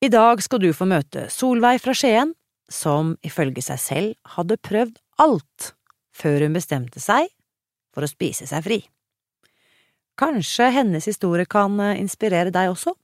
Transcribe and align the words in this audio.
I 0.00 0.08
dag 0.08 0.40
skal 0.40 0.62
du 0.62 0.70
få 0.72 0.86
møte 0.88 1.26
Solveig 1.28 1.82
fra 1.84 1.92
Skien, 1.92 2.30
som 2.72 3.18
ifølge 3.26 3.60
seg 3.60 3.80
selv 3.82 4.32
hadde 4.32 4.56
prøvd 4.56 4.94
alt 5.20 5.74
før 6.16 6.46
hun 6.46 6.56
bestemte 6.56 7.02
seg 7.04 7.28
for 7.92 8.06
å 8.06 8.08
spise 8.08 8.46
seg 8.48 8.64
fri. 8.64 8.78
Kanskje 10.16 10.70
hennes 10.72 11.04
historie 11.04 11.44
kan 11.44 11.76
eh, 11.84 11.98
inspirere 12.00 12.52
deg 12.54 12.72
også? 12.72 12.94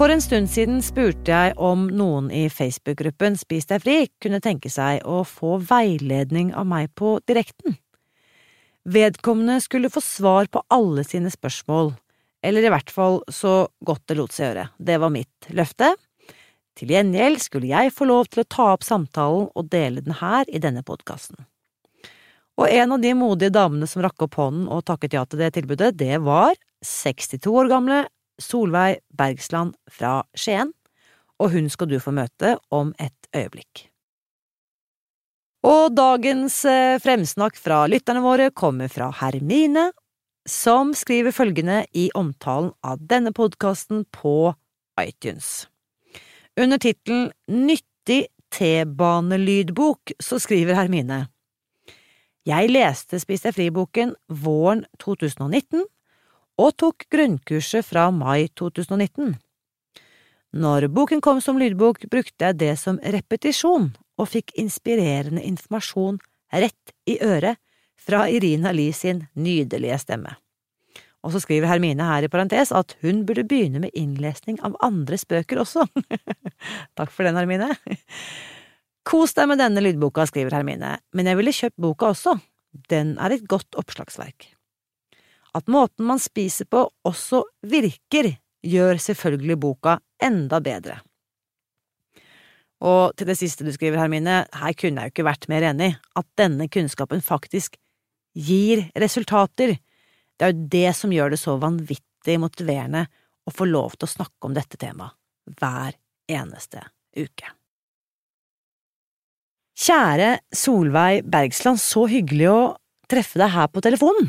For 0.00 0.08
en 0.08 0.22
stund 0.24 0.48
siden 0.48 0.78
spurte 0.80 1.28
jeg 1.28 1.52
om 1.60 1.82
noen 1.92 2.30
i 2.32 2.46
Facebook-gruppen 2.48 3.34
Spis 3.36 3.66
deg 3.68 3.82
fri 3.82 3.96
kunne 4.24 4.38
tenke 4.40 4.70
seg 4.72 5.02
å 5.04 5.18
få 5.28 5.58
veiledning 5.60 6.54
av 6.56 6.64
meg 6.70 6.86
på 6.96 7.18
direkten. 7.28 7.74
Vedkommende 8.88 9.58
skulle 9.60 9.90
få 9.92 10.00
svar 10.00 10.46
på 10.48 10.62
alle 10.72 11.04
sine 11.04 11.28
spørsmål, 11.28 11.90
eller 12.40 12.64
i 12.64 12.70
hvert 12.72 12.88
fall 12.88 13.20
så 13.28 13.66
godt 13.84 14.06
det 14.08 14.16
lot 14.16 14.32
seg 14.32 14.46
gjøre, 14.46 14.64
det 14.80 14.96
var 15.02 15.12
mitt 15.12 15.50
løfte. 15.52 15.90
Til 16.80 16.94
gjengjeld 16.94 17.42
skulle 17.44 17.68
jeg 17.68 17.92
få 17.92 18.08
lov 18.08 18.30
til 18.32 18.40
å 18.40 18.48
ta 18.56 18.70
opp 18.72 18.86
samtalen 18.86 19.50
og 19.52 19.68
dele 19.68 20.00
den 20.06 20.16
her 20.22 20.48
i 20.48 20.62
denne 20.64 20.80
podkasten. 20.80 21.44
Og 22.56 22.72
en 22.72 22.96
av 22.96 23.04
de 23.04 23.12
modige 23.12 23.52
damene 23.52 23.84
som 23.84 24.00
rakk 24.00 24.24
opp 24.24 24.40
hånden 24.40 24.64
og 24.64 24.80
takket 24.88 25.18
ja 25.18 25.26
til 25.28 25.44
det 25.44 25.52
tilbudet, 25.58 25.92
det 26.00 26.22
var 26.24 26.56
62 26.88 27.52
år 27.52 27.68
gamle 27.68 28.00
Solveig 28.40 29.00
Bergsland 29.16 29.76
fra 29.90 30.20
Skien, 30.34 30.72
og 31.40 31.54
hun 31.54 31.70
skal 31.72 31.88
du 31.90 31.98
få 32.02 32.12
møte 32.14 32.56
om 32.74 32.92
et 33.00 33.30
øyeblikk. 33.36 33.86
Og 35.66 35.92
dagens 35.92 36.62
eh, 36.64 36.96
fremsnakk 37.04 37.58
fra 37.60 37.82
lytterne 37.90 38.22
våre 38.24 38.48
kommer 38.56 38.88
fra 38.88 39.10
Hermine, 39.20 39.90
som 40.48 40.94
skriver 40.96 41.34
følgende 41.36 41.82
i 41.92 42.08
omtalen 42.16 42.72
av 42.80 43.02
denne 43.04 43.32
podkasten 43.36 44.06
på 44.08 44.54
iTunes. 45.00 45.68
Under 46.56 46.80
tittelen 46.80 47.28
Nyttig 47.48 48.26
T-banelydbok 48.50 50.16
så 50.20 50.40
skriver 50.42 50.74
Hermine 50.74 51.26
Jeg 52.48 52.72
leste 52.72 53.20
Spis 53.22 53.44
deg 53.44 53.54
fri-boken 53.54 54.16
våren 54.26 54.86
2019 54.98 55.84
og 56.60 56.76
tok 56.76 57.06
grunnkurset 57.12 57.86
fra 57.86 58.10
mai 58.12 58.50
2019. 58.58 59.32
Når 60.60 60.88
boken 60.90 61.22
kom 61.22 61.40
som 61.40 61.60
lydbok, 61.60 62.04
brukte 62.10 62.50
jeg 62.50 62.58
det 62.58 62.74
som 62.80 62.98
repetisjon 63.00 63.92
og 64.20 64.28
fikk 64.28 64.52
inspirerende 64.60 65.42
informasjon 65.46 66.18
rett 66.52 66.94
i 67.08 67.20
øret 67.22 67.60
fra 68.00 68.26
Irina 68.28 68.72
Lee 68.74 68.92
sin 68.96 69.24
nydelige 69.38 69.98
stemme. 70.02 70.34
Og 71.20 71.34
så 71.34 71.42
skriver 71.44 71.68
Hermine 71.68 72.06
her 72.08 72.24
i 72.24 72.32
parentes 72.32 72.72
at 72.72 72.96
hun 73.04 73.24
burde 73.28 73.44
begynne 73.46 73.82
med 73.82 73.94
innlesning 73.94 74.58
av 74.64 74.76
andres 74.84 75.26
bøker 75.28 75.60
også. 75.62 75.84
Takk 76.98 77.12
for 77.12 77.28
den, 77.28 77.36
Hermine. 77.36 77.74
Kos 79.06 79.36
deg 79.36 79.50
med 79.52 79.60
denne 79.60 79.84
lydboka, 79.84 80.24
skriver 80.28 80.56
Hermine, 80.56 80.96
men 81.16 81.28
jeg 81.28 81.40
ville 81.40 81.56
kjøpt 81.56 81.80
boka 81.80 82.14
også. 82.14 82.38
Den 82.90 83.18
er 83.20 83.36
et 83.36 83.46
godt 83.48 83.76
oppslagsverk. 83.78 84.50
At 85.56 85.70
måten 85.70 86.06
man 86.06 86.20
spiser 86.22 86.68
på 86.70 86.84
også 87.06 87.42
virker, 87.66 88.34
gjør 88.62 89.00
selvfølgelig 89.00 89.56
boka 89.60 89.98
enda 90.22 90.60
bedre. 90.62 91.00
Og 92.80 93.12
til 93.16 93.28
det 93.28 93.36
siste 93.36 93.64
du 93.66 93.72
skriver, 93.74 93.98
Hermine, 94.00 94.44
her 94.56 94.76
kunne 94.78 95.02
jeg 95.02 95.10
jo 95.10 95.14
ikke 95.14 95.28
vært 95.28 95.48
mer 95.52 95.66
enig, 95.72 95.92
at 96.16 96.28
denne 96.40 96.68
kunnskapen 96.72 97.20
faktisk 97.24 97.76
gir 98.36 98.86
resultater. 98.96 99.76
Det 100.36 100.46
er 100.46 100.54
jo 100.54 100.68
det 100.72 100.90
som 100.96 101.12
gjør 101.12 101.34
det 101.34 101.40
så 101.42 101.58
vanvittig 101.60 102.38
motiverende 102.40 103.04
å 103.44 103.52
få 103.52 103.68
lov 103.68 103.98
til 103.98 104.08
å 104.08 104.14
snakke 104.14 104.48
om 104.48 104.56
dette 104.56 104.80
temaet 104.80 105.16
hver 105.60 105.96
eneste 106.30 106.86
uke. 107.18 107.52
Kjære 109.80 110.34
Solveig 110.52 111.24
Bergsland, 111.28 111.80
så 111.80 112.04
hyggelig 112.08 112.48
å 112.52 112.60
treffe 113.10 113.40
deg 113.40 113.52
her 113.54 113.68
på 113.72 113.82
telefonen. 113.84 114.28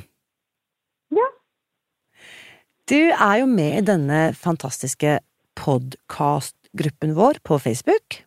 Du 2.91 2.99
er 2.99 3.37
jo 3.39 3.47
med 3.47 3.77
i 3.77 3.85
denne 3.87 4.19
fantastiske 4.35 5.19
podkastgruppen 5.55 7.15
vår 7.15 7.39
på 7.43 7.59
Facebook. 7.59 8.23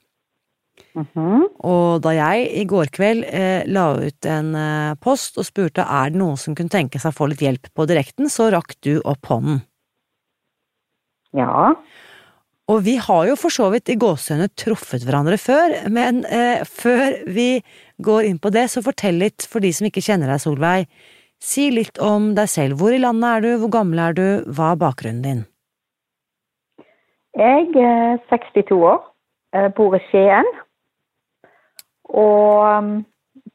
Mm 0.94 1.06
-hmm. 1.14 1.42
Og 1.58 2.02
da 2.02 2.10
jeg 2.10 2.50
i 2.60 2.64
går 2.64 2.86
kveld 2.86 3.24
eh, 3.24 3.62
la 3.66 3.94
ut 4.06 4.26
en 4.26 4.54
eh, 4.54 4.94
post 4.94 5.38
og 5.38 5.44
spurte 5.44 5.82
er 5.82 6.10
det 6.10 6.18
noen 6.18 6.36
som 6.36 6.54
kunne 6.54 6.68
tenke 6.68 6.98
seg 6.98 7.08
å 7.08 7.18
få 7.18 7.26
litt 7.26 7.40
hjelp 7.40 7.66
på 7.74 7.86
direkten, 7.86 8.28
så 8.30 8.50
rakk 8.50 8.74
du 8.80 9.00
opp 9.04 9.26
hånden. 9.26 9.62
Ja. 11.32 11.74
Og 12.68 12.84
vi 12.84 12.96
har 12.96 13.26
jo 13.26 13.36
for 13.36 13.50
så 13.50 13.70
vidt 13.70 13.88
i 13.88 13.98
gåsehudene 14.00 14.48
truffet 14.56 15.04
hverandre 15.04 15.36
før, 15.36 15.88
men 15.90 16.24
eh, 16.24 16.64
før 16.64 17.24
vi 17.26 17.62
går 17.98 18.24
inn 18.24 18.38
på 18.38 18.50
det, 18.50 18.70
så 18.70 18.82
fortell 18.82 19.14
litt 19.14 19.42
for 19.50 19.60
de 19.60 19.72
som 19.72 19.86
ikke 19.86 20.00
kjenner 20.04 20.30
deg, 20.30 20.40
Solveig. 20.40 20.88
Si 21.44 21.68
litt 21.74 21.98
om 22.00 22.32
deg 22.38 22.48
selv. 22.48 22.78
Hvor 22.80 22.94
i 22.94 23.00
landet 23.02 23.28
er 23.28 23.44
du, 23.44 23.50
hvor 23.62 23.72
gammel 23.74 24.00
er 24.00 24.16
du, 24.16 24.26
hva 24.56 24.72
er 24.72 24.80
bakgrunnen 24.80 25.24
din? 25.24 25.42
Jeg 27.36 27.66
er 27.76 28.20
62 28.30 28.70
år, 28.78 29.02
bor 29.76 29.96
i 29.98 30.00
Skien. 30.08 30.48
Og 32.14 32.62
um, 32.62 32.92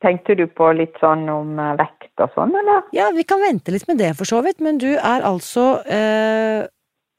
tenkte 0.04 0.36
du 0.38 0.46
på 0.52 0.72
litt 0.76 0.98
sånn 1.02 1.26
om 1.32 1.56
uh, 1.58 1.74
vekt 1.80 2.24
og 2.24 2.34
sånn, 2.36 2.54
eller? 2.62 2.84
Ja, 2.96 3.10
vi 3.16 3.26
kan 3.28 3.42
vente 3.42 3.74
litt 3.74 3.88
med 3.90 4.02
det 4.02 4.12
for 4.20 4.30
så 4.30 4.44
vidt, 4.46 4.60
men 4.64 4.82
du 4.82 4.92
er 4.92 5.26
altså 5.26 5.80
øh, 5.86 6.68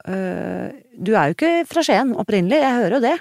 Du 0.01 1.11
er 1.13 1.29
jo 1.29 1.35
ikke 1.35 1.51
fra 1.69 1.83
Skien 1.85 2.13
opprinnelig, 2.17 2.57
jeg 2.61 2.77
hører 2.77 2.95
jo 2.95 3.01
det. 3.03 3.13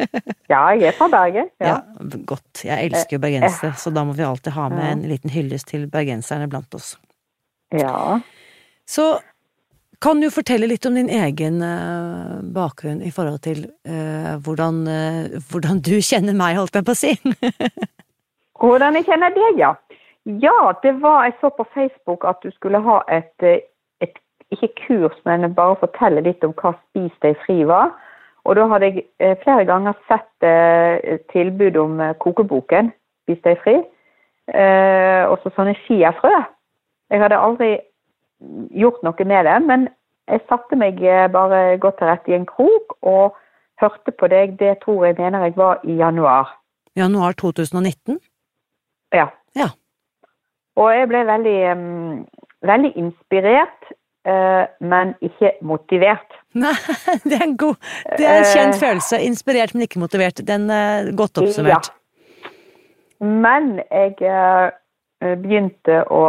ja, 0.52 0.62
jeg 0.74 0.88
er 0.90 0.96
fra 0.98 1.08
Bergen. 1.12 1.50
Ja. 1.62 1.76
ja 1.76 2.22
godt. 2.26 2.64
Jeg 2.66 2.90
elsker 2.90 3.18
jo 3.18 3.22
bergensere, 3.22 3.74
så 3.78 3.92
da 3.94 4.02
må 4.06 4.16
vi 4.18 4.26
alltid 4.26 4.56
ha 4.56 4.68
med 4.72 4.88
en 4.88 5.04
liten 5.10 5.32
hyllest 5.34 5.70
til 5.70 5.86
bergenserne 5.90 6.48
blant 6.50 6.74
oss. 6.74 6.94
Ja. 7.74 8.18
Så 8.86 9.14
kan 10.04 10.20
du 10.20 10.28
fortelle 10.30 10.68
litt 10.68 10.86
om 10.86 10.96
din 10.98 11.08
egen 11.08 11.62
uh, 11.64 12.40
bakgrunn 12.54 13.00
i 13.02 13.12
forhold 13.14 13.40
til 13.46 13.64
uh, 13.88 14.34
hvordan, 14.44 14.82
uh, 14.84 15.36
hvordan, 15.50 15.80
du 15.80 15.96
kjenner 16.04 16.36
meg, 16.36 16.58
holdt 16.58 16.76
jeg 16.76 16.86
på 16.86 16.92
å 16.94 16.98
si? 16.98 17.12
hvordan 18.60 18.98
jeg 18.98 19.08
kjenner 19.08 19.32
deg, 19.36 19.62
ja. 19.62 19.72
Ja, 20.24 20.72
det 20.80 20.94
var 21.02 21.26
Jeg 21.26 21.34
så 21.40 21.50
på 21.52 21.66
Facebook 21.74 22.24
at 22.24 22.38
du 22.40 22.48
skulle 22.54 22.80
ha 22.80 23.02
et 23.12 23.44
ikke 24.54 24.86
kurs, 24.86 25.16
men 25.28 25.54
bare 25.54 25.78
fortelle 25.82 26.24
litt 26.24 26.44
om 26.46 26.54
hva 26.58 26.74
Spis 26.78 27.14
deg 27.22 27.36
fri 27.44 27.62
var. 27.68 27.92
Og 28.44 28.56
da 28.58 28.66
hadde 28.68 28.90
jeg 28.90 29.38
flere 29.42 29.64
ganger 29.64 29.96
sett 30.08 31.28
tilbud 31.32 31.76
om 31.80 32.02
kokeboken 32.20 32.92
Spis 33.24 33.40
deg 33.46 33.60
fri. 33.64 33.76
og 34.52 35.36
så 35.40 35.52
sånne 35.56 35.72
chiafrø. 35.86 36.32
Jeg 37.10 37.22
hadde 37.22 37.38
aldri 37.40 37.70
gjort 38.76 39.02
noe 39.06 39.24
med 39.24 39.46
det, 39.48 39.56
men 39.64 39.86
jeg 40.30 40.40
satte 40.48 40.76
meg 40.80 41.00
eh, 41.04 41.26
bare 41.32 41.78
godt 41.80 41.98
til 42.00 42.08
rette 42.08 42.32
i 42.32 42.36
en 42.36 42.46
krok 42.48 42.96
og 43.02 43.36
hørte 43.82 44.12
på 44.12 44.28
deg. 44.32 44.56
Det 44.60 44.78
tror 44.84 45.06
jeg 45.06 45.18
mener 45.18 45.44
jeg 45.44 45.56
var 45.56 45.80
i 45.84 45.98
januar. 46.00 46.54
Januar 46.96 47.36
2019? 47.40 48.20
Ja. 49.12 49.28
ja. 49.56 49.68
Og 50.76 50.90
jeg 50.94 51.08
ble 51.10 51.24
veldig, 51.28 51.58
um, 51.72 52.24
veldig 52.62 52.92
inspirert, 52.96 53.92
men 54.24 55.10
ikke 55.20 55.50
motivert. 55.60 56.38
Nei, 56.56 56.72
det 57.28 57.36
er 57.36 57.42
en 57.44 57.58
god 57.60 57.76
Det 58.16 58.24
er 58.24 58.38
en 58.38 58.46
kjent 58.48 58.78
uh, 58.78 58.80
følelse. 58.80 59.20
Inspirert, 59.26 59.74
men 59.74 59.84
ikke 59.84 60.00
motivert. 60.00 60.40
Den 60.48 60.64
er 60.72 61.10
godt 61.18 61.42
oppsummert. 61.42 61.90
Ja. 61.92 62.48
Men 63.24 63.78
jeg 63.90 64.16
begynte 65.44 66.00
å 66.12 66.24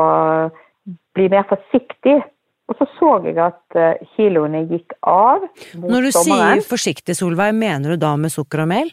bli 1.16 1.30
mer 1.32 1.48
forsiktig. 1.50 2.20
Og 2.66 2.80
så 2.80 2.88
så 2.98 3.12
jeg 3.28 3.38
at 3.42 3.78
eh, 3.78 4.00
kiloene 4.16 4.64
gikk 4.66 4.96
av 5.06 5.44
mot 5.78 5.90
Når 5.92 6.08
du 6.08 6.12
sommeren. 6.16 6.62
sier 6.62 6.70
forsiktig, 6.70 7.16
Solveig, 7.18 7.54
mener 7.54 7.94
du 7.94 8.02
da 8.02 8.16
med 8.18 8.34
sukker 8.34 8.64
og 8.64 8.72
mel? 8.72 8.90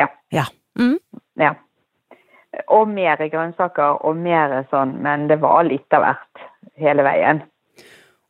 Ja. 0.00 0.08
Ja. 0.34 0.48
Mm. 0.78 0.98
ja. 1.40 1.52
Og 2.74 2.88
mer 2.90 3.22
grønnsaker 3.22 4.02
og 4.08 4.18
mer 4.18 4.64
sånn, 4.72 4.96
men 5.04 5.28
det 5.30 5.38
var 5.44 5.62
litt 5.68 5.94
av 5.94 6.02
hvert 6.02 6.46
hele 6.80 7.04
veien. 7.06 7.44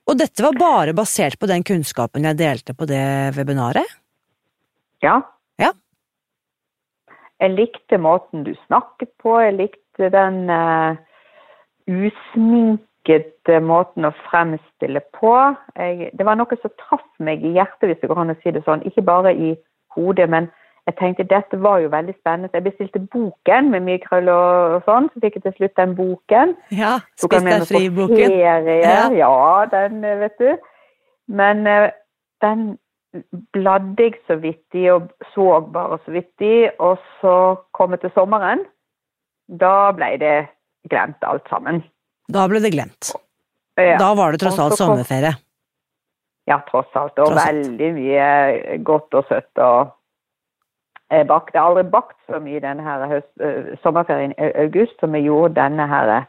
Og 0.06 0.18
dette 0.18 0.44
var 0.44 0.58
bare 0.58 0.94
basert 0.94 1.38
på 1.40 1.48
den 1.50 1.64
kunnskapen 1.66 2.26
jeg 2.28 2.38
delte 2.38 2.74
på 2.78 2.86
det 2.86 3.34
webinaret? 3.34 3.96
Ja. 5.02 5.18
ja. 5.60 5.72
Jeg 7.42 7.56
likte 7.56 7.98
måten 8.00 8.46
du 8.46 8.54
snakket 8.66 9.10
på, 9.22 9.34
jeg 9.42 9.56
likte 9.58 10.10
den 10.14 10.46
uh, 10.46 10.94
usminkede 11.90 13.58
måten 13.66 14.06
å 14.06 14.14
fremstille 14.28 15.02
på. 15.18 15.34
Jeg, 15.74 16.12
det 16.14 16.28
var 16.28 16.38
noe 16.38 16.60
som 16.62 16.74
traff 16.86 17.06
meg 17.18 17.42
i 17.44 17.56
hjertet, 17.58 17.90
hvis 17.90 18.00
det 18.02 18.12
går 18.12 18.22
an 18.22 18.36
å 18.36 18.38
si 18.44 18.54
det 18.54 18.62
sånn. 18.66 18.86
Ikke 18.86 19.04
bare 19.06 19.34
i 19.34 19.56
hodet, 19.96 20.30
men 20.30 20.48
jeg 20.86 20.94
tenkte 21.00 21.26
dette 21.26 21.58
var 21.58 21.80
jo 21.82 21.90
veldig 21.90 22.14
spennende. 22.14 22.48
Så 22.50 22.60
jeg 22.60 22.66
bestilte 22.68 23.02
boken 23.10 23.70
med 23.72 23.82
mye 23.88 23.98
krøll 24.04 24.30
og, 24.30 24.76
sånn. 24.86 25.08
Så 25.10 25.22
fikk 25.24 25.40
jeg 25.40 25.46
til 25.48 25.54
slutt 25.58 25.76
den 25.80 25.94
boken. 25.98 26.54
Ja, 26.78 26.92
Spis 27.18 27.42
deg 27.42 27.66
fri-boken. 27.66 28.34
Ja. 28.38 29.06
Ja. 29.10 29.32
den 29.72 30.04
vet 30.22 30.36
du. 30.38 30.52
Men 31.26 31.66
eh, 31.66 31.90
den 32.44 32.76
bladde 33.56 34.06
jeg 34.06 34.20
så 34.28 34.36
vidt 34.38 34.78
i, 34.78 34.86
og 34.92 35.10
så 35.32 35.58
bare 35.74 35.98
så 36.04 36.14
vidt 36.14 36.46
i. 36.46 36.68
Og 36.78 37.02
så 37.18 37.34
kom 37.74 37.96
jeg 37.96 38.04
til 38.06 38.14
sommeren. 38.14 38.62
Da 39.50 39.90
ble 39.96 40.14
det 40.22 40.36
glemt 40.86 41.26
alt 41.26 41.50
sammen. 41.50 41.82
Da 42.30 42.46
ble 42.50 42.62
det 42.62 42.70
glemt. 42.78 43.10
Ja. 43.74 43.98
Da 43.98 44.14
var 44.14 44.30
det 44.30 44.44
tross 44.44 44.62
alt 44.62 44.78
sommerferie. 44.78 45.34
Ja, 46.46 46.60
tross 46.70 46.94
alt. 46.94 47.18
Og 47.18 47.34
Tross 47.34 47.42
veldig 47.42 47.92
mye 47.98 48.78
godt 48.86 49.18
og 49.18 49.26
søtt. 49.26 49.50
og 49.58 49.95
jeg. 51.10 51.26
Jeg 51.28 51.60
har 51.60 51.68
aldri 51.68 51.90
bakt 51.90 52.16
så 52.26 52.38
mye 52.42 52.60
denne 52.60 52.82
her 52.82 53.06
høst, 53.06 53.32
øh, 53.40 53.76
sommerferien 53.82 54.32
i 54.38 54.50
august 54.64 55.00
som 55.00 55.14
jeg 55.14 55.22
gjorde 55.22 55.54
denne 55.54 55.86
her. 55.86 56.24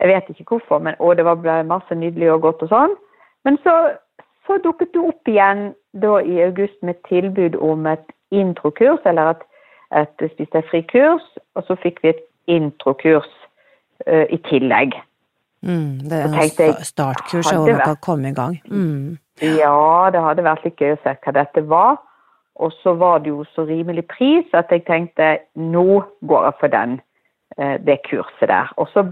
Jeg 0.00 0.08
vet 0.08 0.28
ikke 0.28 0.44
hvorfor, 0.48 0.78
men 0.78 0.94
og 0.98 1.16
det 1.16 1.24
var 1.24 1.62
masse 1.62 1.94
nydelig 1.94 2.32
og 2.32 2.40
godt 2.40 2.62
og 2.62 2.68
sånn. 2.68 2.96
Men 3.44 3.58
så, 3.64 3.74
så 4.46 4.58
dukket 4.64 4.92
det 4.94 5.02
opp 5.02 5.28
igjen 5.28 5.72
da 6.02 6.18
i 6.18 6.40
august 6.44 6.82
med 6.82 6.94
tilbud 7.08 7.56
om 7.56 7.86
et 7.86 8.04
introkurs, 8.30 9.00
eller 9.04 9.32
et, 9.32 9.44
et 9.96 10.30
spis 10.32 10.50
deg 10.52 10.64
fri-kurs, 10.70 11.26
og 11.54 11.64
så 11.66 11.76
fikk 11.82 12.02
vi 12.02 12.12
et 12.12 12.24
introkurs 12.46 13.30
øh, 14.06 14.26
i 14.30 14.36
tillegg. 14.50 14.98
Mm, 15.62 16.00
det 16.10 16.12
er 16.12 16.26
en 16.26 16.34
noe 16.36 16.84
startkurs 16.84 17.48
hvor 17.52 17.70
man 17.70 17.80
kan 17.84 18.02
komme 18.02 18.28
i 18.28 18.34
gang. 18.34 18.58
Mm. 18.66 19.16
Ja, 19.42 20.10
det 20.12 20.22
hadde 20.22 20.44
vært 20.44 20.64
litt 20.64 20.80
gøy 20.80 20.94
å 20.94 21.00
se 21.02 21.14
hva 21.24 21.32
dette 21.36 21.64
var. 21.68 21.96
Og 22.56 22.72
så 22.82 22.94
var 22.96 23.18
det 23.18 23.30
jo 23.30 23.44
så 23.54 23.66
rimelig 23.68 24.06
pris 24.08 24.54
at 24.56 24.70
jeg 24.72 24.86
tenkte 24.86 25.38
nå 25.60 26.02
går 26.28 26.44
jeg 26.48 26.56
for 26.60 26.72
den, 26.72 27.00
eh, 27.58 27.76
det 27.86 28.00
kurset 28.08 28.48
der. 28.48 28.72
Og 28.76 28.88
så 28.94 29.04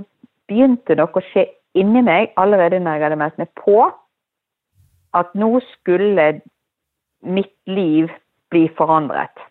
begynte 0.48 0.96
noe 0.96 1.12
å 1.12 1.24
skje 1.32 1.46
inni 1.74 2.02
meg 2.02 2.32
allerede 2.40 2.80
når 2.80 2.96
jeg 2.96 3.02
hadde 3.02 3.20
meldt 3.20 3.38
meg 3.38 3.50
på, 3.58 3.90
at 5.14 5.34
nå 5.34 5.50
skulle 5.72 6.40
mitt 7.22 7.56
liv 7.66 8.08
bli 8.50 8.68
forandret. 8.76 9.44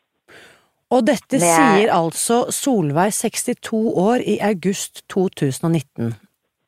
Og 0.93 1.01
dette 1.07 1.39
Med... 1.39 1.47
sier 1.47 1.93
altså 1.93 2.43
Solveig, 2.53 3.13
62 3.13 3.93
år, 3.97 4.21
i 4.25 4.37
august 4.41 5.03
2019. 5.09 6.13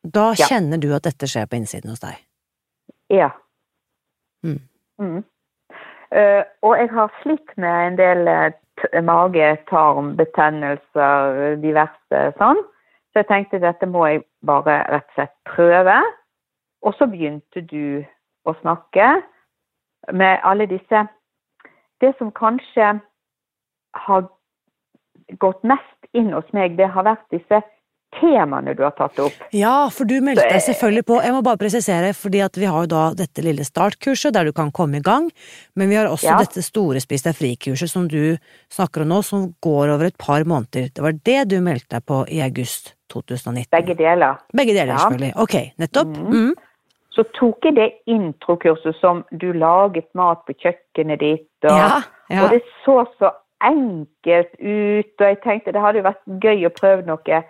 Da 0.03 0.33
Ja. 0.39 0.47
kjenner 0.49 0.81
du 0.81 0.93
at 0.95 1.03
dette 1.03 1.27
skjer 1.29 1.45
på 1.45 1.59
innsiden 1.59 1.89
hos 1.89 2.01
deg. 2.01 2.17
Ja. 3.09 3.29
Mm. 4.43 4.61
Mm. 4.99 5.23
Eh, 6.11 6.43
og 6.61 6.77
jeg 6.77 6.89
har 6.91 7.13
slitt 7.21 7.57
med 7.57 7.87
en 7.87 7.97
del 7.97 8.27
eh, 8.27 9.03
mage, 9.03 9.57
tarm, 9.69 10.13
betennelser, 10.19 11.55
diverse 11.63 12.21
sånn. 12.39 12.61
Så 13.11 13.23
jeg 13.23 13.29
tenkte 13.29 13.63
dette 13.63 13.87
må 13.87 14.05
jeg 14.09 14.25
bare 14.45 14.81
rett 14.91 15.07
og 15.07 15.17
slett 15.17 15.35
prøve. 15.49 15.97
Og 16.85 16.93
så 16.99 17.07
begynte 17.09 17.63
du 17.65 18.03
å 18.45 18.53
snakke 18.61 19.21
med 20.13 20.41
alle 20.43 20.67
disse 20.69 21.07
Det 22.03 22.11
som 22.17 22.27
kanskje 22.35 22.89
har 23.95 24.25
gått 25.39 25.63
mest 25.63 26.09
inn 26.11 26.33
hos 26.33 26.49
meg, 26.53 26.75
det 26.77 26.89
har 26.91 27.05
vært 27.07 27.23
disse 27.31 27.61
temaene 28.19 28.73
du 28.75 28.83
har 28.83 28.93
tatt 28.95 29.17
opp. 29.19 29.33
Ja, 29.51 29.89
for 29.91 30.07
du 30.07 30.15
meldte 30.23 30.45
deg 30.47 30.61
selvfølgelig 30.63 31.05
på. 31.05 31.17
Jeg 31.23 31.33
må 31.35 31.41
bare 31.43 31.59
presisere, 31.59 32.13
fordi 32.15 32.43
vi 32.55 32.65
har 32.65 32.85
jo 32.85 32.91
da 32.91 33.03
dette 33.13 33.43
lille 33.43 33.65
startkurset 33.67 34.33
der 34.33 34.45
du 34.45 34.53
kan 34.55 34.71
komme 34.71 34.97
i 34.97 35.03
gang, 35.03 35.29
men 35.75 35.89
vi 35.89 35.95
har 35.99 36.07
også 36.07 36.31
Ja. 36.31 36.37
dette 36.39 36.63
store 36.63 36.99
Spis 37.01 37.23
deg 37.23 37.35
fri-kurset 37.35 37.89
som 37.89 38.07
du 38.07 38.37
snakker 38.69 39.01
om 39.01 39.09
nå, 39.09 39.21
som 39.23 39.53
går 39.61 39.89
over 39.93 40.05
et 40.05 40.17
par 40.17 40.43
måneder. 40.43 40.93
Det 40.93 41.01
var 41.03 41.11
det 41.11 41.49
du 41.49 41.59
meldte 41.61 41.89
deg 41.99 42.05
på 42.05 42.25
i 42.31 42.41
august 42.41 42.93
2019. 43.09 43.67
Begge 43.71 43.95
deler. 43.97 44.37
Begge 44.53 44.73
deler, 44.73 44.93
Ja. 44.93 44.97
selvfølgelig. 44.97 45.33
Ok, 45.35 45.55
nettopp. 45.77 46.07
Mm. 46.17 46.31
Mm. 46.31 46.53
så 47.15 47.23
tok 47.31 47.63
jeg 47.63 47.75
det 47.75 47.91
introkurset 48.11 48.93
som 48.99 49.23
du 49.31 49.53
laget 49.53 50.03
mat 50.15 50.41
på 50.45 50.51
kjøkkenet 50.53 51.19
ditt. 51.19 51.47
Og, 51.63 51.71
ja. 51.71 52.43
og 52.43 52.49
det 52.51 52.61
så 52.83 53.05
så 53.17 53.31
enkelt 53.63 54.51
ut, 54.59 55.13
og 55.21 55.27
jeg 55.29 55.37
tenkte 55.45 55.71
det 55.71 55.81
hadde 55.81 56.01
jo 56.01 56.07
vært 56.09 56.25
gøy 56.43 56.65
å 56.67 56.73
prøve 56.75 57.05
noe, 57.07 57.43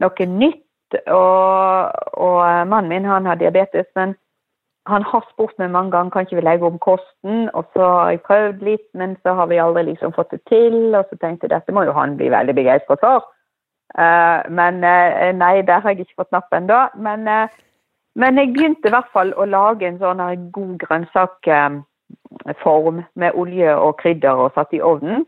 noe 0.00 0.26
nytt. 0.26 0.66
Og, 1.06 1.92
og 2.18 2.40
mannen 2.66 2.90
min 2.90 3.06
han 3.06 3.28
har 3.30 3.38
diabetes, 3.38 3.86
men 3.94 4.16
han 4.90 5.04
har 5.06 5.22
spurt 5.28 5.54
meg 5.60 5.70
mange 5.70 5.92
ganger 5.94 6.10
kan 6.10 6.26
ikke 6.26 6.40
vi 6.40 6.46
legge 6.48 6.66
om 6.66 6.80
kosten. 6.82 7.46
Og 7.54 7.68
så 7.76 7.86
har 7.86 8.10
jeg 8.10 8.24
prøvd 8.26 8.64
litt, 8.66 8.88
men 8.98 9.14
så 9.22 9.36
har 9.38 9.46
vi 9.52 9.60
aldri 9.62 9.86
liksom 9.92 10.16
fått 10.16 10.34
det 10.34 10.42
til. 10.50 10.96
Og 10.96 11.06
så 11.06 11.20
tenkte 11.20 11.46
jeg 11.46 11.54
dette 11.54 11.76
må 11.76 11.86
jo 11.86 11.94
han 11.94 12.18
bli 12.18 12.32
veldig 12.32 12.56
begeistret 12.58 13.04
for. 13.04 13.28
Uh, 13.98 14.46
men 14.50 14.82
uh, 14.86 15.30
nei, 15.34 15.62
der 15.66 15.82
har 15.82 15.94
jeg 15.94 16.08
ikke 16.08 16.24
fått 16.24 16.34
napp 16.34 16.50
ennå. 16.54 16.82
Men 16.98 17.28
uh, 17.28 17.60
men 18.18 18.38
jeg 18.38 18.54
begynte 18.54 18.88
i 18.88 18.92
hvert 18.94 19.10
fall 19.14 19.30
å 19.38 19.44
lage 19.46 19.86
en 19.86 19.98
sånn 20.00 20.22
god 20.54 20.78
grønnsakform 20.82 22.96
med 23.14 23.34
olje 23.38 23.76
og 23.76 23.98
krydder 24.02 24.34
og 24.46 24.54
satt 24.56 24.72
i 24.74 24.82
ovnen. 24.82 25.26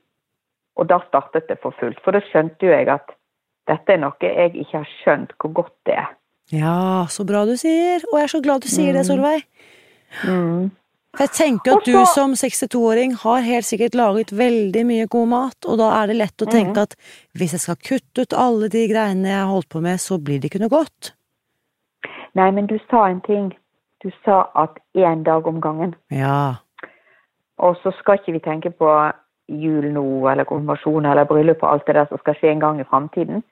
Og 0.81 0.85
da 0.91 0.99
startet 1.07 1.49
det 1.49 1.59
for 1.63 1.73
fullt. 1.79 2.01
For 2.03 2.11
da 2.17 2.21
skjønte 2.27 2.67
jo 2.67 2.73
jeg 2.73 2.87
at 2.91 3.07
dette 3.69 3.93
er 3.95 3.99
noe 4.03 4.13
jeg 4.21 4.55
ikke 4.55 4.79
har 4.79 4.89
skjønt 5.03 5.33
hvor 5.41 5.53
godt 5.53 5.73
det 5.87 5.95
er. 5.95 6.11
ja, 6.53 7.07
så 7.09 7.25
bra 7.27 7.45
du 7.47 7.57
sier. 7.57 8.03
Og 8.13 8.19
jeg 8.19 8.25
er 8.25 8.33
så 8.33 8.41
glad 8.43 8.61
du 8.63 8.69
sier 8.69 8.93
det, 8.93 9.03
Mm. 9.07 9.11
Solveig. 9.11 9.43
Mm. 10.29 10.71
Jeg 11.19 11.29
tenker 11.37 11.77
at 11.77 11.85
du 11.85 11.93
som 12.15 12.33
62-åring 12.33 13.15
har 13.21 13.41
helt 13.45 13.65
sikkert 13.69 13.95
laget 13.95 14.33
veldig 14.33 14.85
mye 14.87 15.07
god 15.07 15.27
mat, 15.29 15.67
og 15.69 15.77
da 15.79 15.91
er 16.03 16.07
det 16.07 16.17
lett 16.17 16.41
å 16.43 16.47
tenke 16.49 16.73
Mhm. 16.73 16.83
at 16.83 16.97
hvis 17.37 17.53
jeg 17.53 17.61
skal 17.61 17.77
kutte 17.77 18.23
ut 18.23 18.33
alle 18.33 18.69
de 18.69 18.87
greiene 18.89 19.29
jeg 19.29 19.37
har 19.39 19.47
holdt 19.53 19.69
på 19.69 19.81
med, 19.83 20.01
så 20.01 20.17
blir 20.19 20.41
det 20.41 20.51
ikke 20.51 20.61
noe 20.61 20.71
godt. 20.73 21.13
Nei, 22.35 22.51
men 22.51 22.67
du 22.67 22.79
sa 22.91 23.07
en 23.11 23.21
ting. 23.21 23.53
Du 24.03 24.11
sa 24.25 24.49
at 24.57 24.79
én 24.97 25.23
dag 25.23 25.47
om 25.47 25.61
gangen. 25.61 25.95
Ja. 26.11 26.55
Og 27.59 27.77
så 27.83 27.93
skal 27.99 28.19
ikke 28.19 28.33
vi 28.33 28.39
tenke 28.41 28.71
på 28.71 29.13
jul 29.49 29.93
nå, 29.93 30.31
eller 30.33 30.45
konfirmasjon 30.45 31.07
eller 31.07 31.25
bryllup 31.25 31.63
og 31.63 31.73
alt 31.73 31.87
det 31.87 31.95
der 31.95 32.07
som 32.09 32.19
skal 32.19 32.35
skje 32.35 32.51
en 32.53 32.61
gang 32.61 32.81
i 32.81 32.85
framtiden. 32.89 33.43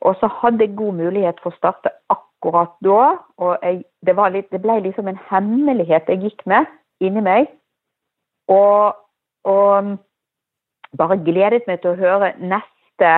Og 0.00 0.16
så 0.20 0.28
hadde 0.40 0.64
jeg 0.64 0.76
god 0.76 0.98
mulighet 1.00 1.38
for 1.42 1.52
å 1.52 1.58
starte 1.58 1.92
akkurat 2.12 2.74
da. 2.84 3.16
Og 3.42 3.56
jeg, 3.62 3.84
det, 4.06 4.16
litt, 4.34 4.50
det 4.52 4.62
ble 4.64 4.80
liksom 4.84 5.08
en 5.08 5.20
hemmelighet 5.30 6.10
jeg 6.12 6.22
gikk 6.24 6.44
med 6.46 6.68
inni 7.00 7.22
meg. 7.24 7.48
Og, 8.52 8.96
og 9.48 9.96
bare 10.96 11.18
gledet 11.26 11.64
meg 11.66 11.82
til 11.82 11.94
å 11.94 12.00
høre 12.00 12.34
neste 12.38 13.12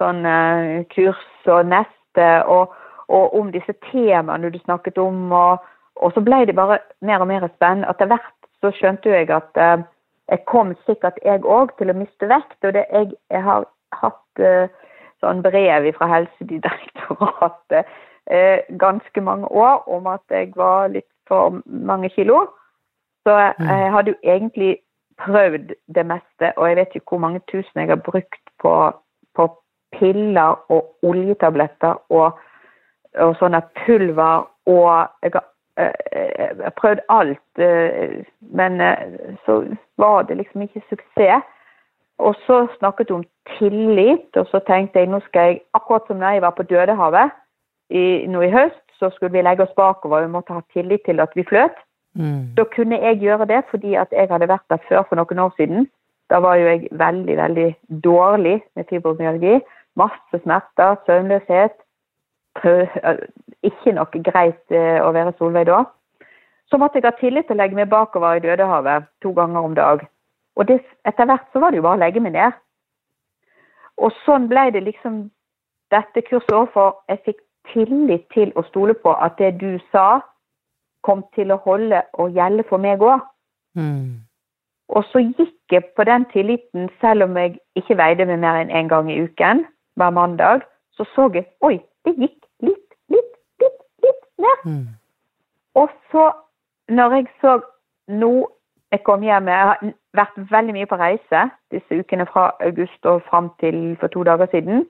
sånn 0.00 0.24
uh, 0.24 0.80
kurs 0.94 1.50
og 1.50 1.68
neste, 1.68 2.28
og, 2.48 2.72
og 3.12 3.34
om 3.36 3.50
disse 3.52 3.74
temaene 3.90 4.52
du 4.52 4.58
snakket 4.62 4.98
om. 5.02 5.28
Og, 5.34 5.66
og 6.00 6.14
så 6.14 6.24
ble 6.24 6.44
det 6.48 6.56
bare 6.56 6.80
mer 7.04 7.20
og 7.20 7.28
mer 7.30 7.48
spennende. 7.56 7.90
Etter 7.90 8.08
hvert 8.10 8.36
så 8.60 8.72
skjønte 8.76 9.12
jeg 9.12 9.28
at 9.34 9.60
uh, 9.60 9.82
jeg 10.30 10.44
kom 10.46 10.72
sikkert 10.86 11.18
jeg 11.26 11.42
òg 11.42 11.74
til 11.78 11.90
å 11.90 11.98
miste 11.98 12.28
vekt. 12.30 12.58
Og 12.64 12.74
det, 12.76 12.86
jeg, 12.94 13.12
jeg 13.34 13.42
har 13.44 13.66
hatt 13.98 14.42
eh, 14.42 14.70
sånn 15.20 15.42
brev 15.42 15.92
fra 15.96 16.06
Helsedirektoratet 16.14 17.86
eh, 18.30 18.60
ganske 18.78 19.20
mange 19.20 19.48
år 19.48 19.88
om 19.88 20.06
at 20.06 20.22
jeg 20.30 20.52
var 20.56 20.88
litt 20.88 21.08
for 21.28 21.60
mange 21.66 22.08
kilo. 22.08 22.46
Så 23.26 23.36
jeg, 23.36 23.54
Mm. 23.58 23.92
hadde 23.92 24.10
jo 24.10 24.16
egentlig 24.24 24.78
prøvd 25.18 25.72
det 25.94 26.06
meste, 26.06 26.52
og 26.56 26.68
jeg 26.68 26.76
vet 26.76 26.94
ikke 26.94 27.08
hvor 27.08 27.18
mange 27.18 27.40
tusen 27.52 27.80
jeg 27.80 27.88
har 27.88 27.96
brukt 27.96 28.40
på, 28.62 28.92
på 29.36 29.48
piller 29.92 30.56
og 30.68 30.94
oljetabletter 31.02 31.94
og, 32.08 32.38
og 33.14 33.36
sånne 33.36 33.60
pulver, 33.84 34.46
og 34.66 35.08
jeg 35.22 35.30
har, 35.34 35.44
eh, 35.76 35.92
jeg 36.38 36.56
har 36.64 36.76
prøvd 36.80 37.00
alt, 37.08 37.58
eh, 37.58 38.24
men 38.40 38.80
eh, 38.80 39.36
så 39.46 39.76
var 39.98 40.22
det 40.22 40.36
liksom 40.36 40.62
ikke 40.62 40.82
suksess. 40.88 41.44
Og 42.20 42.34
så 42.46 42.66
snakket 42.78 43.10
hun 43.10 43.22
om 43.22 43.28
tillit, 43.58 44.36
og 44.36 44.46
så 44.50 44.60
tenkte 44.66 45.00
jeg 45.00 45.08
nå 45.08 45.20
skal 45.24 45.52
jeg, 45.52 45.60
akkurat 45.74 46.06
som 46.06 46.20
da 46.20 46.34
jeg 46.34 46.42
var 46.44 46.52
på 46.56 46.66
Dødehavet 46.68 47.32
i, 47.90 48.26
nå 48.28 48.42
i 48.44 48.50
høst, 48.52 48.82
så 48.98 49.08
skulle 49.10 49.32
vi 49.32 49.42
legge 49.42 49.64
oss 49.64 49.76
bakover, 49.76 50.26
vi 50.26 50.34
måtte 50.34 50.52
ha 50.52 50.60
tillit 50.74 51.00
til 51.08 51.20
at 51.24 51.32
vi 51.34 51.46
fløt. 51.48 51.78
Mm. 52.14 52.52
Da 52.58 52.66
kunne 52.74 52.98
jeg 53.00 53.22
gjøre 53.22 53.46
det 53.46 53.62
fordi 53.70 53.94
at 53.94 54.12
jeg 54.12 54.28
hadde 54.30 54.48
vært 54.50 54.66
der 54.70 54.82
før 54.88 55.06
for 55.08 55.16
noen 55.16 55.38
år 55.46 55.54
siden. 55.56 55.88
Da 56.30 56.38
var 56.44 56.58
jo 56.60 56.66
jeg 56.66 56.88
veldig, 56.90 57.36
veldig 57.36 57.68
dårlig 58.04 58.60
med 58.76 58.84
fibromyalgi. 58.90 59.60
Masse 59.96 60.42
smerter, 60.42 60.98
søvnløshet. 61.06 61.74
Ikke 63.62 63.94
noe 63.96 64.22
greit 64.28 64.74
eh, 64.74 65.00
å 65.02 65.10
være 65.14 65.34
Solveig 65.38 65.66
da. 65.70 65.84
Så 66.70 66.78
måtte 66.78 67.00
jeg 67.00 67.08
ha 67.08 67.16
tillit 67.18 67.48
til 67.48 67.58
å 67.58 67.62
legge 67.62 67.78
meg 67.78 67.90
bakover 67.90 68.38
i 68.38 68.44
Dødehavet 68.44 69.08
to 69.22 69.32
ganger 69.34 69.66
om 69.66 69.74
dag. 69.74 70.04
Og 70.60 70.68
det, 70.68 70.80
etter 71.08 71.24
hvert 71.24 71.46
så 71.52 71.62
var 71.62 71.72
det 71.72 71.80
jo 71.80 71.86
bare 71.86 71.96
å 71.96 72.02
legge 72.02 72.20
meg 72.20 72.34
ned. 72.36 72.56
Og 74.00 74.12
sånn 74.24 74.48
ble 74.50 74.66
det 74.74 74.82
liksom 74.84 75.22
dette 75.92 76.22
kurset 76.26 76.52
overfor. 76.52 77.00
jeg 77.08 77.22
fikk 77.24 77.40
tillit 77.72 78.26
til 78.34 78.52
å 78.56 78.64
stole 78.68 78.94
på 78.94 79.12
at 79.12 79.38
det 79.38 79.54
du 79.60 79.78
sa, 79.92 80.20
kom 81.02 81.24
til 81.34 81.52
å 81.52 81.60
holde 81.64 82.02
og 82.20 82.36
gjelde 82.36 82.64
for 82.68 82.78
meg 82.78 83.00
òg. 83.00 83.24
Mm. 83.78 84.20
Og 84.90 85.04
så 85.12 85.22
gikk 85.22 85.72
jeg 85.72 85.84
på 85.96 86.04
den 86.04 86.26
tilliten, 86.32 86.88
selv 87.00 87.24
om 87.24 87.36
jeg 87.36 87.56
ikke 87.78 87.96
veide 87.96 88.26
meg 88.26 88.40
mer 88.42 88.60
enn 88.60 88.70
én 88.70 88.84
en 88.84 88.88
gang 88.88 89.10
i 89.10 89.20
uken 89.22 89.64
hver 89.96 90.10
mandag. 90.10 90.66
Så 90.92 91.06
så 91.14 91.30
jeg 91.34 91.46
oi, 91.60 91.78
det 92.04 92.16
gikk 92.18 92.38
litt, 92.60 92.96
litt, 93.08 93.36
litt, 93.62 93.82
litt 94.04 94.24
ned. 94.36 94.64
Mm. 94.64 94.88
Og 95.74 95.88
så, 96.10 96.32
når 96.88 97.16
jeg 97.16 97.28
så 97.40 97.60
nå 98.08 98.34
jeg 98.92 99.02
kom 99.04 99.22
hjem 99.22 99.48
Jeg 99.48 99.66
har 99.66 99.92
vært 100.18 100.38
veldig 100.50 100.74
mye 100.74 100.88
på 100.90 100.98
reise 100.98 101.44
disse 101.70 102.00
ukene 102.00 102.26
fra 102.26 102.50
august 102.66 103.06
og 103.06 103.22
fram 103.28 103.50
til 103.60 103.96
for 104.00 104.08
to 104.08 104.24
dager 104.26 104.50
siden. 104.50 104.86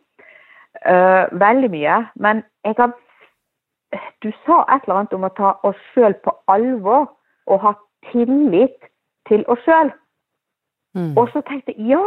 Uh, 0.87 1.29
veldig 1.41 1.71
mye. 1.71 2.07
Men 2.15 2.43
jeg 2.65 2.75
har 2.79 2.93
Du 4.23 4.31
sa 4.47 4.63
et 4.71 4.83
eller 4.85 4.95
annet 4.95 5.13
om 5.13 5.25
å 5.27 5.35
ta 5.35 5.51
oss 5.67 5.79
sjøl 5.93 6.15
på 6.25 6.31
alvor 6.49 7.09
og 7.47 7.61
ha 7.61 7.73
tillit 8.13 8.85
til 9.29 9.43
oss 9.49 9.59
sjøl. 9.65 9.91
Mm. 10.95 11.17
Og 11.19 11.29
så 11.33 11.43
tenkte 11.49 11.75
jeg 11.77 11.89
ja, 11.91 12.03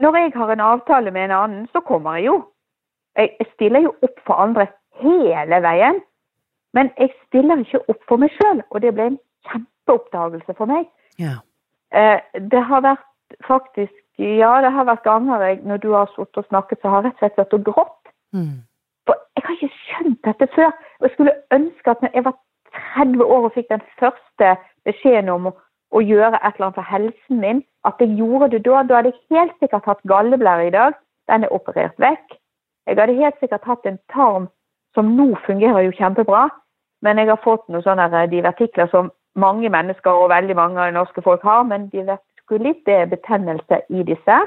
når 0.00 0.16
jeg 0.16 0.32
har 0.34 0.52
en 0.52 0.60
avtale 0.60 1.10
med 1.10 1.24
en 1.24 1.30
annen, 1.30 1.66
så 1.72 1.80
kommer 1.80 2.14
jeg 2.16 2.26
jo. 2.26 2.36
Jeg, 3.16 3.46
stiller 3.54 3.80
jo 3.80 3.94
opp 4.02 4.22
for 4.26 4.34
andre 4.34 4.66
hele 5.02 5.62
veien. 5.62 6.00
Men 6.72 6.92
jeg 6.98 7.10
stiller 7.26 7.58
ikke 7.58 7.82
opp 7.88 8.02
for 8.08 8.22
meg 8.22 8.30
sjøl, 8.36 8.62
og 8.70 8.82
det 8.82 8.94
ble 8.94 9.08
en 9.10 9.18
kjempeoppdagelse 9.50 10.54
for 10.54 10.70
meg. 10.70 10.86
Ja. 11.20 11.36
Eh, 11.92 12.18
det 12.52 12.62
har 12.70 12.84
vært 12.86 13.06
faktisk 13.46 13.96
Ja, 14.20 14.60
det 14.60 14.68
har 14.74 14.84
vært 14.84 15.06
ganger 15.06 15.40
jeg, 15.40 15.60
når 15.64 15.78
du 15.80 15.92
har 15.94 16.10
sittet 16.12 16.36
og 16.36 16.44
snakket, 16.50 16.78
så 16.82 16.90
har 16.92 17.00
jeg 17.00 17.04
rett 17.06 17.14
og 17.14 17.20
slett 17.22 17.38
vært 17.40 17.54
og 17.56 17.62
grått. 17.64 18.10
Mm. 18.36 18.58
For 19.08 19.16
jeg 19.36 19.44
har 19.46 19.54
ikke 19.54 19.76
skjønt 19.76 20.18
dette 20.28 20.48
før. 20.54 20.74
Og 20.98 21.06
jeg 21.06 21.12
skulle 21.14 21.32
ønske 21.56 21.90
at 21.90 22.02
når 22.04 22.10
jeg 22.18 22.24
var 22.26 22.34
30 22.96 23.24
år 23.24 23.46
og 23.48 23.54
fikk 23.54 23.70
den 23.70 23.86
første 24.02 24.50
beskjeden 24.84 25.32
om 25.32 25.48
å, 25.48 25.52
å 25.96 26.02
gjøre 26.04 26.36
et 26.36 26.52
eller 26.52 26.66
annet 26.66 26.78
for 26.82 26.90
helsen 26.90 27.40
min, 27.40 27.62
at 27.88 28.02
jeg 28.04 28.18
gjorde 28.18 28.50
det 28.52 28.60
da. 28.66 28.82
Da 28.82 29.00
hadde 29.00 29.14
jeg 29.14 29.38
helt 29.38 29.56
sikkert 29.62 29.88
hatt 29.88 30.04
galleblære 30.12 30.66
i 30.68 30.74
dag. 30.76 30.98
Den 31.32 31.46
er 31.46 31.56
operert 31.56 31.96
vekk. 31.96 32.36
Jeg 32.86 33.00
hadde 33.00 33.16
helt 33.22 33.40
sikkert 33.40 33.64
hatt 33.64 33.86
en 33.86 33.98
tarm 34.12 34.50
som 34.94 35.14
nå 35.16 35.30
fungerer 35.46 35.86
jo 35.86 35.96
kjempebra, 35.96 36.48
men 37.02 37.18
jeg 37.18 37.30
har 37.30 37.40
fått 37.44 37.68
noen 37.68 37.84
sånne 37.86 38.26
divertikler 38.32 38.90
som 38.90 39.10
mange 39.40 39.70
mennesker 39.72 40.10
og 40.10 40.30
veldig 40.30 40.56
mange 40.56 40.90
norske 40.96 41.22
folk 41.22 41.42
har, 41.42 41.62
men 41.62 41.88
divertikulitt 41.94 42.84
det 42.86 42.94
er 42.94 43.12
betennelse 43.14 43.80
i 43.88 44.04
disse. 44.06 44.38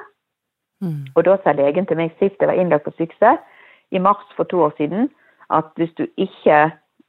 Mm. 0.84 1.04
Og 1.16 1.26
da 1.26 1.38
sa 1.44 1.54
legen 1.56 1.88
til 1.88 2.00
meg 2.00 2.16
sist 2.20 2.40
jeg 2.40 2.50
var 2.50 2.60
innlagt 2.60 2.88
på 2.88 2.96
sykehuset, 2.98 3.44
i 3.92 4.02
mars 4.02 4.26
for 4.36 4.50
to 4.50 4.64
år 4.66 4.74
siden, 4.78 5.10
at 5.54 5.70
hvis 5.76 5.92
du 5.98 6.08
ikke 6.18 6.60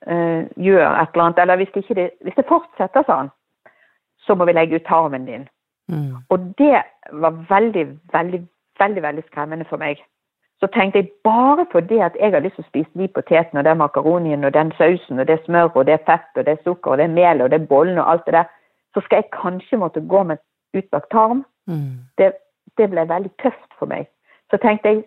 eh, 0.07 0.43
gjør 0.57 0.85
et 0.85 1.15
eller 1.15 1.25
annet, 1.25 1.39
eller 1.39 1.57
hvis, 1.57 1.77
ikke 1.77 1.95
det, 1.95 2.11
hvis 2.21 2.37
det 2.37 2.49
fortsetter 2.49 3.07
sånn, 3.09 3.31
så 4.27 4.37
må 4.37 4.45
vi 4.49 4.57
legge 4.57 4.77
ut 4.77 4.89
tarmen 4.89 5.25
din. 5.29 5.47
Mm. 5.89 6.17
Og 6.29 6.45
det 6.59 6.83
var 7.13 7.41
veldig, 7.49 7.87
veldig, 8.13 8.41
veldig, 8.81 9.03
veldig 9.03 9.25
skremmende 9.31 9.65
for 9.69 9.81
meg. 9.81 10.01
Så 10.65 10.69
tenkte 10.73 10.99
jeg 10.99 11.09
bare 11.25 11.67
på 11.73 11.81
det 11.81 12.01
at 12.01 12.17
jeg 12.21 12.31
har 12.33 12.41
lyst 12.41 12.55
til 12.57 12.65
å 12.65 12.69
spise 12.71 12.99
de 12.99 13.09
potetene 13.13 13.61
og 13.61 13.67
den 13.67 13.77
makaronien 13.77 14.47
og 14.49 14.55
den 14.55 14.71
sausen 14.79 15.19
og 15.21 15.27
det 15.29 15.37
smør 15.45 15.75
og 15.77 15.85
det 15.91 15.99
fett 16.07 16.41
og 16.41 16.47
det 16.47 16.55
sukker 16.65 16.95
og 16.95 17.03
det 17.03 17.09
mel 17.13 17.43
og 17.45 17.51
det 17.53 17.67
bollen 17.69 17.99
og 17.99 18.09
alt 18.11 18.25
det 18.25 18.33
der, 18.33 18.47
så 18.95 19.03
skal 19.05 19.21
jeg 19.21 19.35
kanskje 19.35 19.77
måtte 19.83 20.01
gå 20.01 20.23
med 20.23 20.41
utbakt 20.73 21.11
tarm. 21.13 21.45
Mm. 21.69 22.09
Det, 22.19 22.31
det 22.81 22.89
ble 22.95 23.05
veldig 23.13 23.33
tøft 23.43 23.77
for 23.79 23.93
meg. 23.93 24.09
Så 24.49 24.57
tenkte 24.63 24.89
jeg 24.89 25.05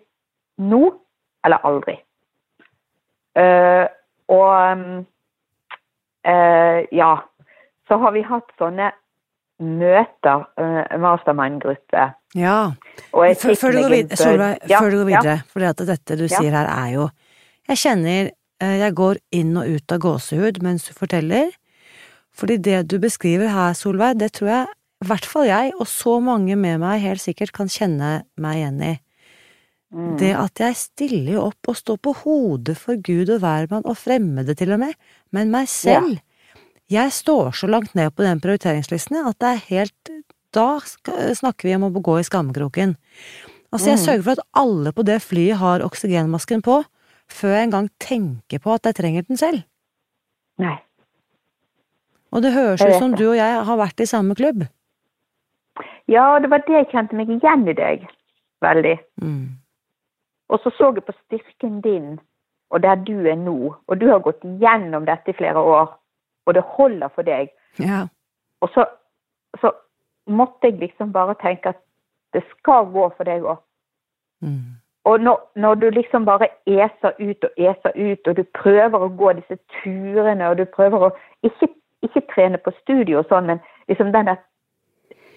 nå 0.62 0.92
eller 1.44 1.66
aldri. 1.66 1.96
Uh, 3.34 3.90
og 4.30 4.54
um, 4.78 5.06
eh, 6.22 6.86
ja, 6.92 7.12
så 7.88 7.98
har 7.98 8.14
vi 8.14 8.22
hatt 8.22 8.54
sånne 8.62 8.92
møter, 9.60 10.44
uh, 10.60 10.98
mastermind-gruppe. 11.02 12.08
Ja. 12.36 12.72
Og 13.12 13.24
jeg 13.26 13.36
Før, 13.40 13.54
før, 13.54 13.72
du 13.72 13.82
går 13.82 13.94
videre, 13.94 14.16
Solveig, 14.16 14.58
Ja, 14.68 14.80
før 14.80 14.90
du 14.90 14.96
går 15.02 15.10
ja. 15.10 15.20
videre, 15.20 15.42
for 15.48 15.60
dette 15.60 16.16
du 16.18 16.26
Ja. 16.26 16.36
sier 16.36 16.50
her 16.50 16.66
er 16.66 16.92
jo 16.94 17.08
Jeg 17.68 17.76
kjenner 17.76 18.30
eh, 18.60 18.78
jeg 18.78 18.94
går 18.94 19.16
inn 19.32 19.56
og 19.56 19.68
ut 19.68 19.92
av 19.92 19.98
gåsehud 20.00 20.62
mens 20.62 20.86
du 20.88 20.94
forteller, 20.94 21.50
fordi 22.32 22.56
det 22.56 22.88
du 22.88 22.98
beskriver 22.98 23.48
her, 23.48 23.74
Solveig, 23.74 24.18
det 24.18 24.32
tror 24.32 24.48
jeg 24.48 24.66
i 24.98 25.06
hvert 25.06 25.26
fall 25.26 25.46
jeg, 25.46 25.72
og 25.78 25.86
så 25.86 26.18
mange 26.22 26.56
med 26.56 26.80
meg 26.80 27.00
helt 27.00 27.20
sikkert 27.20 27.52
kan 27.52 27.68
kjenne 27.68 28.24
meg 28.40 28.56
igjen 28.56 28.80
i. 28.82 28.94
Mm. 29.94 30.16
Det 30.20 30.32
at 30.36 30.60
jeg 30.60 30.76
stiller 30.76 31.38
opp 31.40 31.70
og 31.70 31.76
står 31.76 32.00
på 32.02 32.12
hodet 32.24 32.76
for 32.76 32.98
Gud 33.00 33.30
og 33.32 33.40
hvermann 33.40 33.86
og 33.88 33.96
fremmede 33.96 34.56
til 34.58 34.72
og 34.74 34.82
med, 34.82 34.96
men 35.32 35.52
meg 35.54 35.68
selv. 35.68 36.18
Jeg 36.88 37.12
står 37.12 37.52
så 37.52 37.68
langt 37.68 37.94
ned 37.94 38.14
på 38.16 38.24
den 38.24 38.40
prioriteringslisten 38.40 39.20
at 39.28 39.38
det 39.42 39.48
er 39.48 39.66
helt 39.68 40.12
Da 40.56 40.78
snakker 40.80 41.68
vi 41.68 41.74
om 41.76 41.84
å 41.84 41.90
gå 42.00 42.14
i 42.18 42.24
skammekroken. 42.24 42.96
Altså, 43.70 43.90
jeg 43.90 43.98
Mm. 43.98 44.04
sørger 44.06 44.22
for 44.24 44.30
at 44.30 44.46
alle 44.56 44.92
på 44.92 45.04
det 45.04 45.20
flyet 45.20 45.56
har 45.60 45.80
oksygenmasken 45.84 46.62
på, 46.62 46.84
før 47.28 47.52
jeg 47.52 47.66
engang 47.68 47.90
tenker 48.00 48.58
på 48.58 48.72
at 48.72 48.82
jeg 48.82 48.94
trenger 48.94 49.26
den 49.28 49.36
selv. 49.36 49.64
Nei. 50.58 50.78
Og 52.32 52.42
det 52.42 52.54
høres 52.54 52.80
ut 52.80 52.98
som 52.98 53.12
du 53.14 53.28
og 53.28 53.36
jeg 53.36 53.64
har 53.64 53.76
vært 53.76 54.00
i 54.00 54.06
samme 54.06 54.34
klubb. 54.34 54.66
Ja, 56.08 56.38
det 56.38 56.48
var 56.48 56.64
det 56.64 56.72
jeg 56.72 56.88
kjente 56.88 57.12
meg 57.12 57.28
igjen 57.28 57.68
i 57.68 57.74
deg. 57.74 58.08
Veldig. 58.62 58.98
Mm. 59.20 59.48
Og 60.48 60.60
så 60.60 60.72
så 60.72 60.94
jeg 60.94 61.04
på 61.04 61.12
styrken 61.26 61.82
din, 61.82 62.18
og 62.70 62.80
der 62.80 62.94
du 62.96 63.26
er 63.28 63.36
nå. 63.36 63.76
Og 63.86 63.98
du 63.98 64.08
har 64.08 64.20
gått 64.20 64.40
gjennom 64.40 65.04
dette 65.04 65.28
i 65.28 65.36
flere 65.36 65.56
år, 65.60 65.92
og 66.48 66.56
det 66.56 66.64
holder 66.76 67.12
for 67.14 67.28
deg. 67.28 67.52
Ja. 67.78 68.06
Og 68.64 68.72
så, 68.74 68.86
så 69.60 69.72
måtte 70.26 70.70
jeg 70.70 70.80
liksom 70.80 71.12
bare 71.12 71.36
tenke 71.42 71.74
at 71.74 71.80
det 72.32 72.42
skal 72.50 72.88
gå 72.92 73.08
for 73.16 73.28
deg 73.28 73.44
òg. 73.44 73.60
Mm. 74.44 74.78
Og 75.08 75.20
når, 75.20 75.38
når 75.56 75.74
du 75.74 75.90
liksom 75.90 76.24
bare 76.24 76.48
eser 76.66 77.14
ut 77.20 77.44
og 77.44 77.50
eser 77.56 77.92
ut, 77.96 78.28
og 78.28 78.36
du 78.36 78.42
prøver 78.58 79.04
å 79.04 79.12
gå 79.20 79.32
disse 79.38 79.56
turene, 79.78 80.50
og 80.50 80.58
du 80.58 80.66
prøver 80.68 81.06
å 81.06 81.10
ikke, 81.46 81.70
ikke 82.04 82.26
trene 82.34 82.60
på 82.60 82.74
studio 82.82 83.22
og 83.22 83.30
sånn, 83.30 83.48
men 83.48 83.62
liksom 83.88 84.12
den 84.16 84.32
der 84.32 84.44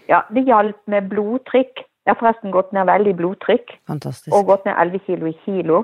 Ja, 0.09 0.25
det 0.33 0.43
hjalp 0.43 0.75
med 0.91 1.07
blodtrykk. 1.07 1.85
Jeg 2.03 2.09
har 2.09 2.17
forresten 2.19 2.51
gått 2.51 2.73
ned 2.75 2.89
veldig 2.89 3.13
blodtrykk, 3.15 3.77
Fantastisk. 3.87 4.33
og 4.35 4.49
gått 4.49 4.65
ned 4.67 4.75
11 4.75 5.05
kilo 5.05 5.29
i 5.29 5.35
kilo. 5.45 5.77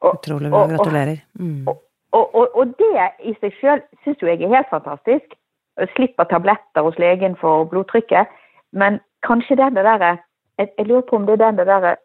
Og, 0.00 0.14
Utrolig 0.14 0.48
bra. 0.54 0.62
Gratulerer. 0.70 1.18
Mm. 1.36 1.66
og, 1.68 1.82
og, 2.12 2.56
og 2.56 2.66
det 2.66 3.10
i 3.20 3.34
seg 3.40 3.52
sjøl 3.60 3.82
syns 4.04 4.22
jo 4.22 4.28
jeg 4.30 4.42
er 4.42 4.54
helt 4.56 4.70
fantastisk. 4.70 5.34
Jeg 5.78 5.88
slipper 5.94 6.24
tabletter 6.24 6.82
hos 6.82 6.98
legen 6.98 7.36
for 7.36 7.64
blodtrykket. 7.64 8.26
Men 8.72 9.00
kanskje 9.26 9.56
den 9.56 9.76
det 9.76 9.84
derre 9.84 10.16
jeg, 10.58 10.68
jeg 10.78 10.86
lurer 10.86 11.00
på 11.00 11.16
om 11.16 11.26
det 11.26 11.32
er 11.32 11.44
den 11.44 11.58
det 11.58 11.66
derre 11.66 11.96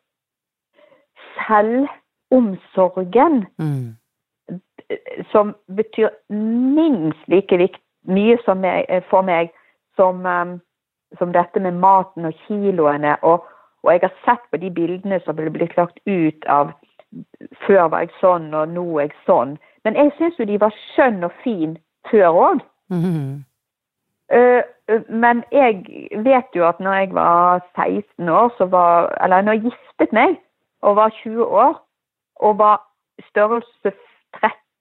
selvomsorgen 1.48 3.46
Mm. 3.58 3.96
som 5.32 5.56
betyr 5.76 6.10
minst 6.76 7.28
like 7.28 7.58
vikt, 7.58 7.82
mye 8.04 8.38
eh, 8.90 9.04
for 9.10 9.22
meg 9.22 9.52
som, 9.96 10.26
um, 10.26 10.62
som 11.18 11.32
dette 11.34 11.60
med 11.60 11.72
maten 11.72 12.26
og 12.26 12.34
kiloene. 12.48 13.18
Og, 13.24 13.46
og 13.84 13.92
jeg 13.92 14.00
har 14.02 14.14
sett 14.26 14.44
på 14.52 14.58
de 14.58 14.70
bildene 14.70 15.20
som 15.26 15.36
ble 15.36 15.50
blitt 15.50 15.78
lagt 15.78 16.00
ut 16.06 16.46
av 16.46 16.74
før 17.66 17.88
var 17.88 18.00
jeg 18.06 18.14
sånn, 18.20 18.54
og 18.54 18.70
nå 18.74 18.86
er 18.98 19.08
jeg 19.08 19.16
sånn. 19.26 19.58
Men 19.84 19.96
jeg 19.96 20.12
syns 20.18 20.40
jo 20.40 20.46
de 20.46 20.60
var 20.60 20.74
skjønn 20.94 21.24
og 21.24 21.32
fin 21.44 21.78
før 22.12 22.28
òg. 22.28 22.60
Mm. 22.90 23.44
men 25.10 25.44
jeg 25.52 25.86
vet 26.24 26.56
jo 26.56 26.68
at 26.68 26.80
når 26.80 26.94
jeg 26.94 27.14
var 27.16 27.62
16 27.76 28.30
år, 28.30 28.54
så 28.58 28.66
var 28.66 29.18
Eller 29.24 29.42
når 29.42 29.52
jeg 29.54 29.62
giftet 29.62 30.14
meg 30.14 30.38
og 30.82 30.96
var 30.96 31.10
20 31.10 31.46
år 31.46 31.86
og 32.36 32.58
var 32.58 32.82
størrelse 33.30 33.92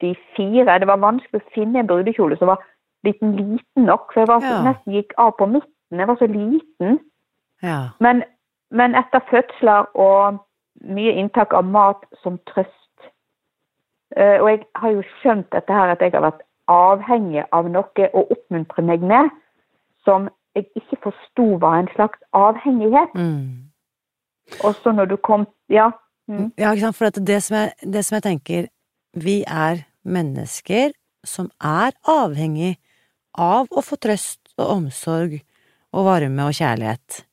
34 0.01 0.79
Det 0.81 0.87
var 0.87 0.97
vanskelig 0.97 1.41
å 1.41 1.51
finne 1.55 1.79
en 1.81 1.87
brudekjole 1.87 2.37
som 2.37 2.49
var 2.49 2.65
liten 3.05 3.37
liten 3.37 3.85
nok, 3.85 4.13
for 4.13 4.21
jeg 4.21 4.29
var 4.29 4.41
så, 4.41 4.55
Ja. 4.55 4.63
nesten 4.73 4.93
gikk 4.93 5.13
av 5.19 5.37
på 5.39 5.47
midten. 5.47 5.99
Jeg 5.99 6.09
var 6.09 6.17
så 6.17 6.27
liten. 6.27 6.99
Ja. 7.63 7.79
Men, 8.01 8.23
men 8.71 8.95
etter 8.95 9.21
fødsler 9.31 9.87
og 9.95 10.39
mye 10.81 11.13
inntak 11.13 11.53
av 11.53 11.65
mat 11.65 12.05
som 12.23 12.39
trøst 12.47 12.82
Og 14.17 14.49
jeg 14.51 14.61
har 14.77 14.91
jo 14.93 15.03
skjønt 15.21 15.47
dette 15.55 15.73
her 15.73 15.95
at 15.95 16.03
jeg 16.05 16.13
har 16.13 16.25
vært 16.27 16.43
avhengig 16.71 17.45
av 17.53 17.69
noe 17.73 18.09
å 18.13 18.25
oppmuntre 18.35 18.85
meg 18.85 19.05
med 19.07 19.31
som 20.05 20.29
jeg 20.57 20.67
ikke 20.77 20.99
forsto 21.07 21.47
var 21.63 21.81
en 21.81 21.91
slags 21.95 22.21
avhengighet. 22.37 23.15
Mm. 23.17 23.73
Og 24.67 24.75
så 24.83 24.93
når 24.93 25.15
du 25.15 25.17
kom 25.17 25.47
Ja. 25.69 25.91
Mm. 26.29 26.53
Ja, 26.59 26.71
ikke 26.71 26.87
sant, 26.87 26.97
for 26.97 27.11
det 27.11 27.43
som, 27.43 27.57
jeg, 27.57 27.93
det 27.93 28.05
som 28.05 28.15
jeg 28.15 28.23
tenker 28.23 28.67
Vi 29.15 29.43
er 29.43 29.83
mennesker 30.05 30.93
som 31.25 31.51
er 31.61 31.93
avhengig 32.09 32.77
av 33.35 33.67
å 33.71 33.83
få 33.83 33.97
trøst 33.97 34.53
og 34.59 34.71
omsorg 34.77 35.41
og 35.93 36.07
varme 36.07 36.47
og 36.47 36.55
kjærlighet. 36.57 37.25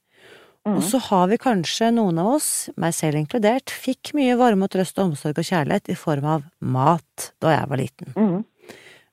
Mm. 0.67 0.75
Og 0.75 0.83
så 0.83 0.99
har 1.07 1.29
vi 1.31 1.39
kanskje 1.39 1.89
noen 1.95 2.19
av 2.21 2.33
oss, 2.35 2.51
meg 2.79 2.93
selv 2.97 3.21
inkludert, 3.21 3.71
fikk 3.71 4.11
mye 4.17 4.35
varme 4.39 4.67
og 4.67 4.73
trøst 4.73 4.99
og 4.99 5.11
omsorg 5.11 5.39
og 5.39 5.47
kjærlighet 5.47 5.91
i 5.93 5.97
form 5.97 6.27
av 6.35 6.47
mat 6.59 7.29
da 7.41 7.55
jeg 7.55 7.69
var 7.71 7.79
liten. 7.79 8.15
Mm. 8.17 8.39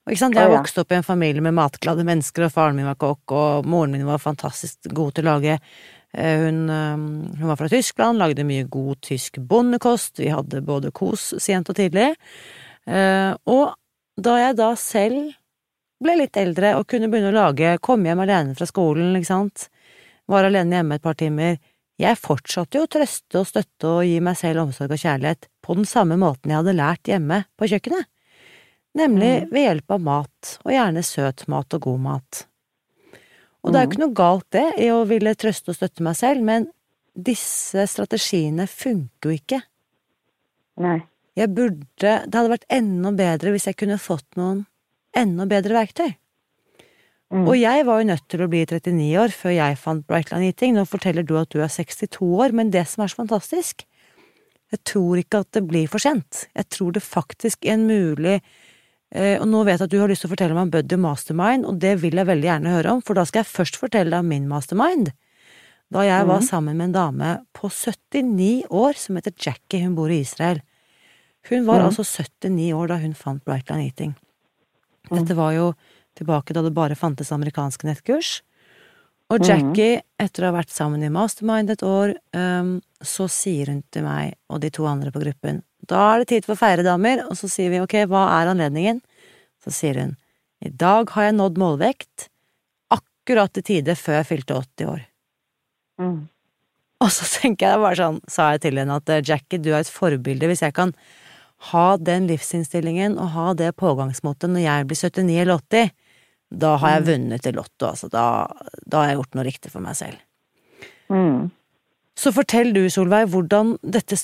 Og 0.07 0.13
ikke 0.13 0.21
sant, 0.21 0.37
Jeg 0.39 0.53
vokste 0.53 0.83
opp 0.83 0.93
i 0.93 0.95
en 0.95 1.03
familie 1.03 1.43
med 1.43 1.55
matglade 1.57 2.05
mennesker, 2.07 2.45
og 2.45 2.53
faren 2.53 2.77
min 2.77 2.87
var 2.87 2.95
kokk, 2.95 3.31
og 3.35 3.65
moren 3.67 3.91
min 3.91 4.05
var 4.07 4.23
fantastisk 4.23 4.87
god 4.95 5.17
til 5.17 5.25
å 5.25 5.33
lage 5.33 5.57
eh, 5.57 6.45
hun, 6.45 6.61
eh, 6.71 6.93
hun, 6.95 7.47
var 7.49 7.59
fra 7.59 7.67
Tyskland, 7.67 8.21
lagde 8.21 8.45
mye 8.47 8.69
god 8.71 9.01
tysk 9.03 9.41
bondekost, 9.43 10.21
vi 10.23 10.31
hadde 10.31 10.63
både 10.63 10.93
kos 10.95 11.33
sent 11.43 11.67
og 11.73 11.75
tidlig. 11.75 12.13
Eh, 12.87 13.33
og 13.51 13.75
da 14.15 14.37
jeg 14.39 14.55
da 14.61 14.69
selv 14.79 15.35
ble 15.99 16.15
litt 16.21 16.39
eldre 16.39 16.77
og 16.77 16.87
kunne 16.87 17.09
begynne 17.11 17.33
å 17.33 17.39
lage, 17.41 17.75
komme 17.83 18.07
hjem 18.07 18.23
alene 18.23 18.55
fra 18.55 18.67
skolen, 18.69 19.11
ikke 19.17 19.31
sant, 19.33 19.67
var 20.27 20.47
alene 20.47 20.79
hjemme 20.79 20.97
et 20.97 21.03
par 21.03 21.17
timer, 21.19 21.57
jeg 21.97 22.19
fortsatte 22.21 22.77
jo 22.77 22.85
å 22.85 22.91
trøste 22.93 23.39
og 23.41 23.47
støtte 23.49 23.89
og 23.89 24.03
gi 24.05 24.19
meg 24.21 24.37
selv 24.37 24.67
omsorg 24.67 24.93
og 24.93 25.01
kjærlighet 25.01 25.47
på 25.65 25.77
den 25.79 25.87
samme 25.89 26.19
måten 26.21 26.51
jeg 26.51 26.59
hadde 26.59 26.77
lært 26.77 27.09
hjemme 27.09 27.41
på 27.57 27.69
kjøkkenet 27.71 28.05
nemlig 28.97 29.33
mm. 29.43 29.49
ved 29.51 29.65
hjelp 29.65 29.95
av 29.95 30.03
mat, 30.03 30.53
og 30.65 30.73
gjerne 30.73 31.03
søt 31.05 31.45
mat 31.51 31.77
og 31.77 31.83
god 31.87 32.03
mat. 32.05 32.43
Og 33.65 33.73
det 33.73 33.79
er 33.79 33.83
jo 33.83 33.89
mm. 33.89 33.91
ikke 33.91 34.03
noe 34.03 34.17
galt 34.17 34.47
det 34.55 34.67
i 34.83 34.89
å 34.93 35.01
ville 35.09 35.35
trøste 35.39 35.73
og 35.73 35.79
støtte 35.79 36.05
meg 36.05 36.17
selv, 36.19 36.45
men 36.47 36.69
disse 37.13 37.87
strategiene 37.89 38.67
funker 38.69 39.31
jo 39.31 39.37
ikke. 39.37 39.61
Nei. 40.83 40.99
Jeg 41.37 41.53
burde 41.53 42.13
Det 42.25 42.33
hadde 42.33 42.49
vært 42.49 42.71
enda 42.73 43.11
bedre 43.13 43.51
hvis 43.53 43.67
jeg 43.69 43.77
kunne 43.77 43.99
fått 44.01 44.37
noen 44.39 44.63
enda 45.17 45.45
bedre 45.49 45.75
verktøy. 45.77 46.15
Mm. 47.33 47.43
Og 47.43 47.57
jeg 47.59 47.83
var 47.87 47.99
jo 47.99 48.07
nødt 48.07 48.25
til 48.31 48.43
å 48.43 48.47
bli 48.51 48.63
39 48.63 49.07
år 49.19 49.33
før 49.35 49.53
jeg 49.57 49.79
fant 49.81 50.05
Brightline 50.07 50.47
Eating. 50.47 50.77
Nå 50.77 50.85
forteller 50.87 51.27
du 51.27 51.35
at 51.39 51.51
du 51.51 51.59
er 51.59 51.71
62 51.71 52.21
år, 52.23 52.55
men 52.55 52.71
det 52.71 52.85
som 52.87 53.03
er 53.03 53.11
så 53.11 53.19
fantastisk, 53.19 53.83
jeg 54.71 54.79
tror 54.87 55.19
ikke 55.19 55.43
at 55.43 55.51
det 55.55 55.65
blir 55.67 55.91
for 55.91 56.03
sent. 56.03 56.45
Jeg 56.55 56.71
tror 56.71 56.95
det 56.95 57.03
faktisk 57.03 57.67
er 57.67 57.75
en 57.75 57.87
mulig 57.87 58.39
Eh, 59.15 59.37
og 59.39 59.47
nå 59.47 59.61
vet 59.63 59.79
jeg 59.79 59.87
at 59.87 59.93
du 59.93 60.01
har 60.01 60.11
lyst 60.11 60.25
til 60.25 60.29
å 60.29 60.33
fortelle 60.33 60.55
meg 60.55 60.67
om 60.67 60.73
Buddy 60.73 60.97
Mastermind, 60.99 61.67
og 61.69 61.79
det 61.79 61.93
vil 62.01 62.19
jeg 62.19 62.27
veldig 62.27 62.49
gjerne 62.49 62.73
høre 62.75 62.95
om, 62.97 63.03
for 63.05 63.15
da 63.15 63.23
skal 63.27 63.43
jeg 63.43 63.53
først 63.53 63.79
fortelle 63.79 64.11
deg 64.11 64.19
om 64.19 64.33
min 64.33 64.49
mastermind. 64.51 65.13
Da 65.93 66.03
jeg 66.03 66.25
mm. 66.25 66.31
var 66.33 66.41
sammen 66.43 66.75
med 66.75 66.89
en 66.89 66.97
dame 66.97 67.29
på 67.55 67.69
79 67.71 68.67
år 68.67 68.99
som 68.99 69.19
heter 69.19 69.35
Jackie, 69.39 69.85
hun 69.85 69.95
bor 69.95 70.11
i 70.11 70.19
Israel. 70.25 70.59
Hun 71.47 71.63
var 71.69 71.79
mm. 71.79 71.87
altså 71.87 72.03
79 72.03 72.73
år 72.75 72.91
da 72.91 72.97
hun 72.99 73.15
fant 73.15 73.45
Brightline 73.47 73.87
Eating. 73.87 74.17
Mhm. 75.07 75.21
Dette 75.21 75.37
var 75.37 75.55
jo 75.55 75.69
tilbake 76.17 76.55
da 76.55 76.65
det 76.65 76.75
bare 76.75 76.97
fantes 76.97 77.33
amerikanske 77.35 77.87
nettkurs. 77.87 78.41
Og. 79.27 79.43
Jackie, 79.43 80.01
etter 80.15 80.45
å 80.45 80.51
ha 80.51 80.59
vært 80.61 80.71
sammen 80.71 81.01
i 81.03 81.11
Mastermind 81.11 81.73
et 81.73 81.81
år, 81.83 82.13
um, 82.31 82.77
så 83.03 83.27
sier 83.31 83.73
hun 83.73 83.81
til 83.91 84.05
meg 84.05 84.37
og 84.47 84.61
de 84.63 84.71
to 84.71 84.87
andre 84.87 85.11
på 85.11 85.19
gruppen 85.19 85.59
da 85.87 85.99
er 86.13 86.21
det 86.21 86.31
tid 86.31 86.47
for 86.47 86.55
å 86.55 86.59
feire, 86.59 86.85
damer, 86.85 87.23
og 87.27 87.37
så 87.39 87.49
sier 87.51 87.71
vi 87.71 87.83
ok, 87.83 88.01
hva 88.11 88.27
er 88.39 88.51
anledningen? 88.51 89.01
Så 89.63 89.73
sier 89.75 90.01
hun 90.01 90.15
i 90.65 90.71
dag 90.73 91.11
har 91.13 91.27
jeg 91.27 91.35
nådd 91.37 91.59
målvekt, 91.61 92.31
akkurat 92.89 93.59
i 93.59 93.63
tide 93.65 93.93
før 93.99 94.19
jeg 94.19 94.29
fylte 94.31 94.57
80 94.57 94.89
år. 94.89 95.03
Mm. 96.01 96.17
Og 97.05 97.11
så 97.13 97.27
tenker 97.29 97.69
jeg 97.69 97.83
bare 97.83 97.99
sånn, 97.99 98.19
sa 98.25 98.49
jeg 98.55 98.63
til 98.65 98.81
henne 98.81 98.97
at 98.97 99.11
Jackie, 99.21 99.61
du 99.61 99.69
er 99.69 99.83
et 99.83 99.91
forbilde 99.91 100.49
hvis 100.49 100.65
jeg 100.65 100.73
kan 100.73 100.95
ha 101.69 101.85
den 102.01 102.25
livsinnstillingen 102.29 103.19
og 103.21 103.31
ha 103.35 103.53
det 103.57 103.69
pågangsmotet 103.77 104.49
når 104.49 104.65
jeg 104.65 104.89
blir 104.89 105.01
79 105.03 105.37
eller 105.43 105.61
80, 105.61 105.93
da 106.49 106.77
har 106.81 106.97
jeg 106.97 107.03
mm. 107.03 107.07
vunnet 107.11 107.47
i 107.47 107.53
Lotto, 107.55 107.91
altså. 107.91 108.09
Da, 108.11 108.25
da, 108.85 109.01
har 109.01 109.11
jeg 109.11 109.19
gjort 109.19 109.37
noe 109.37 109.47
riktig 109.47 109.71
for 109.73 109.83
meg 109.83 109.97
selv. 109.99 110.19
Mm. 111.11 111.49
Så 112.17 112.33
fortell 112.33 112.73
du, 112.73 112.87
Solveig, 112.89 113.29
hvordan 113.29 113.75
dette 113.83 114.17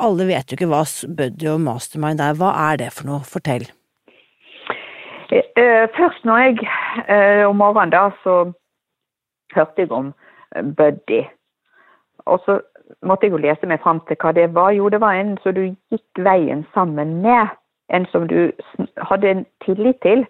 Alle 0.00 0.24
vet 0.30 0.48
jo 0.50 0.56
ikke 0.56 0.70
hva 0.70 0.82
Buddy 1.18 1.50
og 1.52 1.60
Mastermind 1.60 2.22
er. 2.24 2.36
Hva 2.40 2.54
er 2.70 2.80
det 2.80 2.92
for 2.96 3.10
noe? 3.10 3.26
Fortell. 3.28 3.66
Eh, 5.34 5.86
først 5.96 6.24
når 6.24 6.38
jeg 6.38 6.68
eh, 7.08 7.42
om 7.46 7.56
morgenen 7.56 7.92
da, 7.92 8.08
så 8.22 8.52
hørte 9.54 9.82
jeg 9.82 9.90
om 9.92 10.12
eh, 10.54 10.62
Buddy. 10.62 11.24
Og 12.30 12.40
så 12.46 12.60
måtte 13.02 13.26
jeg 13.26 13.34
jo 13.34 13.42
lese 13.42 13.68
meg 13.68 13.82
fram 13.82 14.00
til 14.08 14.16
hva 14.22 14.32
det 14.32 14.48
var. 14.54 14.70
Jo, 14.72 14.88
det 14.88 15.00
var 15.00 15.18
en 15.18 15.36
som 15.42 15.56
du 15.56 15.66
gikk 15.92 16.22
veien 16.24 16.64
sammen 16.74 17.20
med. 17.26 17.52
En 17.92 18.06
som 18.12 18.28
du 18.28 18.52
hadde 19.10 19.30
en 19.30 19.44
tillit 19.66 20.00
til. 20.02 20.24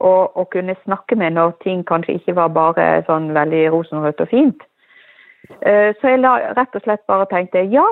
Og, 0.00 0.36
og 0.36 0.46
kunne 0.54 0.76
snakke 0.84 1.16
med 1.20 1.34
når 1.36 1.50
ting 1.60 1.82
kanskje 1.84 2.14
ikke 2.16 2.34
var 2.38 2.52
bare 2.56 2.84
sånn 3.04 3.34
veldig 3.36 3.66
rosenrødt 3.74 4.22
og 4.24 4.30
fint. 4.30 4.62
Eh, 5.60 5.90
så 6.00 6.14
jeg 6.14 6.22
la 6.22 6.36
rett 6.56 6.76
og 6.76 6.84
slett 6.84 7.02
bare 7.10 7.26
tenkte 7.28 7.66
ja, 7.68 7.84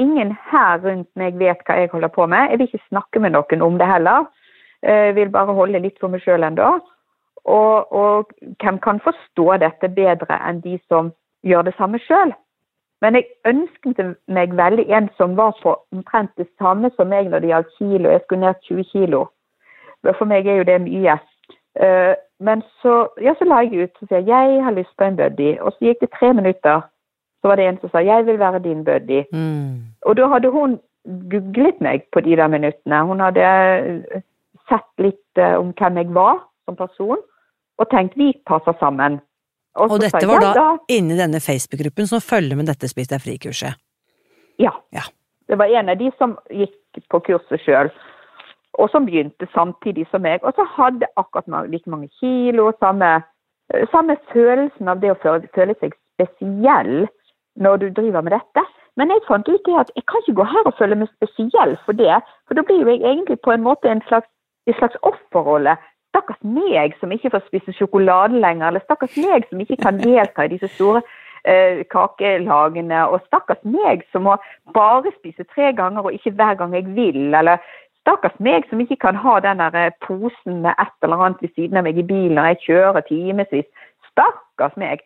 ingen 0.00 0.32
her 0.48 0.80
rundt 0.80 1.08
meg 1.20 1.36
vet 1.40 1.60
hva 1.66 1.76
jeg 1.76 1.90
holder 1.92 2.12
på 2.14 2.26
med. 2.32 2.50
Jeg 2.50 2.60
vil 2.60 2.70
ikke 2.70 2.88
snakke 2.88 3.20
med 3.20 3.34
noen 3.36 3.64
om 3.66 3.76
det 3.80 3.88
heller. 3.90 4.28
Eh, 4.82 5.10
jeg 5.10 5.16
vil 5.18 5.32
bare 5.34 5.56
holde 5.56 5.82
litt 5.84 5.98
for 6.00 6.12
meg 6.12 6.24
sjøl 6.24 6.46
ennå. 6.46 6.78
Og, 7.44 7.92
og, 7.92 8.32
hvem 8.60 8.78
kan 8.84 9.00
forstå 9.00 9.56
dette 9.62 9.88
bedre 9.96 10.36
enn 10.44 10.60
de 10.64 10.76
som 10.88 11.12
gjør 11.46 11.68
det 11.68 11.74
samme 11.78 12.00
sjøl? 12.04 12.34
Men 13.00 13.16
jeg 13.16 13.30
ønsket 13.48 14.00
meg 14.28 14.52
veldig 14.56 14.84
en 14.92 15.08
som 15.16 15.36
var 15.36 15.54
på 15.62 15.72
omtrent 15.92 16.32
det 16.36 16.50
samme 16.60 16.90
som 16.96 17.08
meg 17.08 17.30
når 17.30 17.40
det 17.40 17.52
gjaldt 17.52 17.76
kilo. 17.78 18.10
Jeg 18.12 18.20
skulle 18.24 18.44
ned 18.44 18.60
20 18.68 18.88
kilo. 18.92 19.22
For 20.18 20.28
meg 20.28 20.46
er 20.46 20.60
jo 20.60 20.68
det 20.68 20.80
mye. 20.84 21.16
Eh, 21.80 22.14
men 22.40 22.62
så, 22.82 23.08
ja, 23.20 23.34
så 23.38 23.44
la 23.48 23.62
jeg 23.64 23.88
ut 23.88 24.02
og 24.02 24.08
sa 24.08 24.20
jeg 24.20 24.62
har 24.64 24.76
lyst 24.76 24.96
på 24.98 25.04
en 25.04 25.16
buddy. 25.16 25.52
Og 25.60 25.72
så 25.72 25.90
gikk 25.90 26.00
det 26.04 26.12
tre 26.16 26.32
minutter 26.32 26.86
så 27.40 27.48
var 27.48 27.56
det 27.56 27.66
en 27.68 27.80
som 27.80 27.90
sa 27.90 27.98
'jeg 27.98 28.26
vil 28.26 28.38
være 28.38 28.58
din 28.58 28.84
buddy'. 28.84 29.24
Mm. 29.32 29.82
Og 30.02 30.16
da 30.16 30.26
hadde 30.26 30.50
hun 30.50 30.80
googlet 31.30 31.80
meg 31.80 32.02
på 32.12 32.20
de 32.20 32.36
der 32.36 32.46
minuttene. 32.46 33.06
Hun 33.06 33.20
hadde 33.20 33.40
eh, 33.40 34.20
sett 34.68 34.92
litt 34.98 35.38
uh, 35.38 35.58
om 35.58 35.72
hvem 35.72 35.96
jeg 35.96 36.14
var 36.14 36.36
som 36.64 36.76
person, 36.76 37.16
og 37.78 37.86
tenkt 37.90 38.16
'vi 38.16 38.32
passer 38.46 38.72
sammen'. 38.72 39.18
Og, 39.74 39.90
og 39.90 40.00
dette 40.00 40.26
var 40.26 40.40
da, 40.40 40.52
da 40.52 40.76
inni 40.88 41.16
denne 41.16 41.40
Facebook-gruppen 41.40 42.06
som 42.06 42.20
følger 42.20 42.56
med 42.56 42.66
dette 42.66 42.88
Spis 42.88 43.08
deg 43.08 43.20
fri-kurset? 43.20 43.74
Ja. 44.58 44.70
ja. 44.92 45.02
Det 45.48 45.58
var 45.58 45.64
en 45.64 45.88
av 45.88 45.98
de 45.98 46.10
som 46.18 46.38
gikk 46.50 46.74
på 47.10 47.18
kurset 47.18 47.60
sjøl, 47.60 47.90
og 48.80 48.90
som 48.92 49.06
begynte 49.06 49.48
samtidig 49.54 50.06
som 50.10 50.24
meg. 50.24 50.42
Og 50.42 50.56
så 50.56 50.66
hadde 50.76 51.08
akkurat 51.20 51.70
like 51.70 51.90
mange 51.90 52.08
kilo, 52.20 52.72
samme, 52.80 53.22
eh, 53.74 53.86
samme 53.92 54.16
følelsen 54.32 54.88
av 54.88 55.00
det 55.00 55.12
å 55.12 55.20
føle, 55.22 55.48
føle 55.54 55.76
seg 55.80 55.96
spesiell 56.14 57.06
når 57.56 57.76
du 57.76 57.88
driver 57.90 58.20
med 58.20 58.32
dette. 58.32 58.64
Men 58.96 59.12
jeg 59.12 59.26
fant 59.28 59.48
ut 59.48 59.64
det 59.66 59.78
at 59.80 59.92
jeg 59.96 60.04
kan 60.10 60.22
ikke 60.22 60.38
gå 60.40 60.44
her 60.54 60.66
og 60.66 60.76
føle 60.78 60.98
meg 60.98 61.08
spesiell 61.14 61.76
for 61.86 61.96
det. 61.96 62.18
For 62.46 62.58
da 62.58 62.64
blir 62.66 62.82
jo 62.82 62.90
jeg 62.90 63.04
egentlig 63.04 63.38
på 63.44 63.54
en 63.54 63.64
måte 63.64 63.88
en 63.88 64.02
slags, 64.08 64.28
en 64.66 64.76
slags 64.80 64.98
offerrolle. 65.02 65.76
Stakkars 66.10 66.42
meg 66.42 66.96
som 67.00 67.12
ikke 67.14 67.30
får 67.30 67.46
spise 67.46 67.76
sjokolade 67.78 68.40
lenger, 68.42 68.68
eller 68.68 68.84
stakkars 68.84 69.16
meg 69.16 69.46
som 69.48 69.60
ikke 69.62 69.78
kan 69.84 70.00
delta 70.00 70.44
i 70.44 70.52
disse 70.52 70.68
store 70.74 71.04
eh, 71.44 71.84
kakelagene, 71.92 73.04
og 73.06 73.22
stakkars 73.28 73.62
meg 73.62 74.02
som 74.12 74.26
må 74.26 74.34
bare 74.74 75.12
spise 75.18 75.46
tre 75.54 75.70
ganger 75.78 76.08
og 76.08 76.16
ikke 76.16 76.34
hver 76.34 76.58
gang 76.58 76.74
jeg 76.74 76.88
vil, 76.96 77.22
eller 77.34 77.62
stakkars 78.02 78.36
meg 78.40 78.66
som 78.68 78.80
ikke 78.82 78.98
kan 79.04 79.16
ha 79.16 79.38
den 79.44 79.60
eh, 79.60 79.92
posen 80.06 80.62
med 80.64 80.74
et 80.78 81.06
eller 81.06 81.22
annet 81.24 81.42
ved 81.42 81.54
siden 81.54 81.80
av 81.80 81.86
meg 81.86 81.98
i 81.98 82.06
bilen 82.06 82.36
når 82.38 82.50
jeg 82.52 82.62
kjører 82.66 83.06
timevis. 83.08 83.68
Stakkars 84.10 84.76
meg. 84.80 85.04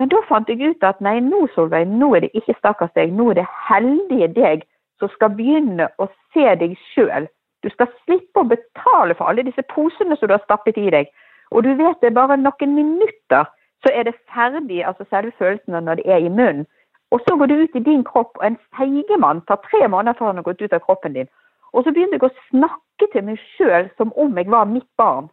Men 0.00 0.08
da 0.08 0.22
fant 0.28 0.48
jeg 0.48 0.64
ut 0.64 0.84
at 0.86 1.00
nei, 1.04 1.18
nå 1.20 1.46
Solveig, 1.54 1.88
nå 1.88 2.14
er 2.16 2.24
det 2.24 2.32
ikke 2.34 2.56
stakkars 2.58 2.92
deg, 2.96 3.12
nå 3.12 3.30
er 3.30 3.42
det 3.42 3.48
heldige 3.68 4.30
deg 4.38 4.64
som 5.00 5.12
skal 5.12 5.34
begynne 5.36 5.90
å 6.00 6.08
se 6.32 6.46
deg 6.62 6.76
sjøl. 6.92 7.28
Du 7.60 7.68
skal 7.68 7.90
slippe 8.04 8.40
å 8.40 8.48
betale 8.48 9.16
for 9.16 9.28
alle 9.28 9.44
disse 9.44 9.64
posene 9.72 10.16
som 10.16 10.30
du 10.30 10.36
har 10.36 10.44
stappet 10.46 10.80
i 10.80 10.88
deg. 10.92 11.10
Og 11.52 11.66
du 11.66 11.74
vet 11.76 12.00
det 12.00 12.12
er 12.12 12.16
bare 12.16 12.38
noen 12.40 12.76
minutter, 12.76 13.48
så 13.84 13.92
er 13.92 14.08
det 14.08 14.16
ferdig, 14.32 14.80
altså 14.86 15.04
selve 15.08 15.32
følelsen 15.38 15.76
når 15.76 16.00
det 16.00 16.06
er 16.08 16.24
i 16.24 16.32
munnen. 16.32 16.66
Og 17.10 17.20
så 17.26 17.34
går 17.36 17.50
du 17.50 17.54
ut 17.64 17.76
i 17.76 17.82
din 17.84 18.04
kropp, 18.06 18.38
og 18.38 18.46
en 18.46 18.58
seigemann 18.76 19.40
tar 19.48 19.58
tre 19.66 19.88
måneder 19.88 20.16
før 20.18 20.30
han 20.30 20.40
har 20.40 20.46
gått 20.46 20.62
ut 20.62 20.76
av 20.76 20.84
kroppen 20.84 21.16
din. 21.16 21.30
Og 21.72 21.84
så 21.84 21.92
begynte 21.94 22.18
jeg 22.18 22.26
å 22.26 22.46
snakke 22.48 23.08
til 23.12 23.26
meg 23.26 23.42
sjøl 23.56 23.90
som 23.98 24.14
om 24.20 24.38
jeg 24.38 24.50
var 24.50 24.68
mitt 24.70 24.88
barn. 25.00 25.30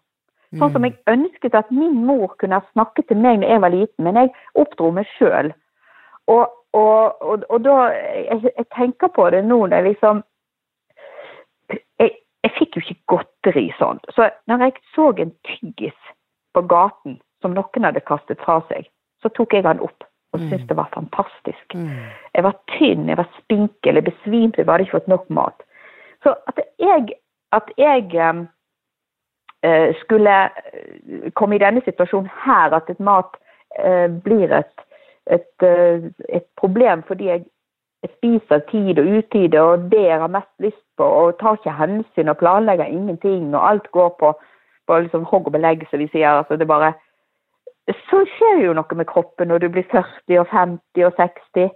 Sånn 0.55 0.71
som 0.71 0.83
mm. 0.83 0.87
jeg 0.87 1.17
ønsket 1.17 1.57
at 1.59 1.71
min 1.75 2.05
mor 2.07 2.31
kunne 2.39 2.61
ha 2.61 2.71
snakket 2.71 3.09
til 3.09 3.19
meg 3.19 3.41
når 3.41 3.51
jeg 3.51 3.63
var 3.63 3.73
liten, 3.73 4.05
men 4.05 4.19
jeg 4.21 4.31
oppdro 4.55 4.93
meg 4.95 5.09
sjøl. 5.17 5.51
Og, 6.31 6.45
og, 6.77 7.19
og, 7.21 7.43
og, 7.49 7.57
da 7.65 7.75
jeg, 7.91 8.53
jeg, 8.53 8.67
tenker 8.75 9.11
på 9.11 9.27
det 9.33 9.43
nå 9.43 9.59
når 9.65 9.75
jeg 9.75 9.87
liksom 9.89 10.23
jeg, 11.73 12.11
jeg, 12.45 12.53
fikk 12.55 12.77
jo 12.77 12.83
ikke 12.85 12.99
godteri 13.11 13.65
sånn. 13.79 13.99
Så 14.15 14.29
når 14.47 14.67
jeg 14.67 14.77
så 14.95 15.09
en 15.19 15.33
tyggis 15.49 16.13
på 16.55 16.63
gaten 16.71 17.19
som 17.43 17.55
noen 17.55 17.89
hadde 17.89 18.05
kastet 18.07 18.39
fra 18.43 18.61
seg, 18.71 18.87
så 19.23 19.31
tok 19.35 19.57
jeg 19.57 19.67
den 19.67 19.83
opp 19.83 20.07
og 20.35 20.41
syntes 20.43 20.63
mm. 20.63 20.67
det 20.67 20.77
var 20.77 20.89
fantastisk. 20.93 21.75
Mm. 21.75 21.91
Jeg 22.35 22.43
var 22.43 22.55
tynn, 22.75 23.07
jeg 23.09 23.17
var 23.17 23.29
spinkel, 23.39 23.99
jeg 23.99 24.07
besvimte, 24.07 24.61
jeg 24.61 24.69
hadde 24.69 24.87
ikke 24.87 24.97
fått 24.99 25.11
nok 25.11 25.29
mat. 25.33 25.63
Så 26.23 26.35
at 26.47 26.59
jeg, 26.79 27.07
at 27.51 27.71
jeg 27.77 28.47
Eh, 29.63 29.95
skulle 29.95 30.43
eh, 30.45 31.31
komme 31.33 31.55
i 31.55 31.59
denne 31.59 31.81
situasjonen 31.85 32.29
her, 32.45 32.75
at 32.77 32.89
et 32.89 32.99
mat 32.99 33.37
eh, 33.79 34.05
blir 34.23 34.51
et, 34.53 34.83
et, 35.33 35.65
et 36.29 36.45
problem 36.61 37.03
fordi 37.07 37.31
jeg, 37.33 37.45
spiser 38.07 38.59
tid 38.69 38.99
og 39.01 39.07
utide 39.17 39.61
og 39.61 39.87
det 39.91 40.03
jeg 40.03 40.19
har 40.21 40.29
mest 40.31 40.51
lyst 40.63 40.83
på, 40.97 41.03
og 41.03 41.39
tar 41.39 41.57
ikke 41.57 41.73
hensyn 41.75 42.29
og 42.29 42.37
planlegger 42.37 42.85
ingenting, 42.85 43.55
og 43.55 43.69
alt 43.69 43.91
går 43.91 44.15
på 44.19 44.29
på 44.87 44.99
liksom 44.99 45.25
hogg 45.27 45.49
og 45.49 45.51
belegg, 45.51 45.81
som 45.89 45.99
vi 45.99 46.07
sier. 46.07 46.29
altså 46.29 46.55
det 46.55 46.67
bare 46.67 46.93
Så 47.87 48.21
skjer 48.37 48.61
jo 48.65 48.73
noe 48.73 48.95
med 48.95 49.05
kroppen 49.05 49.47
når 49.47 49.57
du 49.57 49.69
blir 49.69 49.83
40 49.91 50.39
og 50.39 50.47
50 50.47 51.05
og 51.05 51.13
60. 51.17 51.73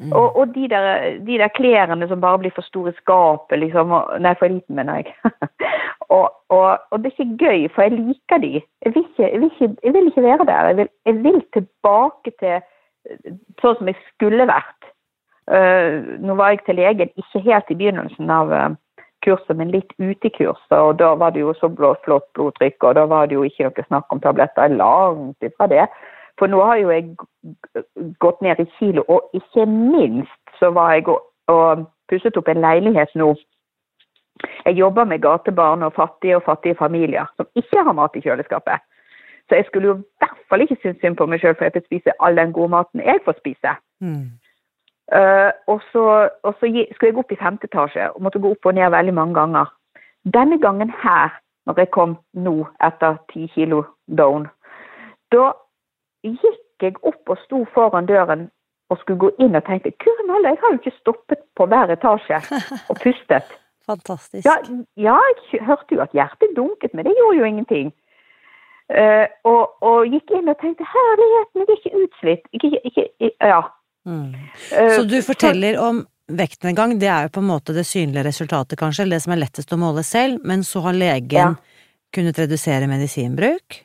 Mm. 0.00 0.12
Og, 0.16 0.36
og 0.36 0.54
de, 0.54 0.68
der, 0.68 0.86
de, 1.26 1.38
der, 1.38 1.48
klærne 1.48 2.08
som 2.08 2.20
bare 2.20 2.38
blir 2.38 2.52
for 2.54 2.64
store 2.64 2.90
i 2.94 2.96
skapet, 2.96 3.58
liksom. 3.60 3.92
Nei, 4.24 4.32
for 4.38 4.48
liten, 4.48 4.76
mener 4.76 5.02
jeg. 5.02 5.12
og, 6.16 6.32
og, 6.48 6.96
det 6.96 7.10
er 7.10 7.16
ikke 7.18 7.44
gøy, 7.44 7.66
for 7.74 7.84
jeg 7.84 7.98
liker 7.98 8.40
de. 8.40 8.52
Jeg 8.84 8.94
vil 8.94 9.04
ikke, 9.04 9.28
jeg 9.28 9.40
vil 9.40 9.50
ikke, 9.50 9.76
jeg 9.84 9.94
vil 9.94 10.06
ikke 10.08 10.22
være 10.22 10.46
der. 10.46 10.70
Jeg 10.70 10.76
vil, 10.76 10.88
jeg 11.06 11.16
vil, 11.24 11.42
tilbake 11.52 12.32
til 12.40 12.62
sånn 13.60 13.76
som 13.76 13.90
jeg 13.92 13.98
skulle 14.14 14.48
vært. 14.48 14.88
Uh, 15.50 16.16
nå 16.22 16.36
var 16.38 16.54
jeg 16.54 16.62
til 16.64 16.78
legen 16.78 17.12
ikke 17.18 17.42
helt 17.44 17.72
i 17.72 17.76
begynnelsen 17.76 18.30
av 18.30 18.52
uh, 18.54 18.68
kurset, 19.24 19.56
men 19.58 19.72
litt 19.74 19.92
ute 19.98 20.30
i 20.30 20.32
kurset. 20.32 20.76
Og 20.78 20.96
da 21.00 21.12
var 21.20 21.34
det 21.34 21.44
jo 21.44 21.52
så 21.58 21.68
flott 21.76 22.00
blodtrykk, 22.06 22.78
og 22.88 22.96
da 22.96 23.04
var 23.10 23.28
det 23.28 23.36
jo 23.36 23.44
ikke 23.44 23.68
noe 23.68 23.86
snakk 23.88 24.16
om 24.16 24.24
tabletter. 24.24 24.72
Langt 24.80 25.44
ifra 25.44 25.68
det. 25.68 25.86
For 26.40 26.48
nå 26.48 26.60
har 26.64 26.78
jo 26.80 26.90
jeg 26.94 27.10
gått 28.24 28.40
ned 28.40 28.60
i 28.62 28.68
kilo, 28.78 29.04
og 29.08 29.30
ikke 29.36 29.66
minst 29.68 30.54
så 30.58 30.70
var 30.72 30.94
jeg 30.96 31.08
og, 31.12 31.20
og 31.52 31.84
pusset 32.08 32.36
opp 32.40 32.48
en 32.48 32.62
leilighet 32.64 33.12
nå. 33.20 33.34
Jeg 34.64 34.78
jobber 34.78 35.04
med 35.04 35.20
gatebarn 35.20 35.84
og 35.84 35.92
fattige 35.92 36.38
og 36.38 36.46
fattige 36.46 36.78
familier 36.78 37.28
som 37.36 37.48
ikke 37.60 37.84
har 37.84 37.92
mat 37.92 38.16
i 38.16 38.24
kjøleskapet. 38.24 38.80
Så 39.48 39.58
jeg 39.58 39.66
skulle 39.66 39.88
jo 39.88 39.94
i 39.98 40.22
hvert 40.22 40.44
fall 40.48 40.64
ikke 40.64 40.78
synes 40.80 41.00
synd 41.00 41.16
på 41.18 41.26
meg 41.26 41.42
sjøl, 41.42 41.56
for 41.58 41.66
jeg 41.66 41.74
får 41.76 41.86
spise 41.88 42.16
all 42.24 42.36
den 42.38 42.52
gode 42.56 42.72
maten 42.72 43.04
jeg 43.04 43.20
får 43.24 43.36
spise. 43.42 43.74
Mm. 44.00 44.30
Uh, 45.10 45.50
og, 45.66 45.80
så, 45.92 46.04
og, 46.42 46.54
så, 46.54 46.70
skulle 46.94 47.10
jeg 47.10 47.18
opp 47.18 47.32
i 47.34 47.40
femte 47.40 47.66
etasje 47.66 48.12
og 48.14 48.22
måtte 48.22 48.38
gå 48.38 48.52
opp 48.54 48.66
og 48.70 48.76
ned 48.78 48.92
veldig 48.94 49.14
mange 49.14 49.34
ganger. 49.34 49.72
Denne 50.24 50.60
gangen 50.62 50.92
her, 51.02 51.34
når 51.66 51.82
jeg 51.82 51.90
kom 51.96 52.14
nå 52.32 52.54
etter 52.86 53.18
ti 53.32 53.48
kilo 53.54 53.82
down, 54.06 54.46
da 55.34 55.50
gikk 56.26 56.84
jeg 56.84 56.96
opp 57.06 57.32
og 57.32 57.38
sto 57.44 57.64
foran 57.74 58.08
døren 58.08 58.48
og 58.90 58.98
skulle 59.00 59.22
gå 59.22 59.30
inn 59.44 59.54
og 59.54 59.64
tenkte 59.66 59.92
Kurmølle, 60.02 60.52
jeg 60.52 60.60
har 60.62 60.72
jo 60.74 60.80
ikke 60.80 60.98
stoppet 60.98 61.42
på 61.56 61.66
hver 61.70 61.92
etasje 61.94 62.40
og 62.90 62.98
pustet. 63.04 63.56
Fantastisk. 63.86 64.46
Ja, 64.46 64.56
ja, 64.98 65.18
jeg 65.52 65.64
hørte 65.66 65.96
jo 65.96 66.02
at 66.04 66.14
hjertet 66.14 66.54
dunket, 66.56 66.94
men 66.94 67.06
det 67.06 67.14
gjorde 67.18 67.38
jo 67.38 67.48
ingenting. 67.48 67.92
Uh, 68.90 69.26
og, 69.46 69.76
og, 69.86 69.98
gikk 70.10 70.32
inn 70.34 70.50
og 70.50 70.58
tenkte 70.58 70.86
herligheten, 70.90 71.62
jeg 71.62 71.66
er 71.68 71.76
ikke 71.76 72.00
utslitt. 72.04 72.48
Ikke, 72.56 72.70
ikke, 72.90 73.34
ja. 73.52 73.60
Mm. 74.08 74.32
Uh, 74.72 74.94
så 74.96 75.04
du 75.06 75.20
forteller 75.22 75.78
om 75.82 76.02
vektnedgang, 76.30 76.96
det 76.98 77.10
er 77.10 77.26
jo 77.26 77.34
på 77.36 77.42
en 77.42 77.50
måte 77.50 77.74
det 77.74 77.86
synlige 77.86 78.26
resultatet, 78.26 78.78
kanskje, 78.78 79.06
eller 79.06 79.18
det 79.18 79.26
som 79.26 79.34
er 79.34 79.42
lettest 79.44 79.74
å 79.74 79.78
måle 79.78 80.02
selv, 80.06 80.42
men 80.46 80.66
så 80.66 80.82
har 80.86 80.98
legen 80.98 81.54
ja. 81.54 81.78
kunnet 82.14 82.42
redusere 82.42 82.90
medisinbruk? 82.90 83.78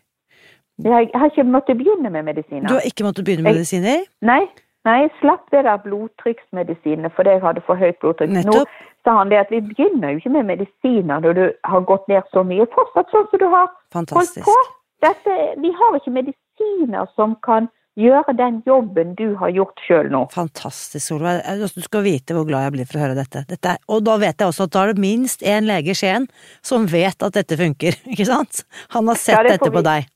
Jeg 0.84 1.10
har 1.16 1.32
ikke 1.32 1.48
måttet 1.48 1.78
begynne 1.80 2.10
med 2.12 2.24
medisiner. 2.28 2.68
Du 2.68 2.74
har 2.76 2.86
ikke 2.88 3.06
måttet 3.08 3.26
begynne 3.26 3.46
med 3.46 3.56
medisiner? 3.62 4.04
Nei, 4.28 4.42
nei, 4.88 4.96
jeg 5.06 5.14
slapp 5.22 5.46
det 5.54 5.64
der 5.68 5.80
blodtrykksmedisinene 5.86 7.12
fordi 7.16 7.38
jeg 7.38 7.44
hadde 7.46 7.64
for 7.68 7.80
høyt 7.80 8.00
blodtrykk. 8.04 8.34
Nettopp. 8.36 8.68
Nå 8.68 8.92
sa 9.06 9.20
han 9.20 9.32
det 9.32 9.40
at 9.46 9.54
vi 9.54 9.62
begynner 9.64 10.12
jo 10.16 10.22
ikke 10.22 10.34
med 10.36 10.50
medisiner 10.52 11.24
når 11.24 11.38
du 11.38 11.46
har 11.72 11.88
gått 11.92 12.10
ned 12.12 12.28
så 12.34 12.44
mye. 12.44 12.68
Fortsatt 12.76 13.14
sånn 13.14 13.30
som 13.32 13.42
du 13.42 13.48
har 13.54 13.72
Fantastisk. 13.96 14.44
holdt 14.50 14.52
på. 14.52 14.76
Dette, 15.06 15.40
vi 15.62 15.72
har 15.80 15.98
ikke 16.00 16.16
medisiner 16.16 17.10
som 17.16 17.38
kan 17.46 17.70
gjøre 17.96 18.34
den 18.36 18.60
jobben 18.68 19.14
du 19.16 19.38
har 19.40 19.54
gjort 19.56 19.80
sjøl 19.88 20.10
nå. 20.12 20.26
Fantastisk, 20.34 21.04
Solveig. 21.06 21.46
Du 21.62 21.86
skal 21.86 22.04
vite 22.04 22.36
hvor 22.36 22.48
glad 22.48 22.68
jeg 22.68 22.76
blir 22.76 22.90
for 22.90 23.00
å 23.00 23.06
høre 23.06 23.16
dette. 23.16 23.46
dette 23.48 23.78
og 23.88 24.04
da 24.08 24.18
vet 24.20 24.42
jeg 24.42 24.52
også 24.52 24.68
at 24.68 24.76
da 24.76 24.84
er 24.84 24.94
det 24.94 25.06
minst 25.06 25.46
én 25.46 25.70
lege 25.70 25.94
i 25.94 25.98
Skien 25.98 26.28
som 26.66 26.90
vet 26.92 27.24
at 27.24 27.38
dette 27.38 27.60
funker, 27.60 27.96
ikke 28.12 28.28
sant? 28.28 28.66
Han 28.98 29.08
har 29.12 29.20
sett 29.22 29.38
ja, 29.38 29.48
det 29.48 29.58
dette 29.58 29.72
på 29.72 29.86
deg. 29.86 30.12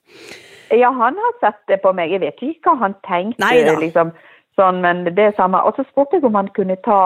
Ja, 0.72 0.92
han 0.92 1.18
har 1.18 1.34
sett 1.40 1.62
det 1.68 1.82
på 1.84 1.94
meg. 1.96 2.12
Jeg 2.12 2.22
vet 2.22 2.42
ikke 2.46 2.72
hva 2.72 2.86
han 2.86 2.96
tenkte. 3.08 3.42
liksom, 3.82 4.14
sånn, 4.60 4.82
men 4.86 5.06
det 5.18 5.34
samme. 5.38 5.62
Og 5.66 5.78
så 5.78 5.86
spurte 5.90 6.20
jeg 6.20 6.28
om 6.28 6.38
han 6.38 6.52
kunne 6.56 6.78
ta 6.86 7.02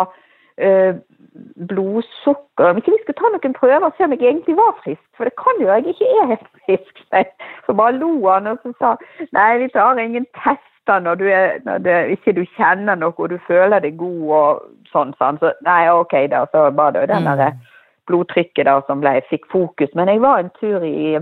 øh, 0.57 0.93
blodsukker 1.67 2.69
Om 2.69 2.77
ikke 2.77 2.91
vi 2.91 3.01
skulle 3.01 3.19
ta 3.21 3.29
noen 3.33 3.55
prøver 3.57 3.87
og 3.87 3.95
se 3.97 4.05
om 4.05 4.13
jeg 4.13 4.21
egentlig 4.29 4.55
var 4.57 4.75
frisk. 4.83 5.05
For 5.17 5.29
det 5.29 5.35
kan 5.41 5.61
jo 5.61 5.69
jeg 5.71 5.93
ikke 5.93 6.09
er 6.21 6.31
helt 6.33 6.49
frisk. 6.65 7.03
Så 7.65 7.73
bare 7.79 7.97
lo 7.97 8.11
han 8.27 8.47
og 8.47 8.59
så 8.63 8.73
sa 8.79 8.95
nei, 9.31 9.57
vi 9.63 9.69
tar 9.73 10.01
ingen 10.01 10.25
tester 10.37 10.99
når 10.99 11.15
du, 11.15 11.25
er, 11.31 11.59
når 11.65 11.77
det, 11.77 11.97
ikke 12.17 12.35
du 12.35 12.43
kjenner 12.57 12.99
noe 12.99 13.15
og 13.17 13.29
du 13.31 13.37
føler 13.47 13.79
deg 13.79 13.97
god 13.97 14.33
og 14.39 14.65
sånn. 14.91 15.13
sånn. 15.17 15.39
Så 15.41 15.53
nei, 15.65 15.87
OK, 15.89 16.17
da. 16.33 16.43
Så 16.51 16.67
var 16.75 16.91
det 16.91 17.07
den 17.09 17.29
mm. 17.29 17.61
blodtrykket 18.11 18.67
da 18.67 18.81
som 18.87 19.01
ble, 19.01 19.21
fikk 19.29 19.47
fokus. 19.51 19.93
Men 19.95 20.11
jeg 20.11 20.21
var 20.21 20.43
en 20.43 20.51
tur 20.59 20.83
i 20.83 21.21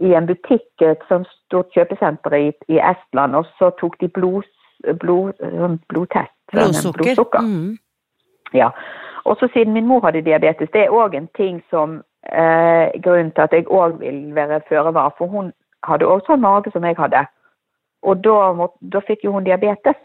i 0.00 0.14
en 0.14 0.26
butikk, 0.26 0.68
et 0.80 1.02
sånt 1.08 1.28
stort 1.28 1.72
kjøpesenter 1.76 2.34
i, 2.36 2.50
i, 2.68 2.78
Estland, 2.80 3.36
og 3.36 3.46
så 3.58 3.70
tok 3.80 3.98
de 4.00 4.08
blod, 4.08 4.46
blod, 5.00 5.34
sånn 5.38 5.78
blodtest. 5.92 6.34
Blodsukker. 6.52 7.02
blodsukker. 7.02 7.44
Mm. 7.44 7.76
Ja. 8.56 8.70
Og 9.24 9.36
så 9.40 9.48
siden 9.52 9.72
min 9.76 9.86
mor 9.86 10.02
hadde 10.04 10.24
diabetes, 10.24 10.70
det 10.72 10.86
er 10.86 10.96
òg 10.96 11.14
en 11.16 11.28
ting 11.36 11.60
som 11.70 12.00
eh, 12.26 12.90
Grunnen 13.04 13.30
til 13.32 13.44
at 13.44 13.52
jeg 13.52 13.68
òg 13.68 14.00
vil 14.00 14.34
være 14.34 14.60
føre 14.68 14.94
var, 14.94 15.14
for 15.18 15.26
hun 15.26 15.52
hadde 15.86 16.08
også 16.08 16.32
sånn 16.32 16.44
mage 16.44 16.72
som 16.72 16.84
jeg 16.84 16.98
hadde. 16.98 17.24
Og 18.02 18.24
da, 18.24 18.68
da 18.92 19.02
fikk 19.06 19.24
jo 19.24 19.36
hun 19.36 19.46
diabetes. 19.46 19.98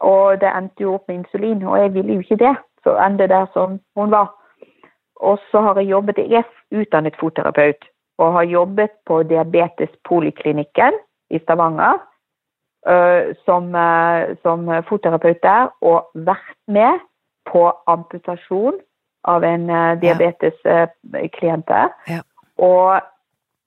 Og 0.00 0.40
det 0.40 0.48
endte 0.48 0.86
jo 0.86 0.94
opp 0.96 1.08
med 1.08 1.20
insulin, 1.20 1.64
og 1.68 1.78
jeg 1.78 1.94
ville 1.94 2.14
jo 2.14 2.24
ikke 2.24 2.40
det. 2.40 2.54
Så 2.84 2.96
endte 2.96 3.28
der 3.28 3.46
som 3.52 3.76
hun 3.96 4.10
var. 4.10 4.32
Og 5.20 5.38
så 5.50 5.60
har 5.60 5.78
jeg 5.78 5.90
jobbet, 5.92 6.18
jeg 6.18 6.42
er 6.42 6.80
utdannet 6.80 7.18
fotterapeut 7.20 7.91
og 8.18 8.32
har 8.32 8.42
jobbet 8.42 8.90
på 9.06 9.22
Diabetespoliklinikken 9.22 10.98
i 11.30 11.38
Stavanger 11.38 11.98
uh, 12.88 13.34
som, 13.44 13.74
uh, 13.74 14.36
som 14.42 14.68
fotterapeut 14.88 15.42
der, 15.42 15.70
og 15.80 16.10
vært 16.14 16.58
med 16.68 17.00
på 17.50 17.64
amputasjon 17.86 18.78
av 19.28 19.44
en 19.46 19.70
uh, 19.70 19.94
diabetesklient 20.02 21.68
der. 21.68 21.90
Ja. 22.08 22.20
Og, 22.62 23.00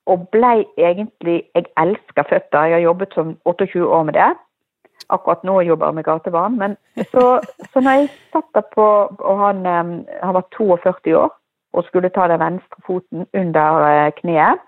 og 0.06 0.28
blei 0.32 0.66
egentlig 0.78 1.44
Jeg 1.56 1.66
elsker 1.82 2.28
føtter, 2.30 2.64
jeg 2.70 2.78
har 2.78 2.84
jobbet 2.84 3.14
som 3.14 3.38
28 3.46 3.88
år 3.88 4.04
med 4.04 4.14
det. 4.14 4.34
Akkurat 5.10 5.44
nå 5.44 5.60
jobber 5.62 5.88
jeg 5.88 5.96
med 5.96 6.04
gatebarn. 6.04 6.58
Men 6.58 6.78
så, 7.12 7.42
så 7.74 7.82
når 7.82 7.92
jeg 7.92 8.10
satt 8.34 8.48
der 8.54 8.64
på 8.74 8.86
Og 9.20 9.40
han, 9.40 9.66
han 10.24 10.34
var 10.34 10.46
42 10.58 11.18
år 11.18 11.34
og 11.76 11.84
skulle 11.84 12.10
ta 12.10 12.28
den 12.32 12.40
venstre 12.40 12.82
foten 12.88 13.26
under 13.34 13.86
eh, 13.90 14.12
kneet, 14.22 14.62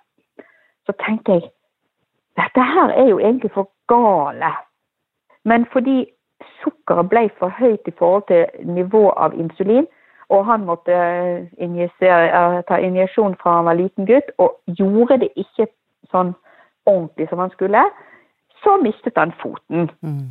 så 0.85 0.95
tenkte 1.05 1.39
jeg 1.39 1.49
dette 2.37 2.63
her 2.73 2.93
er 2.93 3.07
jo 3.09 3.19
egentlig 3.19 3.51
for 3.51 3.69
gale. 3.89 4.51
Men 5.45 5.65
fordi 5.73 6.05
sukkeret 6.61 7.09
ble 7.09 7.29
for 7.39 7.49
høyt 7.59 7.87
i 7.87 7.95
forhold 7.99 8.23
til 8.27 8.45
nivå 8.77 9.09
av 9.09 9.33
insulin, 9.33 9.87
og 10.29 10.45
han 10.45 10.65
måtte 10.67 10.93
eh, 10.93 12.59
ta 12.67 12.77
injeksjon 12.77 13.37
fra 13.41 13.55
han 13.57 13.65
var 13.65 13.79
liten 13.79 14.05
gutt, 14.05 14.29
og 14.37 14.59
gjorde 14.67 15.21
det 15.23 15.31
ikke 15.35 15.67
sånn 16.11 16.35
ordentlig 16.85 17.29
som 17.29 17.39
han 17.39 17.53
skulle, 17.55 17.83
så 18.63 18.77
mistet 18.83 19.17
han 19.17 19.33
foten. 19.41 19.89
Mm. 20.01 20.27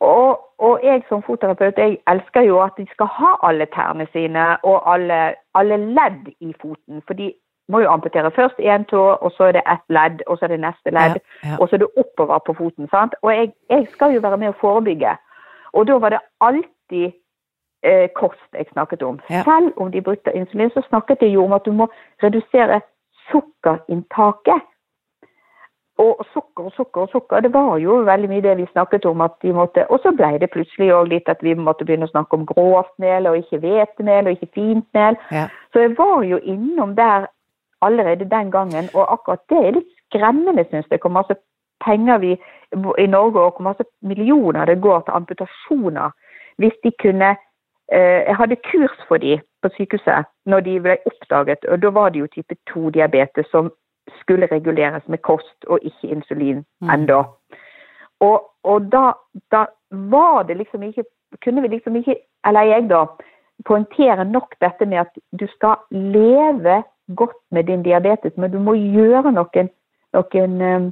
Og, 0.00 0.40
og, 0.58 0.80
jeg 0.82 1.02
som 1.08 1.22
fotterapeut 1.22 1.78
jeg 1.78 1.98
elsker 2.08 2.40
jo 2.40 2.60
at 2.60 2.72
de 2.78 2.86
skal 2.90 3.06
ha 3.06 3.32
alle 3.48 3.66
tærne 3.66 4.06
sine 4.12 4.44
og 4.62 4.92
alle, 4.92 5.34
alle 5.54 5.76
ledd 5.76 6.28
i 6.40 6.54
foten. 6.60 7.02
For 7.06 7.14
de 7.14 7.32
må 7.68 7.80
jo 7.80 7.90
amputere 7.90 8.30
først 8.30 8.58
én 8.58 8.84
tå, 8.84 9.02
og 9.24 9.32
så 9.32 9.44
er 9.44 9.52
det 9.52 9.62
ett 9.72 9.86
ledd, 9.88 10.22
og 10.26 10.38
så 10.38 10.44
er 10.44 10.48
det 10.48 10.60
neste 10.60 10.90
ledd. 10.90 11.16
Ja, 11.16 11.48
ja. 11.48 11.56
Og 11.60 11.68
så 11.68 11.76
er 11.76 11.78
det 11.78 11.88
oppover 11.96 12.38
på 12.38 12.52
foten. 12.52 12.88
sant? 12.88 13.14
Og 13.22 13.36
jeg, 13.36 13.52
jeg, 13.70 13.86
skal 13.92 14.14
jo 14.14 14.20
være 14.20 14.36
med 14.36 14.48
å 14.48 14.58
forebygge. 14.60 15.16
Og 15.72 15.86
da 15.86 15.98
var 15.98 16.14
det 16.14 16.20
alltid 16.40 17.10
eh, 17.82 18.08
kost 18.14 18.48
jeg 18.52 18.66
snakket 18.72 19.02
om. 19.02 19.20
Ja. 19.30 19.42
Selv 19.48 19.72
om 19.76 19.90
de 19.92 20.02
brukte 20.02 20.32
insulin, 20.34 20.70
så 20.70 20.82
snakket 20.88 21.22
jeg 21.22 21.34
jo 21.34 21.44
om 21.44 21.52
at 21.52 21.64
du 21.64 21.72
må 21.72 21.88
redusere 22.22 22.80
sukkerinntaket 23.30 24.62
og 25.98 26.26
sukker 26.32 26.64
og 26.68 26.72
sukker 26.76 27.00
og 27.00 27.08
sukker. 27.12 27.40
Det 27.40 27.52
var 27.54 27.78
jo 27.80 28.00
veldig 28.04 28.28
mye 28.28 28.44
det 28.44 28.56
vi 28.58 28.66
snakket 28.72 29.06
om. 29.06 29.20
at 29.20 29.32
de 29.42 29.52
måtte, 29.52 29.90
Og 29.90 30.00
så 30.02 30.12
ble 30.12 30.38
det 30.38 30.50
plutselig 30.50 30.92
òg 30.92 31.08
litt 31.08 31.28
at 31.28 31.42
vi 31.42 31.54
måtte 31.54 31.84
begynne 31.84 32.04
å 32.04 32.12
snakke 32.14 32.34
om 32.36 32.46
grovt 32.46 32.92
mel 32.98 33.26
og 33.26 33.36
ikke 33.36 33.58
hvetemel 33.58 34.26
og 34.26 34.32
ikke 34.32 34.54
fint 34.54 34.86
mel. 34.94 35.16
Ja. 35.32 35.48
Så 35.72 35.80
jeg 35.80 35.98
var 35.98 36.22
jo 36.22 36.38
innom 36.38 36.96
der 36.96 37.26
allerede 37.82 38.30
den 38.30 38.50
gangen, 38.50 38.88
og 38.94 39.12
akkurat 39.12 39.40
det 39.48 39.58
er 39.66 39.72
litt 39.72 39.92
skremmende, 40.08 40.64
syns 40.70 40.86
jeg. 40.90 41.00
Hvor 41.00 41.10
masse 41.10 41.36
penger 41.84 42.18
vi 42.18 42.32
i 42.98 43.06
Norge 43.06 43.40
og 43.40 43.52
hvor 43.56 43.62
masse 43.62 43.84
millioner 44.02 44.64
det 44.64 44.80
går 44.80 45.00
til 45.00 45.12
amputasjoner. 45.14 46.10
Hvis 46.58 46.76
de 46.84 46.92
kunne 47.02 47.36
eh, 47.92 48.20
Jeg 48.28 48.36
hadde 48.36 48.56
kurs 48.56 48.98
for 49.08 49.16
de 49.16 49.40
på 49.62 49.68
sykehuset 49.76 50.24
når 50.46 50.60
de 50.60 50.80
ble 50.80 50.96
oppdaget, 51.06 51.64
og 51.64 51.82
da 51.82 51.88
var 51.88 52.08
det 52.08 52.20
jo 52.20 52.26
type 52.26 52.54
2-diabetes 52.70 53.46
som 53.50 53.70
skulle 54.20 54.48
reguleres 54.52 55.08
med 55.08 55.18
kost 55.18 55.64
og 55.66 55.78
ikke 55.82 56.08
insulin 56.14 56.64
mm. 56.80 56.90
ennå. 56.90 57.24
Og, 58.20 58.50
og 58.64 58.92
da, 58.92 59.12
da, 59.52 59.66
var 59.90 60.42
det 60.42 60.56
liksom 60.56 60.82
ikke 60.82 61.04
Kunne 61.44 61.62
vi 61.62 61.68
liksom 61.68 61.96
ikke, 61.96 62.14
eller 62.46 62.60
jeg 62.60 62.86
da, 62.90 63.00
poengtere 63.66 64.24
nok 64.24 64.54
dette 64.60 64.86
med 64.86 64.98
at 64.98 65.18
du 65.40 65.46
skal 65.50 65.74
leve 65.90 66.82
godt 67.16 67.36
med 67.50 67.64
din 67.64 67.82
diabetes, 67.82 68.36
men 68.36 68.50
du 68.52 68.58
må 68.58 68.74
gjøre 68.74 69.32
noen, 69.32 69.68
noen 70.14 70.62
um, 70.62 70.86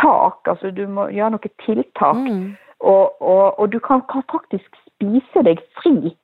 tak. 0.00 0.38
Altså 0.46 0.70
du 0.70 0.86
må 0.86 1.08
gjøre 1.08 1.30
noen 1.34 1.54
tiltak. 1.64 2.16
Mm. 2.16 2.54
Og, 2.80 3.22
og, 3.22 3.58
og 3.60 3.72
du 3.72 3.78
kan, 3.78 4.02
kan, 4.12 4.22
faktisk 4.30 4.78
spise 4.86 5.44
deg 5.44 5.60
fri 5.82 6.14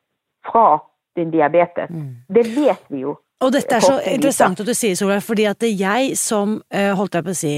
fra 0.46 0.79
din 1.16 1.31
diabetes. 1.35 1.90
Mm. 1.90 2.14
Det 2.35 2.46
vet 2.55 2.85
vi 2.88 3.03
jo. 3.03 3.16
Og 3.44 3.52
dette 3.52 3.76
er 3.76 3.85
så 3.85 3.98
interessant 4.09 4.61
at 4.62 4.68
du 4.68 4.74
sier, 4.76 4.96
Solveig, 4.98 5.24
fordi 5.24 5.48
at 5.50 5.66
jeg 5.68 6.14
som, 6.20 6.62
eh, 6.72 6.92
holdt 6.96 7.18
jeg 7.18 7.26
på 7.26 7.35
å 7.35 7.38
si, 7.38 7.57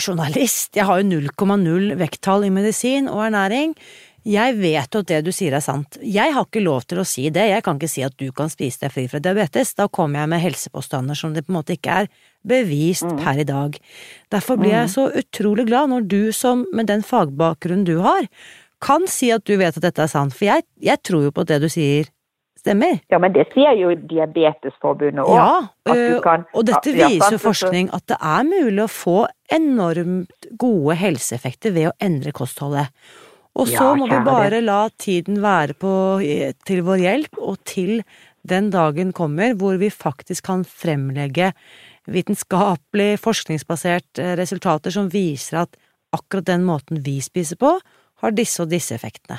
journalist, 0.00 0.72
jeg 0.74 0.88
har 0.88 1.02
jo 1.02 1.20
0,0 1.20 1.92
vekttall 2.00 2.46
i 2.46 2.50
medisin 2.50 3.10
og 3.12 3.26
ernæring, 3.28 3.74
jeg 4.22 4.54
vet 4.54 4.94
jo 4.94 5.00
at 5.02 5.08
det 5.10 5.18
du 5.26 5.32
sier 5.34 5.54
er 5.56 5.62
sant. 5.64 5.96
Jeg 5.98 6.30
har 6.34 6.44
ikke 6.46 6.62
lov 6.62 6.84
til 6.86 7.00
å 7.02 7.06
si 7.06 7.26
det, 7.34 7.48
jeg 7.50 7.62
kan 7.66 7.78
ikke 7.78 7.90
si 7.90 8.04
at 8.06 8.14
du 8.20 8.28
kan 8.34 8.50
spise 8.52 8.84
deg 8.84 8.94
fri 8.94 9.08
fra 9.10 9.18
diabetes, 9.22 9.74
da 9.74 9.88
kommer 9.90 10.22
jeg 10.22 10.30
med 10.30 10.42
helsepåstander 10.44 11.18
som 11.18 11.34
det 11.34 11.42
på 11.46 11.50
en 11.50 11.58
måte 11.58 11.74
ikke 11.74 12.04
er 12.04 12.10
bevist 12.46 13.08
mm. 13.08 13.18
per 13.18 13.42
i 13.42 13.46
dag. 13.48 13.78
Derfor 14.30 14.60
blir 14.60 14.76
jeg 14.76 14.90
mm. 14.90 14.94
så 14.94 15.08
utrolig 15.18 15.66
glad 15.66 15.90
når 15.90 16.06
du 16.06 16.20
som, 16.36 16.66
med 16.72 16.86
den 16.90 17.02
fagbakgrunnen 17.02 17.86
du 17.88 17.98
har, 18.06 18.30
kan 18.82 19.06
si 19.10 19.30
at 19.34 19.44
du 19.46 19.56
vet 19.58 19.76
at 19.76 19.82
dette 19.82 20.06
er 20.06 20.10
sant, 20.10 20.34
for 20.34 20.46
jeg, 20.46 20.66
jeg 20.82 21.02
tror 21.02 21.26
jo 21.26 21.34
på 21.34 21.42
at 21.42 21.54
det 21.54 21.62
du 21.66 21.70
sier 21.70 22.06
stemmer. 22.62 23.00
Ja, 23.12 23.18
men 23.22 23.34
det 23.34 23.48
sier 23.52 23.74
jo 23.78 23.92
Diabetesforbundet 23.96 25.26
òg. 25.26 25.34
Ja, 25.36 26.14
kan, 26.24 26.46
og 26.54 26.66
dette 26.68 26.94
viser 26.94 27.36
jo 27.36 27.42
forskning 27.42 27.90
at 27.94 28.06
det 28.10 28.18
er 28.18 28.46
mulig 28.48 28.86
å 28.86 28.90
få 28.90 29.18
enormt 29.52 30.50
gode 30.60 30.96
helseeffekter 31.02 31.74
ved 31.74 31.90
å 31.90 31.96
endre 32.02 32.34
kostholdet. 32.36 32.92
Og 33.58 33.68
så 33.68 33.90
ja, 33.90 33.94
må 33.98 34.08
vi 34.08 34.18
bare 34.24 34.62
la 34.64 34.86
tiden 34.96 35.42
være 35.44 35.76
på, 35.76 35.94
til 36.64 36.84
vår 36.86 37.02
hjelp, 37.02 37.40
og 37.42 37.58
til 37.68 37.98
den 38.48 38.70
dagen 38.72 39.12
kommer 39.14 39.52
hvor 39.58 39.76
vi 39.78 39.90
faktisk 39.92 40.48
kan 40.48 40.64
fremlegge 40.66 41.52
vitenskapelig, 42.10 43.20
forskningsbasert 43.22 44.18
eh, 44.18 44.34
resultater 44.38 44.94
som 44.94 45.10
viser 45.12 45.60
at 45.62 45.76
akkurat 46.16 46.48
den 46.48 46.64
måten 46.66 47.02
vi 47.04 47.20
spiser 47.22 47.60
på, 47.60 47.76
har 48.22 48.34
disse 48.34 48.64
og 48.64 48.72
disse 48.72 48.96
effektene. 48.96 49.38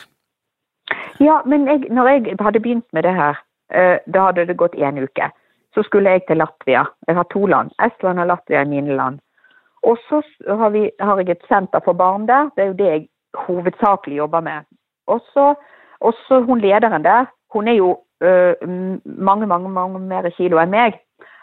Ja, 1.19 1.41
men 1.45 1.67
jeg, 1.67 1.80
når 1.89 2.08
jeg 2.08 2.36
hadde 2.39 2.60
begynt 2.60 2.88
med 2.93 3.04
det 3.04 3.13
her, 3.15 3.39
uh, 3.76 3.97
da 4.13 4.28
hadde 4.28 4.47
det 4.47 4.58
gått 4.58 4.76
én 4.76 5.02
uke. 5.04 5.30
Så 5.73 5.84
skulle 5.84 6.10
jeg 6.10 6.26
til 6.28 6.38
Latvia. 6.38 6.86
Jeg 7.08 7.15
har 7.15 7.23
to 7.23 7.45
land. 7.45 7.71
Estland 7.86 8.19
og 8.19 8.28
Latvia 8.28 8.62
er 8.62 8.69
mine 8.69 8.95
land. 8.95 9.19
Og 9.84 9.97
så 10.10 10.21
har, 10.47 10.76
har 11.04 11.17
jeg 11.17 11.30
et 11.30 11.47
senter 11.47 11.80
for 11.86 11.93
barn 11.93 12.28
der. 12.28 12.49
Det 12.56 12.63
er 12.63 12.67
jo 12.67 12.80
det 12.82 12.86
jeg 12.86 13.08
hovedsakelig 13.34 14.17
jobber 14.17 14.39
med. 14.39 14.62
Og 15.08 15.19
så 16.28 16.39
hun 16.39 16.60
lederen 16.60 17.04
der, 17.04 17.26
hun 17.54 17.67
er 17.67 17.73
jo 17.73 17.97
øh, 18.21 18.56
mange, 19.06 19.47
mange, 19.47 19.69
mange 19.69 19.99
mer 19.99 20.30
kilo 20.30 20.60
enn 20.62 20.71
meg. 20.71 20.99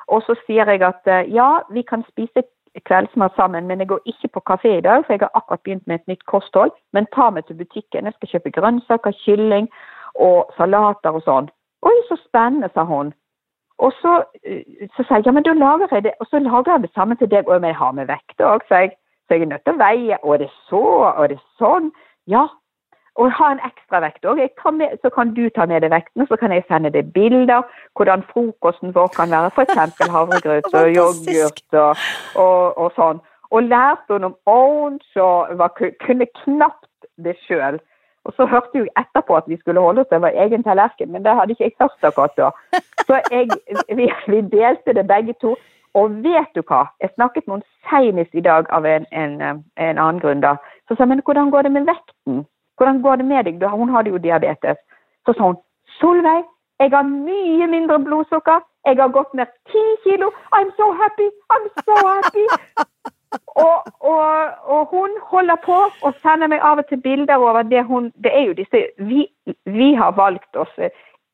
Og 0.09 0.23
så 0.27 0.35
sier 0.47 0.71
jeg 0.71 0.83
at 0.83 1.07
øh, 1.07 1.35
ja, 1.35 1.51
vi 1.71 1.83
kan 1.83 2.05
spise 2.09 2.43
kveldsmat 2.87 3.33
sammen, 3.37 3.67
men 3.67 3.79
jeg 3.79 3.89
går 3.89 4.01
ikke 4.07 4.29
på 4.29 4.43
kafé 4.51 4.77
i 4.79 4.81
dag, 4.81 5.05
for 5.05 5.13
jeg 5.13 5.21
har 5.21 5.31
akkurat 5.35 5.63
begynt 5.65 5.87
med 5.87 5.95
et 5.95 6.07
nytt 6.09 6.27
kosthold. 6.27 6.71
Men 6.93 7.07
ta 7.15 7.31
meg 7.31 7.47
til 7.47 7.57
butikken, 7.57 8.05
jeg 8.05 8.13
skal 8.17 8.29
kjøpe 8.29 8.55
grønnsaker, 8.59 9.17
kylling 9.25 9.69
og 10.15 10.53
salater 10.57 11.17
og 11.19 11.25
sånn. 11.27 11.51
Oi, 11.83 11.97
så 12.09 12.17
spennende, 12.21 12.71
sa 12.75 12.85
hun. 12.85 13.13
Og 13.81 13.93
så, 14.03 14.23
øh, 14.47 14.63
så 14.97 15.03
sa 15.03 15.15
jeg 15.15 15.27
ja, 15.27 15.33
men 15.33 15.43
da 15.43 15.53
lager 15.53 15.89
jeg 15.91 16.05
det, 16.05 16.13
og 16.21 16.27
så 16.27 16.39
lager 16.39 16.73
jeg 16.73 16.83
det 16.83 16.95
samme 16.95 17.15
til 17.17 17.31
deg, 17.31 17.49
og 17.49 17.65
jeg 17.65 17.77
har 17.77 17.93
med 17.93 18.07
vekt 18.07 18.41
òg, 18.41 18.67
jeg. 18.71 18.93
Så 19.27 19.35
jeg 19.35 19.43
er 19.43 19.47
nødt 19.47 19.65
til 19.65 19.77
å 19.77 19.83
veie. 19.85 20.17
Og 20.23 20.35
er 20.35 20.39
det 20.43 20.51
så? 20.69 20.81
Og 21.07 21.25
er 21.25 21.29
det 21.33 21.39
sånn? 21.59 21.93
Ja. 22.27 22.49
Og 23.19 23.33
ha 23.37 23.51
en 23.53 23.63
ekstra 23.67 24.01
vekt 24.05 24.27
òg. 24.29 24.41
Så 25.03 25.11
kan 25.15 25.35
du 25.35 25.49
ta 25.55 25.67
med 25.67 25.83
deg 25.83 25.93
vekten, 25.93 26.27
så 26.29 26.37
kan 26.41 26.53
jeg 26.55 26.65
sende 26.69 26.93
deg 26.95 27.13
bilder 27.15 27.67
hvordan 27.99 28.23
frokosten 28.31 28.95
vår 28.95 29.11
kan 29.17 29.31
være. 29.35 29.51
F.eks. 29.51 30.07
havregrøt 30.15 30.71
og 30.75 30.95
yoghurt 30.95 31.79
og, 31.85 32.07
og, 32.35 32.79
og, 32.79 32.89
sånn. 32.97 33.23
Og 33.51 33.67
lærte 33.67 34.15
hun 34.15 34.31
om 34.31 34.37
orange 34.47 35.23
og 35.23 35.59
var, 35.59 35.75
kunne 36.07 36.29
knapt 36.45 37.09
det 37.25 37.37
sjøl. 37.47 37.81
Og 38.29 38.35
så 38.37 38.47
hørte 38.47 38.79
jeg 38.79 38.93
etterpå 39.01 39.37
at 39.37 39.49
vi 39.49 39.57
skulle 39.59 39.81
holde 39.81 40.05
oss 40.05 40.13
over 40.13 40.29
egen 40.29 40.63
tallerken, 40.63 41.13
men 41.13 41.25
det 41.25 41.35
hadde 41.35 41.55
ikke 41.57 41.65
jeg 41.65 41.77
hørt 41.81 42.05
akkurat 42.05 42.37
da. 42.37 42.51
Så 43.09 43.21
jeg, 43.33 43.49
vi, 43.97 44.07
vi 44.29 44.41
delte 44.53 44.95
det 44.95 45.07
begge 45.09 45.35
to. 45.41 45.57
Og 45.99 46.11
vet 46.23 46.53
du 46.55 46.63
hva, 46.63 46.85
jeg 47.03 47.11
snakket 47.15 47.49
med 47.49 47.57
henne 47.57 47.71
senest 47.91 48.35
i 48.39 48.45
dag 48.47 48.69
av 48.71 48.85
en, 48.87 49.07
en, 49.11 49.33
en 49.77 49.99
annen 49.99 50.21
grunn. 50.23 50.45
da. 50.45 50.55
Så 50.87 50.95
sa 50.95 51.03
hun 51.03 51.17
men 51.17 51.23
hvordan 51.27 51.51
går 51.51 51.67
det 51.67 51.73
med 51.73 51.89
vekten? 51.89 52.45
Hvordan 52.81 53.03
går 53.03 53.17
det 53.17 53.25
med 53.25 53.45
deg? 53.45 53.69
Hun 53.69 53.91
hadde 53.95 54.11
jo 54.11 54.17
diabetes. 54.17 54.79
Så 55.27 55.33
sa 55.37 55.43
hun 55.51 55.57
Solveig, 56.01 56.45
jeg 56.81 56.91
har 56.91 57.03
mye 57.03 57.67
mindre 57.67 57.99
blodsukker. 58.01 58.61
Jeg 58.89 58.97
har 58.97 59.11
gått 59.13 59.35
ned 59.35 59.51
ti 59.69 59.83
kilo. 60.05 60.31
I'm 60.57 60.71
so 60.79 60.87
happy! 61.03 61.29
I'm 61.53 61.67
so 61.85 61.97
happy! 62.09 62.47
Og, 63.55 63.83
og, 64.01 64.51
og, 64.65 64.87
hun 64.91 65.11
holder 65.23 65.57
på 65.65 65.77
og 66.03 66.15
sender 66.23 66.49
meg 66.51 66.65
av 66.67 66.81
og 66.83 66.87
til 66.89 67.01
bilder 67.01 67.37
over 67.37 67.63
det 67.63 67.85
hun 67.87 68.09
Det 68.25 68.33
er 68.35 68.41
jo 68.49 68.53
disse 68.59 68.81
Vi, 68.99 69.27
vi 69.67 69.93
har 69.95 70.17
valgt 70.17 70.57
oss 70.57 70.73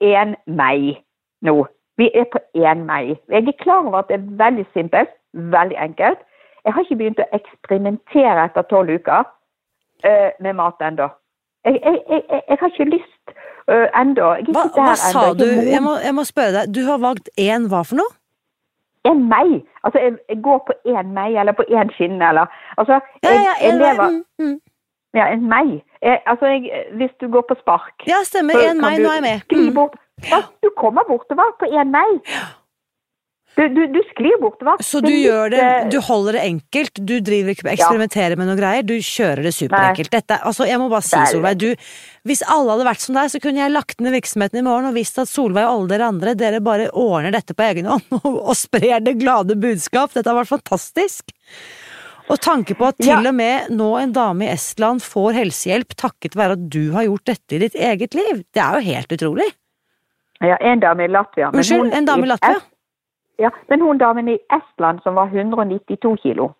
én 0.04 0.35
meg 0.46 0.98
nå. 1.40 1.66
Vi 1.96 2.11
er 2.14 2.24
på 2.32 2.38
én 2.56 2.85
meg. 2.85 3.16
Jeg 3.28 3.48
er 3.48 3.62
klar 3.62 3.87
over 3.87 3.98
at 3.98 4.09
det 4.09 4.14
er 4.18 4.28
veldig 4.44 4.66
simpelt, 4.72 5.09
veldig 5.32 5.76
enkelt. 5.76 6.18
Jeg 6.64 6.72
har 6.72 6.82
ikke 6.82 6.96
begynt 6.96 7.22
å 7.24 7.30
eksperimentere 7.32 8.44
etter 8.44 8.68
tolv 8.68 8.90
uker 8.90 9.24
uh, 10.04 10.30
med 10.40 10.52
mat 10.52 10.82
ennå. 10.82 11.09
Jeg, 11.66 11.81
jeg, 11.85 11.98
jeg, 12.11 12.42
jeg, 12.48 12.59
har 12.61 12.68
ikke 12.72 12.85
lyst 12.90 13.35
uh, 13.70 13.88
ennå. 14.00 14.29
Hva, 14.55 14.68
hva 14.76 14.94
sa 15.00 15.24
du? 15.38 15.46
Jeg 15.46 15.83
må, 15.83 15.96
jeg 16.05 16.14
må, 16.14 16.24
spørre 16.29 16.55
deg. 16.61 16.70
Du 16.76 16.85
har 16.87 17.02
valgt 17.02 17.31
én 17.40 17.66
hva 17.72 17.83
for 17.88 18.00
noe? 18.02 18.14
En 19.07 19.26
meg. 19.31 19.59
Altså, 19.87 20.02
jeg, 20.02 20.38
går 20.46 20.62
på 20.68 20.79
én 20.92 21.12
meg, 21.16 21.37
eller 21.40 21.55
på 21.59 21.66
én 21.70 21.90
skinne, 21.98 22.22
eller 22.31 22.46
Altså, 22.79 23.00
jeg, 23.22 23.42
ja, 23.42 23.52
ja, 23.62 23.74
lever 23.74 24.09
mm, 24.14 24.24
mm. 24.42 24.57
Ja, 25.16 25.29
en 25.33 25.46
meg. 25.48 25.79
altså, 26.02 26.50
hvis 26.98 27.14
du 27.20 27.31
går 27.33 27.46
på 27.48 27.55
spark 27.62 28.05
Ja, 28.07 28.18
stemmer. 28.26 28.59
En 28.70 28.83
meg, 28.83 28.98
nå 29.00 29.11
er 29.11 29.20
jeg 29.20 29.26
med. 29.29 29.57
Mm. 29.57 29.74
bort 29.74 29.94
ja, 30.24 30.40
du 30.62 30.70
kommer 30.76 31.05
bortover 31.09 31.50
på 31.61 31.68
én 31.68 31.90
meg. 31.92 32.20
Du, 33.56 33.62
du, 33.72 33.86
du, 33.88 34.02
sklir 34.10 34.36
bortover. 34.36 34.82
Så 34.84 35.00
du 35.00 35.14
gjør 35.14 35.48
det, 35.54 35.66
du 35.88 35.96
holder 36.04 36.36
det 36.36 36.42
enkelt, 36.44 36.98
du 37.08 37.14
driver 37.24 37.54
ikke 37.54 37.70
eksperimenterer 37.72 38.34
ja. 38.34 38.36
med 38.36 38.50
noen 38.50 38.58
greier, 38.58 38.84
du 38.84 38.98
kjører 39.00 39.46
det 39.48 39.54
superenkelt. 39.56 40.10
Dette, 40.12 40.36
altså, 40.44 40.66
jeg 40.68 40.76
må 40.82 40.90
bare 40.92 41.06
si, 41.06 41.22
Solveig, 41.30 41.56
du, 41.62 41.70
hvis 42.28 42.44
alle 42.52 42.74
hadde 42.74 42.88
vært 42.90 43.06
som 43.06 43.16
deg, 43.16 43.32
så 43.32 43.40
kunne 43.40 43.62
jeg 43.62 43.72
lagt 43.72 44.04
ned 44.04 44.12
virksomheten 44.12 44.60
i 44.60 44.66
morgen 44.66 44.90
og 44.90 44.98
visst 44.98 45.16
at 45.22 45.32
Solveig 45.32 45.64
og 45.64 45.72
alle 45.72 45.90
dere 45.94 46.10
andre, 46.12 46.36
dere 46.36 46.60
bare 46.68 46.90
ordner 46.92 47.32
dette 47.32 47.56
på 47.56 47.64
egen 47.70 47.88
hånd 47.94 48.20
og, 48.20 48.28
og 48.50 48.52
sprer 48.60 49.00
det 49.08 49.16
glade 49.24 49.56
budskap. 49.64 50.12
Dette 50.12 50.28
har 50.28 50.36
vært 50.42 50.52
fantastisk. 50.52 51.32
Og 52.28 52.42
tanke 52.42 52.76
på 52.76 52.90
at 52.90 53.00
til 53.00 53.14
ja. 53.14 53.22
og 53.22 53.34
med 53.40 53.72
nå 53.72 53.88
en 54.02 54.12
dame 54.12 54.50
i 54.50 54.52
Estland 54.52 55.00
får 55.00 55.32
helsehjelp 55.40 55.96
takket 55.96 56.36
være 56.36 56.58
at 56.58 56.70
du 56.76 56.90
har 56.92 57.08
gjort 57.08 57.30
dette 57.32 57.56
i 57.56 57.64
ditt 57.64 57.76
eget 57.88 58.18
liv, 58.18 58.44
det 58.52 58.60
er 58.60 58.76
jo 58.76 58.88
helt 58.92 59.16
utrolig. 59.16 59.50
Ja, 60.44 60.60
en 60.60 60.82
dame 60.82 61.06
i 61.06 61.08
Latvia. 61.08 61.54
Unnskyld, 61.56 61.94
en 61.96 62.08
dame 62.12 62.26
i 62.26 62.34
Latvia? 62.36 62.58
Ja, 63.37 63.51
men 63.68 63.81
hun 63.85 63.99
damen 63.99 64.29
i 64.29 64.38
Estland 64.53 65.03
som 65.05 65.14
var 65.14 65.33
192 65.33 66.16
kilo. 66.22 66.53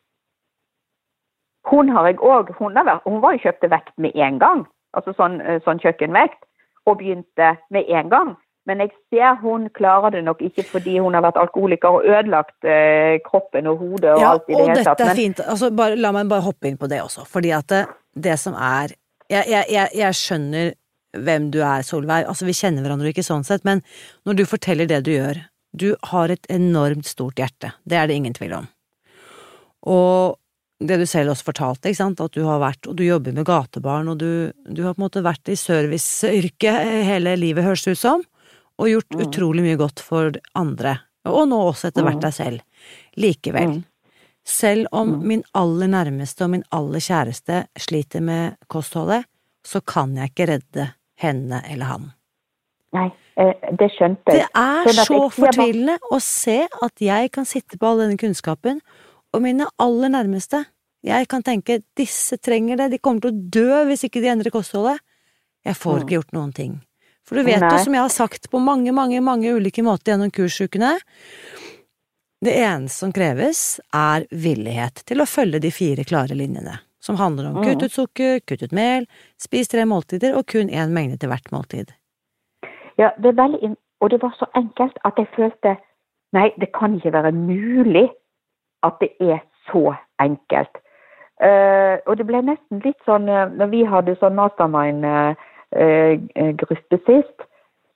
Hun 1.71 1.89
har 1.89 2.07
jeg 2.07 2.19
òg 2.23 2.53
hun, 2.59 2.77
hun, 3.05 3.21
var 3.23 3.35
jo 3.35 3.43
kjøpte 3.43 3.71
vekt 3.71 3.95
med 3.99 4.15
en 4.15 4.39
gang, 4.39 4.67
altså 4.95 5.15
sånn, 5.17 5.41
eh, 5.41 5.63
sånn 5.65 5.81
kjøkkenvekt, 5.83 6.45
og 6.87 7.01
begynte 7.01 7.57
med 7.75 7.89
en 7.89 8.13
gang. 8.13 8.37
Men 8.67 8.83
jeg 8.83 8.93
ser 9.11 9.39
hun 9.41 9.69
klarer 9.75 10.11
det 10.15 10.23
nok 10.27 10.41
ikke 10.43 10.65
fordi 10.67 10.99
hun 10.99 11.15
har 11.15 11.23
vært 11.23 11.39
alkoholiker 11.39 11.99
og 11.99 12.07
ødelagt 12.07 12.67
eh, 12.67 13.19
kroppen 13.27 13.67
og 13.71 13.83
hodet 13.83 14.15
og 14.15 14.23
ja, 14.23 14.31
alt 14.35 14.49
i 14.51 14.55
det 14.55 14.63
hele 14.63 14.79
tatt. 14.83 14.87
Ja, 14.87 14.93
og 14.93 14.99
dette 14.99 15.11
er 15.11 15.21
fint. 15.21 15.43
Altså, 15.43 15.71
bare, 15.71 15.99
la 15.99 16.13
meg 16.15 16.31
bare 16.31 16.47
hoppe 16.47 16.71
inn 16.71 16.79
på 16.79 16.91
det 16.91 17.01
også, 17.03 17.27
fordi 17.31 17.55
at 17.55 17.71
det, 17.73 17.85
det 18.29 18.39
som 18.43 18.59
er 18.59 18.95
jeg, 19.31 19.47
jeg, 19.51 19.91
jeg, 19.95 20.15
skjønner 20.15 20.75
hvem 21.27 21.51
du 21.51 21.61
er, 21.63 21.83
Solveig. 21.87 22.27
Altså, 22.31 22.47
vi 22.47 22.55
kjenner 22.55 22.85
hverandre 22.85 23.11
ikke 23.11 23.27
sånn 23.27 23.47
sett, 23.47 23.65
men 23.67 23.83
når 24.27 24.39
du 24.39 24.45
forteller 24.47 24.91
det 24.91 25.01
du 25.07 25.15
gjør 25.17 25.41
Du 25.73 25.95
har 26.13 26.33
et 26.33 26.47
enormt 26.53 27.07
stort 27.07 27.41
hjerte. 27.41 27.73
Det 27.85 27.99
er 27.99 28.09
det 28.09 28.19
ingen 28.19 28.37
tvil 28.37 28.55
om. 28.57 28.69
Og 29.87 30.37
det 30.81 30.99
du 31.01 31.07
selv 31.09 31.33
også 31.33 31.49
fortalte, 31.49 31.89
ikke 31.89 32.03
sant, 32.03 32.21
at 32.21 32.35
du 32.37 32.43
har 32.45 32.61
vært 32.61 32.89
og 32.89 32.99
du 32.99 33.05
jobber 33.07 33.33
med 33.33 33.47
gatebarn, 33.49 34.11
og 34.13 34.21
du, 34.21 34.53
du 34.69 34.83
har 34.85 34.97
på 34.97 35.01
en 35.01 35.07
måte 35.07 35.25
vært 35.25 35.49
i 35.49 35.57
serviceyrket 35.57 37.07
hele 37.09 37.33
livet, 37.41 37.65
høres 37.65 37.87
det 37.87 37.97
ut 37.97 38.03
som, 38.03 38.25
og 38.77 38.91
gjort 38.91 39.17
mm. 39.17 39.23
utrolig 39.25 39.65
mye 39.65 39.79
godt 39.81 40.03
for 40.05 40.37
andre. 40.59 40.99
Og 41.27 41.47
nå 41.49 41.59
også 41.71 41.89
etter 41.89 42.05
hvert 42.05 42.21
mm. 42.21 42.25
deg 42.27 42.35
selv. 42.37 42.91
Likevel. 43.17 43.71
Mm. 43.73 43.85
Selv 44.47 44.93
om 44.95 45.15
mm. 45.15 45.23
min 45.27 45.43
aller 45.59 45.91
nærmeste 45.91 46.45
og 46.45 46.53
min 46.53 46.67
aller 46.77 47.03
kjæreste 47.03 47.65
sliter 47.83 48.23
med 48.23 48.61
kostholdet, 48.71 49.25
så 49.67 49.81
kan 49.83 50.13
jeg 50.15 50.31
ikke 50.31 50.51
redde 50.53 50.91
henne 51.19 51.63
eller 51.67 51.91
han. 51.91 52.11
Nei, 52.95 53.09
det 53.37 53.91
skjønte 53.93 54.33
jeg. 54.33 54.47
Det 54.47 54.63
er 54.63 54.89
sånn 54.97 55.09
så 55.09 55.19
fortvilende 55.35 55.99
å 56.09 56.21
se 56.25 56.63
at 56.65 57.05
jeg 57.05 57.33
kan 57.35 57.49
sitte 57.49 57.77
på 57.77 57.91
all 57.91 58.01
denne 58.05 58.17
kunnskapen, 58.21 58.81
og 59.35 59.45
mine 59.45 59.69
aller 59.83 60.13
nærmeste, 60.15 60.63
jeg 61.07 61.29
kan 61.31 61.45
tenke 61.45 61.83
disse 61.99 62.39
trenger 62.43 62.81
det, 62.81 62.89
de 62.95 62.99
kommer 63.03 63.23
til 63.23 63.35
å 63.35 63.51
dø 63.59 63.85
hvis 63.91 64.07
ikke 64.09 64.23
de 64.25 64.33
endrer 64.33 64.55
kostholdet. 64.55 65.03
Jeg 65.67 65.79
får 65.79 66.03
ikke 66.03 66.17
gjort 66.17 66.35
noen 66.35 66.55
ting. 66.57 66.75
For 67.27 67.39
du 67.39 67.47
vet 67.47 67.63
jo, 67.63 67.79
som 67.83 67.95
jeg 67.95 68.05
har 68.07 68.15
sagt 68.15 68.49
på 68.51 68.61
mange, 68.63 68.95
mange, 68.95 69.21
mange 69.23 69.53
ulike 69.55 69.83
måter 69.87 70.15
gjennom 70.15 70.33
kursukene, 70.35 70.97
Det 72.45 72.53
eneste 72.53 73.01
som 73.01 73.13
kreves, 73.17 73.81
er 73.97 74.27
villighet 74.31 75.01
til 75.09 75.23
å 75.25 75.27
følge 75.27 75.59
de 75.59 75.71
fire 75.73 76.05
klare 76.05 76.37
linjene, 76.37 76.75
som 77.01 77.17
handler 77.17 77.49
om 77.49 77.65
kutt 77.65 77.83
ut 77.83 77.95
sukker, 77.95 78.43
kutt 78.45 78.63
ut 78.63 78.75
mel, 78.77 79.07
spis 79.41 79.73
tre 79.73 79.87
måltider 79.89 80.37
og 80.37 80.45
kun 80.47 80.69
én 80.69 80.93
mengde 80.93 81.17
til 81.17 81.33
hvert 81.33 81.49
måltid. 81.51 81.95
Ja, 82.99 83.11
det 83.23 83.27
er 83.27 83.43
veldig, 83.43 83.77
og 84.01 84.11
det 84.11 84.23
var 84.23 84.35
så 84.39 84.47
enkelt 84.57 84.99
at 85.05 85.13
jeg 85.17 85.27
følte 85.37 85.77
Nei, 86.33 86.53
det 86.61 86.73
kan 86.75 86.95
ikke 86.95 87.13
være 87.13 87.33
mulig 87.33 88.11
at 88.83 88.93
det 89.01 89.09
er 89.21 89.39
så 89.71 89.95
enkelt. 90.21 90.79
Uh, 91.43 91.97
og 92.07 92.19
det 92.19 92.27
ble 92.27 92.43
nesten 92.43 92.79
litt 92.81 93.03
sånn 93.05 93.29
uh, 93.29 93.53
Når 93.53 93.67
vi 93.69 93.85
hadde 93.85 94.17
sånn 94.17 94.35
mastermind-gruppe 94.39 96.99
sist, 97.05 97.43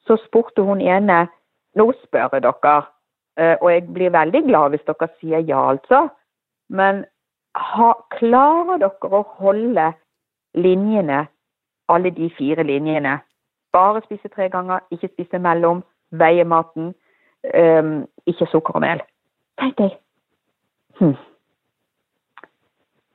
så 0.06 0.16
spurte 0.26 0.62
hun 0.66 0.80
ene 0.80 1.28
Nå 1.78 1.92
spør 2.02 2.28
jeg 2.34 2.42
dere, 2.42 2.76
eh, 3.38 3.56
og 3.62 3.70
jeg 3.70 3.82
blir 3.94 4.10
veldig 4.10 4.42
glad 4.48 4.70
hvis 4.72 4.88
dere 4.88 5.08
sier 5.20 5.40
ja, 5.46 5.60
altså. 5.70 6.08
Men 6.68 7.04
ha, 7.54 7.94
klarer 8.16 8.78
dere 8.82 9.20
å 9.20 9.28
holde 9.38 9.92
linjene, 10.58 11.20
alle 11.94 12.10
de 12.16 12.26
fire 12.34 12.62
linjene? 12.66 13.20
Bare 13.72 14.02
spise 14.04 14.28
tre 14.28 14.48
ganger, 14.48 14.78
ikke 14.90 15.08
spise 15.12 15.38
mellom, 15.38 15.82
veie 16.10 16.44
maten, 16.44 16.94
um, 17.54 18.06
ikke 18.26 18.46
sukker 18.50 18.74
og 18.74 18.80
mel. 18.80 19.02
Tenkte 19.60 19.82
jeg. 19.82 19.96
Hm. 21.00 21.14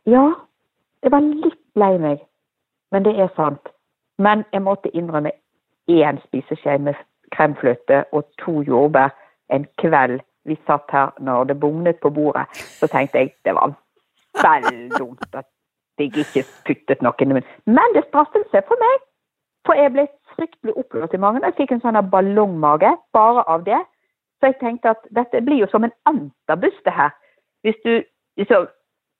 Ja, 0.05 0.31
jeg 1.03 1.11
var 1.11 1.19
litt 1.19 1.61
lei 1.75 1.97
meg, 1.97 2.21
men 2.91 3.05
det 3.05 3.17
er 3.19 3.33
sant. 3.35 3.73
Men 4.17 4.45
jeg 4.53 4.61
måtte 4.61 4.93
innrømme 4.95 5.31
én 5.91 6.21
spiseskje 6.27 6.77
med 6.77 6.93
kremfløte 7.35 8.05
og 8.11 8.23
to 8.41 8.61
jordbær 8.61 9.11
en 9.49 9.65
kveld 9.81 10.21
vi 10.45 10.57
satt 10.67 10.91
her 10.91 11.11
når 11.19 11.43
det 11.43 11.59
bugnet 11.59 11.99
på 12.01 12.09
bordet. 12.09 12.45
Så 12.53 12.87
tenkte 12.87 13.17
jeg 13.17 13.33
det 13.45 13.53
var 13.53 13.73
veldig 14.43 14.99
dumt 14.99 15.35
at 15.35 15.45
jeg 15.97 16.11
ikke 16.17 16.43
puttet 16.67 17.01
noe 17.01 17.17
i 17.19 17.25
munnen. 17.25 17.47
Men 17.65 17.95
det 17.95 18.05
straffet 18.07 18.45
seg 18.51 18.65
for 18.67 18.79
meg. 18.81 19.03
For 19.65 19.77
jeg 19.77 19.91
ble 19.93 20.07
fryktelig 20.35 20.75
oppblåst 20.77 21.13
i 21.15 21.21
magen. 21.21 21.45
Jeg 21.47 21.57
fikk 21.57 21.75
en 21.75 21.83
sånn 21.83 21.99
ballongmage 22.11 22.91
bare 23.15 23.45
av 23.49 23.65
det. 23.65 23.81
Så 24.39 24.51
jeg 24.51 24.59
tenkte 24.61 24.93
at 24.93 25.05
dette 25.15 25.41
blir 25.41 25.63
jo 25.63 25.69
som 25.71 25.85
en 25.87 25.95
antabus, 26.09 26.75
det 26.85 26.93
her. 26.93 27.13
Hvis 27.65 27.77
du 27.85 28.03
liksom 28.37 28.67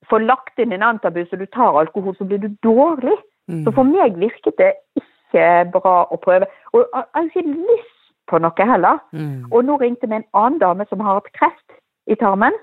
får 0.10 0.26
lagt 0.28 0.60
inn 0.62 0.76
en 0.76 0.86
antabus 0.86 1.32
og 1.34 1.42
du 1.42 1.48
tar 1.56 1.80
alkohol, 1.80 2.16
så 2.18 2.28
blir 2.28 2.44
du 2.44 2.50
dårlig. 2.64 3.16
Så 3.64 3.72
for 3.78 3.86
meg 3.86 4.18
virket 4.18 4.58
det 4.58 4.72
ikke 4.98 5.70
bra 5.74 5.98
å 6.10 6.18
prøve. 6.22 6.48
Og 6.74 6.82
jeg 6.82 7.06
har 7.14 7.28
ikke 7.30 7.46
lyst 7.46 7.96
på 8.30 8.40
noe 8.42 8.68
heller. 8.72 9.02
Mm. 9.14 9.46
Og 9.52 9.66
nå 9.66 9.78
ringte 9.82 10.10
vi 10.10 10.18
en 10.18 10.30
annen 10.34 10.62
dame 10.62 10.86
som 10.90 11.04
har 11.06 11.20
hatt 11.20 11.34
kreft 11.38 11.78
i 12.10 12.18
tarmen. 12.18 12.58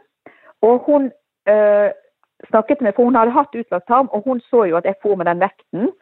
Og 0.63 0.83
hun 0.87 1.11
øh, 1.51 1.91
snakket 2.51 2.81
med 2.81 2.97
for 2.97 3.05
hun 3.05 3.19
hadde 3.19 3.35
hatt 3.35 3.55
utlagt 3.55 3.87
tarm, 3.87 4.11
og 4.13 4.23
hun 4.27 4.41
så 4.51 4.65
jo 4.71 4.77
at 4.77 4.85
jeg 4.85 4.99
for 5.03 5.17
med 5.17 5.27
den 5.31 5.41
vekten. 5.41 5.93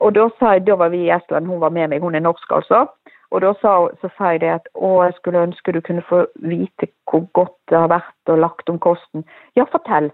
Og 0.00 0.14
da 0.16 0.28
sa 0.38 0.54
jeg, 0.56 0.66
da 0.66 0.76
var 0.80 0.92
vi 0.94 1.04
i 1.06 1.12
Estland, 1.12 1.46
hun 1.46 1.60
var 1.60 1.72
med 1.76 1.90
meg, 1.92 2.00
hun 2.00 2.14
er 2.14 2.24
norsk 2.24 2.52
altså. 2.56 2.86
Og 3.30 3.42
da 3.44 3.52
sa, 3.60 3.74
så 4.00 4.08
sa 4.16 4.32
jeg 4.34 4.40
det 4.42 4.50
at 4.54 4.70
å, 4.74 5.04
jeg 5.04 5.14
skulle 5.18 5.44
ønske 5.46 5.74
du 5.74 5.80
kunne 5.86 6.04
få 6.08 6.24
vite 6.42 6.88
hvor 7.10 7.26
godt 7.36 7.56
det 7.70 7.78
har 7.78 7.92
vært 7.92 8.32
og 8.32 8.40
lagt 8.42 8.72
om 8.72 8.80
kosten. 8.82 9.26
Ja, 9.58 9.68
fortell. 9.70 10.10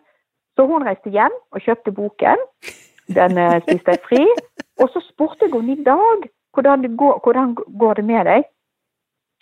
Så 0.57 0.67
hun 0.69 0.85
reiste 0.85 1.13
hjem 1.13 1.33
og 1.53 1.63
kjøpte 1.65 1.95
boken. 1.97 2.43
Den 3.17 3.39
eh, 3.41 3.61
spiste 3.65 3.95
jeg 3.95 4.05
fri. 4.09 4.23
Og 4.83 4.91
så 4.93 5.01
spurte 5.07 5.47
jeg 5.47 5.55
henne 5.55 5.79
i 5.79 5.87
dag 5.87 6.29
hvordan, 6.57 6.85
det 6.85 6.93
går, 7.01 7.21
hvordan 7.25 7.55
går 7.81 8.01
det 8.01 8.05
med 8.05 8.29
deg. 8.29 8.49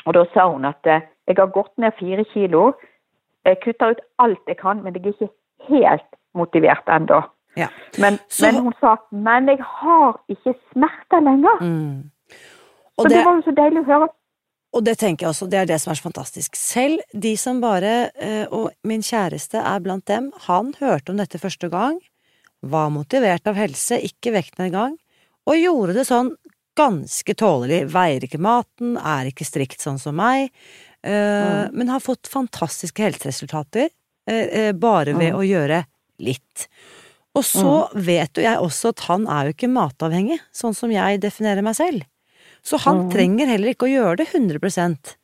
Og 0.06 0.14
da 0.14 0.24
sa 0.34 0.46
hun 0.50 0.66
at 0.70 0.86
eh, 0.86 1.06
jeg 1.26 1.38
har 1.38 1.54
gått 1.54 1.72
ned 1.78 1.96
fire 1.98 2.24
kilo. 2.30 2.72
Jeg 3.44 3.62
kutter 3.64 3.94
ut 3.94 4.04
alt 4.22 4.50
jeg 4.50 4.60
kan, 4.60 4.82
men 4.82 4.94
jeg 4.94 5.06
er 5.06 5.14
ikke 5.14 5.32
helt 5.68 6.10
motivert 6.34 6.88
ennå. 6.90 7.22
Ja. 7.56 7.68
Men, 7.98 8.18
Så- 8.28 8.46
men 8.46 8.64
hun 8.66 8.74
sa 8.80 8.96
men 9.10 9.46
jeg 9.48 9.62
har 9.62 10.18
ikke 10.28 10.54
smerter 10.72 11.22
lenger. 11.22 11.60
Mm. 11.60 12.10
Så 12.96 13.08
det, 13.08 13.16
det, 13.16 13.24
var 13.24 13.38
jo 13.38 13.42
så 13.42 13.54
deilig 13.54 13.82
å 13.82 13.88
høre. 13.88 14.08
og 14.74 14.84
det 14.84 14.98
tenker 14.98 15.26
jeg 15.26 15.30
også, 15.30 15.46
det 15.50 15.58
er 15.58 15.66
det 15.66 15.80
som 15.82 15.90
er 15.90 15.98
så 15.98 16.06
fantastisk. 16.08 16.56
Selv 16.56 17.00
de 17.12 17.36
som 17.36 17.60
bare 17.60 18.10
eh, 18.14 18.46
Og 18.50 18.70
min 18.84 19.02
kjæreste 19.02 19.58
er 19.58 19.80
blant 19.80 20.06
dem. 20.06 20.32
Han 20.46 20.74
hørte 20.78 21.10
om 21.10 21.18
dette 21.18 21.38
første 21.38 21.70
gang, 21.70 22.00
var 22.62 22.90
motivert 22.90 23.46
av 23.46 23.54
helse, 23.54 23.98
ikke 24.00 24.32
vektnedgang, 24.32 24.96
og 25.46 25.58
gjorde 25.58 25.94
det 25.94 26.06
sånn 26.08 26.34
ganske 26.78 27.34
tålelig. 27.34 27.84
Veier 27.92 28.24
ikke 28.24 28.40
maten, 28.42 28.96
er 28.96 29.30
ikke 29.30 29.46
strikt 29.46 29.82
sånn 29.84 29.98
som 30.00 30.16
meg, 30.16 30.50
mm. 31.04 31.70
men 31.76 31.92
har 31.92 32.02
fått 32.02 32.30
fantastiske 32.30 33.04
helseresultater 33.04 33.90
eh, 34.26 34.46
eh, 34.48 34.72
bare 34.72 35.14
ved 35.18 35.36
å 35.36 35.44
gjøre 35.44 35.84
litt. 36.24 36.68
Og 37.34 37.42
så 37.42 37.74
vet 37.98 38.38
jo 38.38 38.44
jeg 38.44 38.60
også 38.62 38.92
at 38.94 39.00
han 39.08 39.24
er 39.26 39.48
jo 39.48 39.54
ikke 39.56 39.70
matavhengig, 39.74 40.38
sånn 40.54 40.74
som 40.76 40.92
jeg 40.94 41.18
definerer 41.24 41.66
meg 41.66 41.74
selv. 41.74 42.04
Så 42.64 42.78
han 42.84 43.08
trenger 43.12 43.50
heller 43.50 43.74
ikke 43.74 43.88
å 43.88 43.92
gjøre 43.92 44.16
det 44.22 44.28
100% 44.30 45.16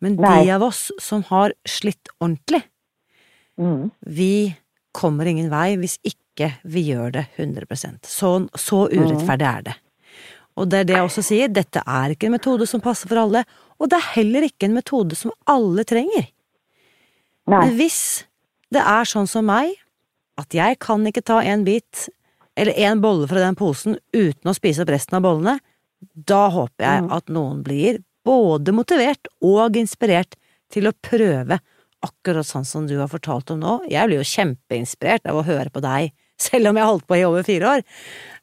Men 0.00 0.14
Nei. 0.14 0.44
de 0.44 0.52
av 0.54 0.62
oss 0.62 0.92
som 1.02 1.24
har 1.32 1.52
slitt 1.66 2.08
ordentlig, 2.20 2.62
Mm. 3.58 3.90
vi 4.06 4.54
kommer 4.94 5.26
ingen 5.26 5.50
vei 5.50 5.74
hvis 5.74 5.98
ikke 6.06 6.52
vi 6.62 6.84
gjør 6.92 7.10
det 7.16 7.24
100% 7.36 8.06
Så, 8.06 8.48
så 8.54 8.84
urettferdig 8.86 9.48
er 9.48 9.62
det. 9.66 9.74
Og 10.56 10.68
det 10.70 10.78
er 10.78 10.84
det 10.84 10.94
jeg 10.94 11.08
også 11.08 11.24
sier, 11.26 11.48
dette 11.50 11.82
er 11.82 12.14
ikke 12.14 12.28
en 12.28 12.36
metode 12.36 12.68
som 12.70 12.80
passer 12.80 13.10
for 13.10 13.18
alle, 13.18 13.44
og 13.80 13.90
det 13.90 13.98
er 13.98 14.12
heller 14.14 14.46
ikke 14.46 14.68
en 14.68 14.74
metode 14.78 15.18
som 15.18 15.32
alle 15.50 15.82
trenger. 15.82 16.28
Nei. 17.48 17.60
Men 17.66 17.74
hvis 17.78 18.24
det 18.70 18.82
er 18.82 19.10
sånn 19.10 19.26
som 19.26 19.46
meg, 19.50 19.74
at 20.38 20.54
jeg 20.54 20.78
kan 20.82 21.04
ikke 21.08 21.24
ta 21.26 21.40
en 21.42 21.64
bit 21.66 22.08
eller 22.58 22.74
en 22.88 23.00
bolle 23.02 23.28
fra 23.30 23.42
den 23.42 23.56
posen 23.58 23.98
uten 24.14 24.50
å 24.50 24.54
spise 24.56 24.82
opp 24.82 24.90
resten 24.90 25.18
av 25.18 25.24
bollene, 25.26 25.58
da 26.14 26.48
håper 26.50 26.84
jeg 26.84 27.02
Mm. 27.04 27.12
at 27.16 27.26
noen 27.30 27.62
blir 27.62 27.98
både 28.26 28.74
motivert 28.74 29.28
og 29.42 29.76
inspirert 29.78 30.34
til 30.70 30.86
å 30.86 30.92
prøve 30.92 31.60
akkurat 32.04 32.46
sånn 32.46 32.66
som 32.66 32.86
du 32.86 32.96
har 32.98 33.08
fortalt 33.10 33.50
om 33.50 33.60
nå. 33.60 33.74
Jeg 33.90 34.06
blir 34.06 34.20
jo 34.20 34.26
kjempeinspirert 34.30 35.26
av 35.26 35.38
å 35.40 35.46
høre 35.46 35.70
på 35.70 35.80
deg, 35.82 36.12
selv 36.38 36.70
om 36.70 36.76
jeg 36.76 36.84
har 36.84 36.92
holdt 36.92 37.06
på 37.08 37.18
i 37.18 37.24
over 37.26 37.42
fire 37.46 37.72
år. 37.78 37.82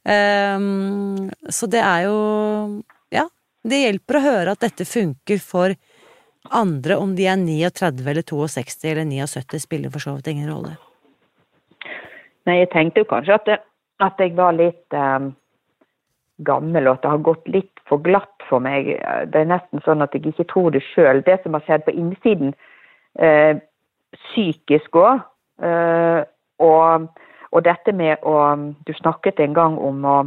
Um, 0.06 1.30
så 1.50 1.68
det 1.72 1.82
er 1.82 2.06
jo 2.06 2.84
Ja, 3.12 3.28
det 3.64 3.80
hjelper 3.84 4.20
å 4.20 4.26
høre 4.26 4.52
at 4.52 4.60
dette 4.60 4.86
funker 4.86 5.40
for 5.40 5.76
andre, 6.52 6.98
om 6.98 7.16
de 7.16 7.26
er 7.26 7.38
39 7.38 8.06
eller 8.12 8.24
62 8.24 8.92
eller 8.92 9.06
79, 9.06 9.60
spiller 9.64 9.90
for 9.90 10.00
så 10.04 10.16
vidt 10.18 10.28
ingen 10.34 10.50
rolle. 10.52 10.76
Nei, 12.46 12.60
jeg 12.62 12.72
tenkte 12.74 13.02
jo 13.02 13.10
kanskje 13.10 13.40
at, 13.40 13.50
det, 13.50 13.58
at 14.06 14.22
jeg 14.22 14.36
var 14.38 14.54
litt 14.58 14.94
eh, 14.96 15.28
gammel, 16.46 16.88
og 16.88 16.98
at 16.98 17.06
det 17.06 17.14
har 17.14 17.24
gått 17.26 17.48
litt 17.50 17.84
for 17.90 18.04
glatt 18.06 18.46
for 18.50 18.62
meg. 18.62 18.92
Det 19.32 19.42
er 19.42 19.50
nesten 19.50 19.82
sånn 19.86 20.04
at 20.06 20.14
jeg 20.14 20.28
ikke 20.30 20.48
tror 20.52 20.74
det 20.76 20.84
sjøl. 20.92 21.24
Det 21.26 21.40
som 21.44 21.58
har 21.58 21.66
skjedd 21.66 21.86
på 21.88 21.96
innsiden, 21.96 22.54
eh, 23.18 23.58
psykisk 24.16 25.00
òg, 25.02 25.24
eh, 25.64 26.22
og, 26.64 27.08
og 27.52 27.64
dette 27.66 27.92
med 27.92 28.24
å 28.24 28.36
Du 28.88 28.94
snakket 28.94 29.40
en 29.44 29.54
gang 29.54 29.78
om 29.82 30.06
å, 30.06 30.18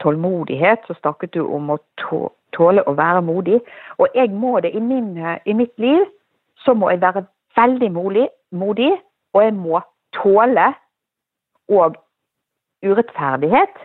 tålmodighet, 0.00 0.86
så 0.86 0.94
snakket 0.94 1.34
du 1.36 1.42
om 1.44 1.74
å 1.74 1.78
tåle 2.56 2.84
å 2.86 2.94
være 2.96 3.20
modig. 3.22 3.60
Og 3.98 4.08
jeg 4.16 4.32
må 4.32 4.60
det 4.60 4.72
i, 4.74 4.80
min, 4.80 5.12
i 5.44 5.54
mitt 5.54 5.74
liv, 5.78 6.06
så 6.64 6.74
må 6.74 6.90
jeg 6.90 7.02
være 7.02 7.26
veldig 7.56 7.90
modig, 7.92 8.28
modig 8.50 8.92
og 9.34 9.42
jeg 9.44 9.54
må 9.54 9.82
tåle 10.16 10.70
og 11.70 11.96
urettferdighet. 12.86 13.76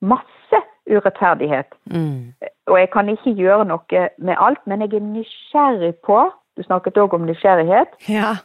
Masse 0.00 0.62
urettferdighet. 0.90 1.74
Mm. 1.84 2.32
Og 2.66 2.78
jeg 2.78 2.90
kan 2.90 3.08
ikke 3.08 3.34
gjøre 3.38 3.64
noe 3.64 4.06
med 4.18 4.36
alt, 4.38 4.62
men 4.66 4.80
jeg 4.80 4.94
er 4.94 5.04
nysgjerrig 5.06 5.94
på 6.06 6.30
Du 6.56 6.62
snakket 6.62 6.98
òg 7.00 7.14
om 7.16 7.22
nysgjerrighet. 7.24 7.94
Ja. 8.12 8.36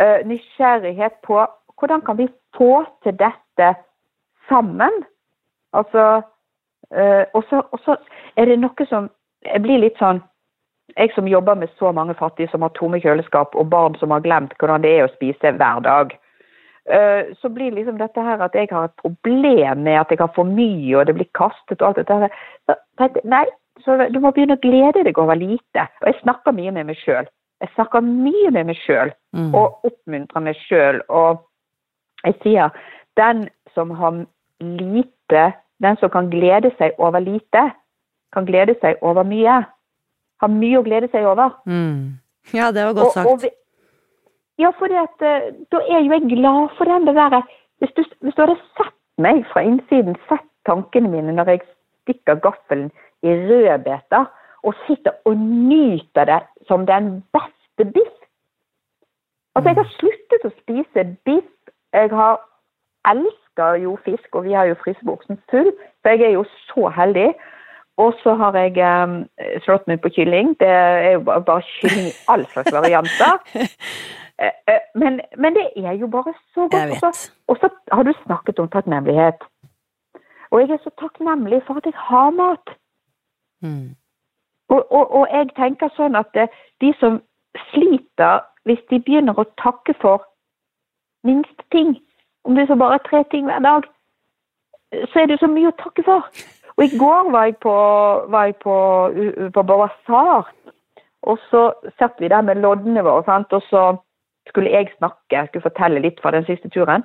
eh, 0.00 0.26
nysgjerrighet 0.26 1.12
på 1.26 1.46
hvordan 1.78 2.00
kan 2.00 2.18
vi 2.18 2.28
få 2.56 2.84
til 3.02 3.14
dette 3.18 3.74
sammen? 4.48 4.90
Altså 5.72 6.22
eh, 6.94 7.24
Og 7.34 7.44
så 7.50 7.62
og 7.72 7.78
så 7.84 7.96
er 8.36 8.44
det 8.44 8.58
noe 8.58 8.86
som 8.88 9.10
Jeg 9.44 9.62
blir 9.62 9.78
litt 9.78 9.98
sånn 9.98 10.22
Jeg 10.96 11.12
som 11.14 11.28
jobber 11.28 11.54
med 11.54 11.68
så 11.78 11.92
mange 11.92 12.14
fattige 12.14 12.48
som 12.50 12.62
har 12.62 12.68
tomme 12.74 13.00
kjøleskap, 13.00 13.54
og 13.54 13.70
barn 13.70 13.94
som 14.00 14.10
har 14.10 14.20
glemt 14.20 14.54
hvordan 14.58 14.82
det 14.82 14.96
er 14.98 15.04
å 15.04 15.14
spise 15.14 15.52
hver 15.52 15.80
dag. 15.84 16.14
Eh, 16.90 17.34
Så 17.42 17.48
blir 17.52 17.70
liksom 17.74 17.98
dette 17.98 18.22
her 18.22 18.40
at 18.42 18.54
jeg 18.54 18.68
har 18.70 18.84
et 18.84 18.96
problem 19.02 19.78
med 19.84 20.00
at 20.00 20.10
jeg 20.10 20.18
har 20.18 20.30
for 20.34 20.44
mye, 20.44 20.96
og 20.98 21.06
det 21.06 21.14
blir 21.14 21.28
kastet 21.34 21.82
og 21.82 21.88
alt 21.88 21.96
dette 21.96 22.14
her. 22.14 22.30
Så 22.66 23.08
Nei, 23.24 23.44
så 23.84 23.96
du 24.12 24.18
må 24.20 24.32
begynne 24.32 24.56
å 24.56 24.60
glede 24.62 25.04
deg 25.04 25.18
over 25.18 25.34
lite. 25.36 25.84
Og 26.02 26.06
jeg 26.12 26.20
snakker 26.22 26.52
mye 26.52 26.72
med 26.72 26.86
meg 26.86 26.96
sjøl. 26.96 27.26
Jeg 27.60 27.68
snakker 27.74 28.00
mye 28.00 28.50
med 28.50 28.66
meg 28.66 28.76
sjøl 28.86 29.12
Mm. 29.34 29.54
og 29.54 29.84
oppmuntrer 29.84 30.40
meg 30.42 30.56
sjøl. 30.68 31.00
Og 31.08 31.40
jeg 32.24 32.34
sier 32.42 32.70
den 33.16 33.48
som 33.74 33.90
har 33.90 34.24
lite, 34.60 35.52
den 35.82 35.96
som 36.00 36.10
kan 36.10 36.30
glede 36.30 36.70
seg 36.78 36.92
over 36.98 37.20
lite, 37.20 37.72
kan 38.32 38.46
glede 38.46 38.74
seg 38.80 38.96
over 39.02 39.22
mye. 39.24 39.66
Har 40.40 40.48
mye 40.48 40.78
å 40.78 40.84
glede 40.86 41.10
seg 41.10 41.24
over. 41.26 41.50
Mm. 41.66 42.18
Ja, 42.54 42.70
det 42.72 42.84
var 42.86 42.94
godt 42.94 43.12
sagt. 43.12 43.28
og, 43.28 43.42
vi, 43.42 43.50
Ja, 44.58 44.72
for 44.78 44.90
eh, 44.90 45.50
da 45.72 45.80
er 45.86 46.02
jo 46.02 46.12
jeg 46.12 46.30
glad 46.34 46.68
for 46.76 46.84
den. 46.84 47.06
det 47.06 47.14
der. 47.14 47.42
Hvis 47.78 47.92
du, 47.96 48.04
hvis 48.20 48.34
du 48.34 48.42
hadde 48.42 48.58
sett 48.76 48.96
meg 49.18 49.44
fra 49.52 49.62
innsiden, 49.62 50.16
sett 50.28 50.46
tankene 50.66 51.08
mine 51.08 51.32
når 51.32 51.52
jeg 51.52 51.66
stikker 52.02 52.40
gaffelen 52.42 52.90
i 53.22 53.34
rødbeter 53.48 54.26
og 54.66 54.74
sitter 54.86 55.14
og 55.24 55.36
nyter 55.36 56.24
det 56.24 56.40
som 56.66 56.86
den 56.86 57.22
beste 57.32 57.84
biff. 57.94 58.16
Altså, 59.54 59.70
jeg 59.70 59.78
har 59.78 59.94
sluttet 59.98 60.46
å 60.46 60.54
spise 60.58 61.04
biff. 61.24 61.54
Jeg 61.94 62.10
har 62.10 62.40
elsker 63.08 63.78
jo 63.82 63.98
fisk, 64.04 64.28
og 64.34 64.44
vi 64.44 64.52
har 64.52 64.68
jo 64.68 64.78
fryseboksen 64.82 65.38
full, 65.50 65.70
for 66.02 66.14
jeg 66.14 66.26
er 66.28 66.34
jo 66.36 66.44
så 66.66 66.90
heldig. 66.94 67.30
Og 67.98 68.14
så 68.22 68.34
har 68.38 68.54
jeg 68.54 68.78
um, 69.02 69.24
slått 69.64 69.88
meg 69.90 69.98
på 70.02 70.12
kylling. 70.14 70.52
Det 70.60 70.68
er 70.68 71.16
jo 71.16 71.24
bare 71.26 71.62
kylling 71.66 72.10
i 72.12 72.14
all 72.30 72.44
slags 72.52 72.74
varianter. 72.74 73.40
Eh, 74.38 74.54
eh, 74.68 74.80
men, 74.94 75.20
men, 75.38 75.54
det 75.54 75.66
er 75.76 75.92
jo 75.92 76.06
bare 76.06 76.34
så 76.54 76.68
godt. 76.68 77.32
Og 77.46 77.56
så 77.60 77.68
har 77.92 78.02
du 78.02 78.12
snakket 78.24 78.58
om 78.58 78.68
takknemlighet. 78.68 79.42
Og 80.50 80.60
jeg 80.60 80.70
er 80.70 80.78
så 80.82 80.90
takknemlig 81.00 81.62
for 81.66 81.74
at 81.74 81.84
jeg 81.84 81.92
har 81.96 82.30
mat. 82.30 82.68
Mm. 83.62 83.96
Og, 84.68 84.92
og, 84.92 85.14
og, 85.14 85.26
jeg 85.32 85.48
tenker 85.56 85.88
sånn 85.96 86.16
at 86.16 86.36
de 86.80 86.92
som 87.00 87.20
sliter, 87.70 88.44
hvis 88.64 88.82
de 88.90 89.00
begynner 89.00 89.38
å 89.38 89.48
takke 89.62 89.94
for 90.00 90.22
minste 91.24 91.64
ting, 91.72 91.96
om 92.44 92.54
det 92.54 92.62
er 92.62 92.72
så 92.72 92.78
bare 92.78 93.00
tre 93.08 93.24
ting 93.32 93.48
hver 93.48 93.64
dag, 93.64 93.88
så 95.12 95.20
er 95.20 95.26
det 95.26 95.40
så 95.40 95.48
mye 95.50 95.72
å 95.72 95.78
takke 95.82 96.04
for. 96.06 96.28
Og 96.76 96.84
i 96.84 96.98
går 96.98 97.30
var 97.34 97.48
jeg 97.48 97.56
på, 97.64 97.74
var 98.30 98.44
jeg 98.48 98.56
på, 98.62 98.76
på 99.54 99.62
Basar, 99.62 100.52
og 101.22 101.40
så 101.50 101.72
satt 101.98 102.20
vi 102.22 102.30
der 102.30 102.44
med 102.46 102.62
loddene 102.62 103.02
våre, 103.04 103.24
sant? 103.26 103.52
og 103.52 103.64
så 103.66 103.82
skulle 104.48 104.72
jeg 104.72 104.90
snakke, 104.96 105.46
skulle 105.46 105.66
fortelle 105.68 106.02
litt 106.02 106.20
fra 106.22 106.32
den 106.34 106.46
siste 106.48 106.70
turen. 106.74 107.04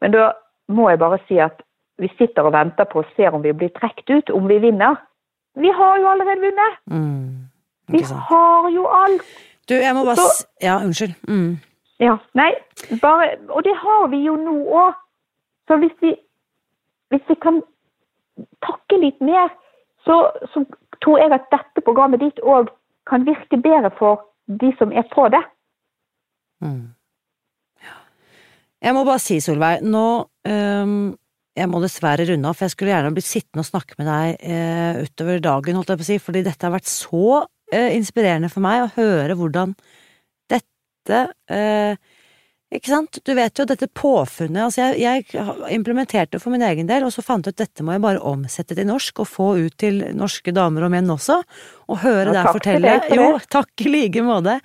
Men 0.00 0.14
da 0.14 0.30
må 0.68 0.88
jeg 0.90 1.00
bare 1.02 1.18
si 1.28 1.38
at 1.42 1.62
vi 1.98 2.10
sitter 2.18 2.46
og 2.46 2.54
venter 2.54 2.88
på 2.90 3.02
å 3.02 3.10
se 3.16 3.28
om 3.30 3.42
vi 3.42 3.52
blir 3.54 3.72
trukket 3.76 4.10
ut, 4.10 4.30
om 4.34 4.48
vi 4.50 4.58
vinner. 4.62 4.96
Vi 5.54 5.70
har 5.70 5.98
jo 6.02 6.08
allerede 6.10 6.42
vunnet! 6.42 6.80
Mm, 6.90 7.46
vi 7.94 8.02
har 8.02 8.70
jo 8.74 8.86
alt! 8.90 9.22
Du, 9.68 9.74
jeg 9.74 9.94
må 9.94 10.04
bare 10.04 10.16
så, 10.16 10.46
Ja, 10.60 10.80
unnskyld. 10.82 11.14
Mm. 11.28 11.60
Ja. 12.00 12.16
Nei, 12.34 12.50
bare 13.02 13.36
Og 13.48 13.64
det 13.64 13.76
har 13.76 14.08
vi 14.12 14.24
jo 14.26 14.36
nå 14.36 14.56
òg. 14.68 14.92
Så 15.68 15.76
hvis 15.80 15.94
vi, 16.00 16.16
hvis 17.08 17.22
vi 17.28 17.34
kan 17.40 17.62
takke 18.66 18.98
litt 19.00 19.20
mer, 19.20 19.48
så, 20.04 20.30
så, 20.52 20.64
tror 21.04 21.18
jeg 21.18 21.32
at 21.32 21.46
dette 21.52 21.80
programmet 21.84 22.20
ditt 22.20 22.40
òg 22.42 22.68
kan 23.08 23.24
virke 23.26 23.56
bedre 23.56 23.90
for 23.98 24.24
de 24.60 24.72
som 24.78 24.92
er 24.92 25.06
på 25.14 25.28
det. 25.32 25.40
Mm. 26.62 26.94
Jeg 28.84 28.92
må 28.92 29.04
bare 29.06 29.22
si, 29.22 29.38
Solveig, 29.40 29.84
nå 29.86 30.06
um, 30.44 30.96
Jeg 31.56 31.70
må 31.70 31.80
dessverre 31.80 32.26
runde 32.28 32.50
av, 32.50 32.56
for 32.56 32.66
jeg 32.66 32.74
skulle 32.74 32.92
gjerne 32.92 33.12
blitt 33.16 33.28
sittende 33.28 33.64
og 33.64 33.70
snakke 33.70 33.96
med 34.00 34.10
deg 34.10 34.42
uh, 34.50 35.04
utover 35.06 35.40
dagen, 35.44 35.78
holdt 35.78 35.94
jeg 35.94 36.00
på 36.00 36.06
å 36.06 36.10
si, 36.10 36.18
fordi 36.22 36.44
dette 36.46 36.66
har 36.66 36.74
vært 36.74 36.90
så 36.90 37.28
uh, 37.44 37.90
inspirerende 37.94 38.50
for 38.52 38.64
meg 38.64 38.84
å 38.84 38.92
høre 38.98 39.38
hvordan 39.38 39.72
dette 40.52 41.22
uh, 41.48 41.96
ikke 42.74 42.90
sant, 42.90 43.20
du 43.22 43.30
vet 43.38 43.58
jo 43.58 43.66
dette 43.68 43.86
påfunnet, 43.94 44.64
altså 44.64 44.88
jeg, 44.88 45.28
jeg 45.30 45.74
implementerte 45.76 46.34
det 46.34 46.42
for 46.42 46.50
min 46.50 46.64
egen 46.66 46.88
del, 46.90 47.04
og 47.06 47.12
så 47.14 47.22
fant 47.22 47.46
jeg 47.46 47.54
ut 47.54 47.60
dette 47.60 47.84
må 47.86 47.94
jeg 47.94 48.02
bare 48.02 48.22
omsette 48.26 48.74
til 48.74 48.88
norsk 48.88 49.22
og 49.22 49.28
få 49.30 49.48
ut 49.62 49.76
til 49.78 50.00
norske 50.18 50.50
damer 50.54 50.88
og 50.88 50.90
menn 50.94 51.12
også, 51.14 51.38
og 51.86 52.00
høre 52.02 52.32
ja, 52.32 52.40
deg 52.40 52.48
fortelle. 52.50 52.96
Jo, 53.14 53.28
takk 53.52 53.84
i 53.84 53.92
like 53.92 54.24
måte. 54.26 54.58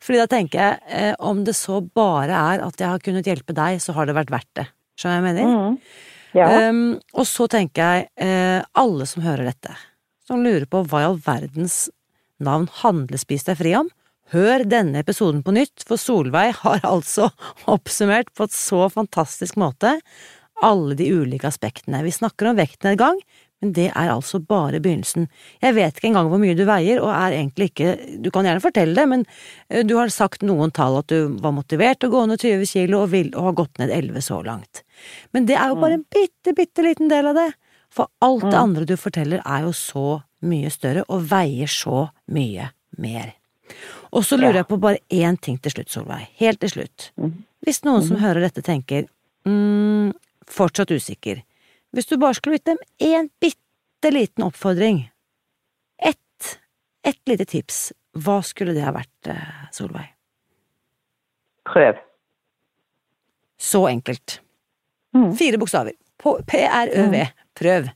Fordi 0.00 0.20
da 0.22 0.28
tenker 0.30 0.62
jeg, 0.62 0.80
eh, 0.88 1.12
om 1.18 1.42
det 1.44 1.54
så 1.58 1.80
bare 1.84 2.32
er 2.54 2.64
at 2.64 2.80
jeg 2.80 2.88
har 2.88 3.04
kunnet 3.04 3.28
hjelpe 3.28 3.56
deg, 3.56 3.80
så 3.84 3.94
har 3.96 4.08
det 4.08 4.16
vært 4.16 4.32
verdt 4.32 4.52
det. 4.62 4.66
Skjønner 4.96 5.16
jeg 5.16 5.22
hva 5.22 5.30
jeg 5.30 5.36
mener? 5.36 5.54
Mm. 5.54 5.78
Ja. 6.30 6.48
Um, 6.70 6.82
og 7.18 7.26
så 7.26 7.48
tenker 7.50 7.82
jeg, 7.82 8.10
eh, 8.22 8.60
alle 8.78 9.06
som 9.10 9.24
hører 9.24 9.50
dette, 9.50 9.74
som 10.28 10.44
lurer 10.44 10.68
på 10.70 10.84
hva 10.86 11.02
i 11.02 11.08
all 11.08 11.18
verdens 11.24 11.88
navn 12.40 12.68
Handlespis 12.80 13.44
deg 13.48 13.58
fri 13.60 13.74
om, 13.76 13.90
Hør 14.30 14.62
denne 14.62 15.00
episoden 15.02 15.40
på 15.42 15.50
nytt, 15.56 15.82
for 15.82 15.98
Solveig 15.98 16.52
har 16.60 16.84
altså 16.94 17.32
oppsummert 17.70 18.30
på 18.36 18.46
et 18.46 18.54
så 18.54 18.84
fantastisk 18.92 19.58
måte 19.58 19.96
alle 20.62 20.94
de 20.94 21.08
ulike 21.10 21.48
aspektene. 21.48 22.02
Vi 22.04 22.12
snakker 22.14 22.50
om 22.50 22.58
vektnedgang, 22.60 23.18
men 23.60 23.72
det 23.76 23.90
er 23.90 24.08
altså 24.08 24.40
bare 24.40 24.80
begynnelsen. 24.80 25.26
Jeg 25.60 25.76
vet 25.76 25.98
ikke 25.98 26.08
engang 26.10 26.30
hvor 26.32 26.40
mye 26.40 26.56
du 26.56 26.62
veier, 26.68 27.00
og 27.02 27.10
er 27.12 27.36
egentlig 27.36 27.70
ikke… 27.70 27.94
Du 28.24 28.30
kan 28.32 28.48
gjerne 28.48 28.62
fortelle 28.64 28.96
det, 28.96 29.06
men 29.10 29.24
eh, 29.68 29.82
du 29.84 29.96
har 29.98 30.12
sagt 30.14 30.44
noen 30.46 30.72
tall 30.76 30.96
at 31.02 31.12
du 31.12 31.36
var 31.42 31.52
motivert 31.56 32.00
til 32.00 32.08
å 32.08 32.14
gå 32.14 32.22
ned 32.30 32.40
20 32.40 32.70
kilo 32.70 33.02
og, 33.04 33.10
vil, 33.12 33.28
og 33.34 33.50
har 33.50 33.58
gått 33.60 33.82
ned 33.82 33.92
11 33.96 34.24
så 34.24 34.40
langt. 34.46 34.82
Men 35.36 35.48
det 35.50 35.58
er 35.60 35.74
jo 35.74 35.80
bare 35.82 35.98
en 36.00 36.06
bitte, 36.08 36.56
bitte 36.56 36.86
liten 36.86 37.12
del 37.12 37.28
av 37.32 37.36
det. 37.36 37.50
For 37.92 38.08
alt 38.24 38.46
det 38.46 38.54
mm. 38.54 38.62
andre 38.62 38.86
du 38.88 38.96
forteller 39.00 39.44
er 39.44 39.66
jo 39.66 39.74
så 39.76 40.06
mye 40.46 40.72
større 40.72 41.04
og 41.12 41.28
veier 41.28 41.68
så 41.68 42.06
mye 42.32 42.70
mer. 43.02 43.34
Og 44.16 44.24
så 44.26 44.38
lurer 44.40 44.62
jeg 44.62 44.70
på 44.70 44.80
bare 44.82 45.02
én 45.12 45.36
ting 45.38 45.60
til 45.62 45.74
slutt, 45.74 45.92
Solveig. 45.92 46.30
Helt 46.40 46.62
til 46.64 46.72
slutt. 46.72 47.10
Mhm. 47.20 47.38
Hvis 47.60 47.82
noen 47.84 48.00
som 48.00 48.16
mhm. 48.16 48.24
hører 48.24 48.46
dette 48.46 48.64
tenker 48.64 49.04
mm, 49.44 50.14
fortsatt 50.48 50.94
usikker, 50.96 51.42
hvis 51.94 52.06
du 52.10 52.16
bare 52.20 52.36
skulle 52.38 52.58
gitt 52.58 52.70
dem 52.70 52.80
én 53.02 53.30
bitte 53.42 54.12
liten 54.14 54.46
oppfordring, 54.46 55.02
ett, 55.98 56.52
ett 57.06 57.20
lite 57.28 57.46
tips, 57.50 57.90
hva 58.18 58.40
skulle 58.46 58.74
det 58.76 58.84
ha 58.86 58.94
vært, 58.94 59.30
eh, 59.30 59.66
Solveig? 59.74 60.12
Prøv. 61.70 61.98
Så 63.60 63.84
enkelt. 63.90 64.40
Mm. 65.14 65.32
Fire 65.36 65.58
bokstaver. 65.60 65.96
P-r-ø-v. 66.20 67.16
Mm. 67.16 67.44
Prøv. 67.58 67.90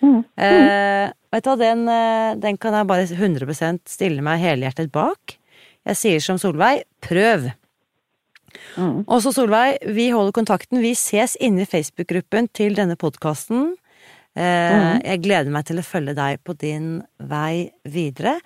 Mm. 0.00 0.20
Eh, 0.36 1.12
vet 1.32 1.44
du 1.44 1.50
hva, 1.50 1.56
den, 1.60 1.84
eh, 1.88 2.34
den, 2.40 2.58
kan 2.60 2.74
jeg 2.74 2.88
bare 2.88 3.06
100 3.06 3.80
stille 3.88 4.24
meg 4.24 4.40
helhjertet 4.40 4.90
bak. 4.92 5.36
Jeg 5.86 5.96
sier 5.96 6.24
som 6.24 6.38
Solveig, 6.40 6.84
prøv! 7.04 7.50
Mm. 8.76 9.04
Også 9.10 9.32
Solveig, 9.34 9.78
vi 9.94 10.10
holder 10.14 10.34
kontakten. 10.36 10.80
Vi 10.82 10.94
ses 10.98 11.36
inne 11.40 11.64
i 11.64 11.68
Facebook-gruppen 11.70 12.50
til 12.56 12.76
denne 12.78 12.96
podkasten. 13.00 13.74
Eh, 14.38 14.42
mm. 14.42 15.04
Jeg 15.04 15.22
gleder 15.24 15.54
meg 15.54 15.66
til 15.68 15.80
å 15.80 15.86
følge 15.86 16.14
deg 16.18 16.42
på 16.46 16.56
din 16.58 16.98
vei 17.18 17.70
videre. 17.84 18.38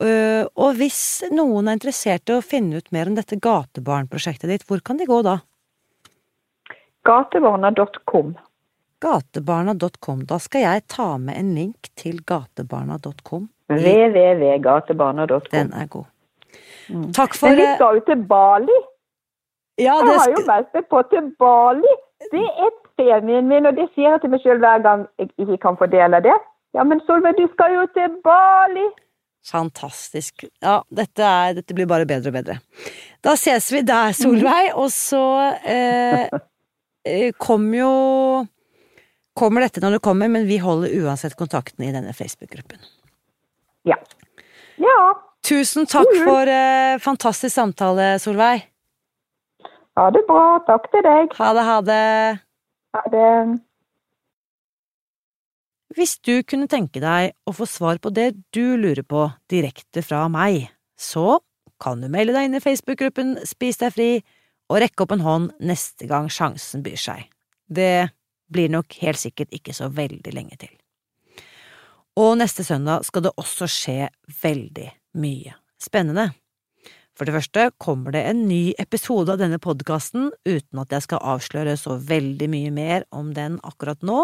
Uh, 0.00 0.48
og 0.56 0.78
hvis 0.78 1.20
noen 1.28 1.68
er 1.68 1.76
interessert 1.76 2.30
i 2.32 2.38
å 2.38 2.40
finne 2.44 2.80
ut 2.80 2.86
mer 2.94 3.10
om 3.10 3.16
dette 3.18 3.36
gatebarnprosjektet 3.36 4.48
ditt, 4.48 4.62
hvor 4.64 4.80
kan 4.80 4.96
de 4.96 5.04
gå 5.04 5.18
da? 5.26 5.42
Gatebarna.com. 7.04 8.32
Gatebarna.com. 9.00 10.24
Da 10.28 10.38
skal 10.40 10.64
jeg 10.64 10.86
ta 10.92 11.10
med 11.20 11.36
en 11.36 11.52
link 11.56 11.90
til 12.00 12.22
gatebarna.com. 12.24 13.48
www.gatebarna.com. 13.68 15.52
Den 15.52 15.72
er 15.76 15.92
god. 15.92 16.08
Mm. 16.90 17.12
Takk 17.16 17.36
for 17.36 17.52
Men 17.52 17.60
vi 17.60 17.68
skal 17.76 18.00
jo 18.00 18.06
til 18.08 18.24
Bali. 18.32 18.78
Ja, 19.80 19.96
jeg 20.04 20.18
har 20.20 20.32
jo 20.34 20.44
meldt 20.46 20.74
meg 20.76 20.88
på 20.92 21.02
til 21.10 21.28
Bali. 21.40 21.92
Det 22.30 22.46
er 22.66 22.72
premien 23.00 23.48
min, 23.48 23.68
og 23.68 23.78
det 23.78 23.88
sier 23.94 24.12
jeg 24.12 24.22
til 24.22 24.32
meg 24.32 24.42
sjøl 24.44 24.60
hver 24.60 24.82
gang 24.84 25.06
jeg 25.20 25.30
ikke 25.40 25.60
kan 25.62 25.78
fordele 25.80 26.20
det. 26.24 26.36
Ja, 26.76 26.84
men 26.86 27.00
Solveig, 27.06 27.38
du 27.38 27.48
skal 27.54 27.74
jo 27.74 27.86
til 27.96 28.12
Bali. 28.24 28.84
Fantastisk. 29.50 30.44
Ja, 30.60 30.82
dette, 30.92 31.24
er, 31.24 31.56
dette, 31.56 31.74
blir 31.74 31.88
bare 31.88 32.06
bedre 32.06 32.28
og 32.28 32.36
bedre. 32.36 32.58
Da 33.24 33.34
ses 33.40 33.70
vi 33.72 33.80
der, 33.88 34.12
Solveig, 34.16 34.74
og 34.76 34.90
så 34.92 35.24
eh, 35.64 36.28
kom 37.32 37.38
kommer 37.38 37.78
jo 37.78 37.92
Kommer 39.40 39.62
dette 39.62 39.80
når 39.80 39.94
det 39.94 40.04
kommer, 40.04 40.28
men 40.28 40.42
vi 40.44 40.58
holder 40.60 40.90
uansett 41.00 41.36
kontakten 41.38 41.84
i 41.86 41.92
denne 41.94 42.12
Facebook-gruppen. 42.12 42.82
Ja. 43.88 43.96
Ja. 44.82 44.96
Tusen 45.46 45.86
takk 45.88 46.10
for 46.26 46.50
eh, 46.50 46.98
fantastisk 47.00 47.54
samtale, 47.54 48.18
Solveig. 48.20 48.66
Ha 50.00 50.06
det 50.14 50.22
bra. 50.24 50.44
Takk 50.64 50.86
til 50.88 51.02
deg. 51.04 51.34
Ha 51.36 51.50
det, 51.52 51.64
ha 51.68 51.80
det. 51.84 52.04
Ha 52.96 53.02
det. 53.12 53.32
Hvis 55.98 56.14
du 56.24 56.38
kunne 56.48 56.70
tenke 56.70 57.02
deg 57.02 57.34
å 57.44 57.52
få 57.52 57.66
svar 57.68 58.00
på 58.00 58.12
det 58.14 58.30
du 58.56 58.78
lurer 58.80 59.04
på 59.04 59.26
direkte 59.52 60.00
fra 60.06 60.22
meg, 60.32 60.70
så 60.96 61.42
kan 61.82 62.00
du 62.00 62.08
melde 62.08 62.32
deg 62.32 62.48
inn 62.48 62.56
i 62.56 62.62
Facebook-gruppen 62.64 63.34
Spis 63.48 63.80
deg 63.82 63.92
fri 63.92 64.10
og 64.70 64.80
rekke 64.80 65.04
opp 65.04 65.12
en 65.16 65.26
hånd 65.26 65.52
neste 65.60 66.08
gang 66.08 66.30
sjansen 66.32 66.84
byr 66.86 67.00
seg. 67.00 67.26
Det 67.68 68.08
blir 68.48 68.72
nok 68.72 68.96
helt 69.02 69.20
sikkert 69.20 69.52
ikke 69.52 69.76
så 69.76 69.90
veldig 69.92 70.32
lenge 70.32 70.56
til. 70.62 70.72
Og 72.16 72.38
neste 72.40 72.64
søndag 72.64 73.04
skal 73.04 73.28
det 73.28 73.36
også 73.36 73.68
skje 73.68 74.08
veldig 74.40 74.88
mye 75.20 75.58
spennende. 75.82 76.30
For 77.20 77.28
det 77.28 77.34
første 77.36 77.64
kommer 77.76 78.14
det 78.16 78.22
en 78.24 78.46
ny 78.48 78.70
episode 78.80 79.28
av 79.28 79.42
denne 79.42 79.58
podkasten 79.60 80.30
uten 80.48 80.78
at 80.80 80.94
jeg 80.94 81.04
skal 81.04 81.20
avsløre 81.34 81.74
så 81.76 81.98
veldig 82.00 82.46
mye 82.48 82.70
mer 82.72 83.04
om 83.12 83.34
den 83.36 83.58
akkurat 83.60 84.00
nå. 84.00 84.22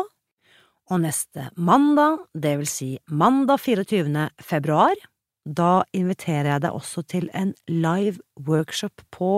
Og 0.89 1.03
neste 1.03 1.51
mandag, 1.61 2.23
det 2.33 2.55
vil 2.57 2.71
si 2.71 2.89
mandag 3.13 3.61
24. 3.61 4.31
februar, 4.41 4.97
da 5.45 5.85
inviterer 5.93 6.55
jeg 6.55 6.65
deg 6.65 6.79
også 6.79 7.05
til 7.13 7.29
en 7.37 7.53
live 7.69 8.17
workshop 8.49 9.05
på 9.13 9.31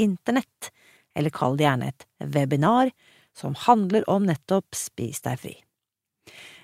internett, 0.00 0.72
eller 1.12 1.36
kall 1.36 1.60
det 1.60 1.68
gjerne 1.68 1.92
et 1.92 2.08
webinar, 2.32 2.94
som 3.36 3.52
handler 3.68 4.08
om 4.08 4.24
nettopp 4.24 4.72
Spis 4.72 5.20
deg 5.28 5.36
fri. 5.44 5.58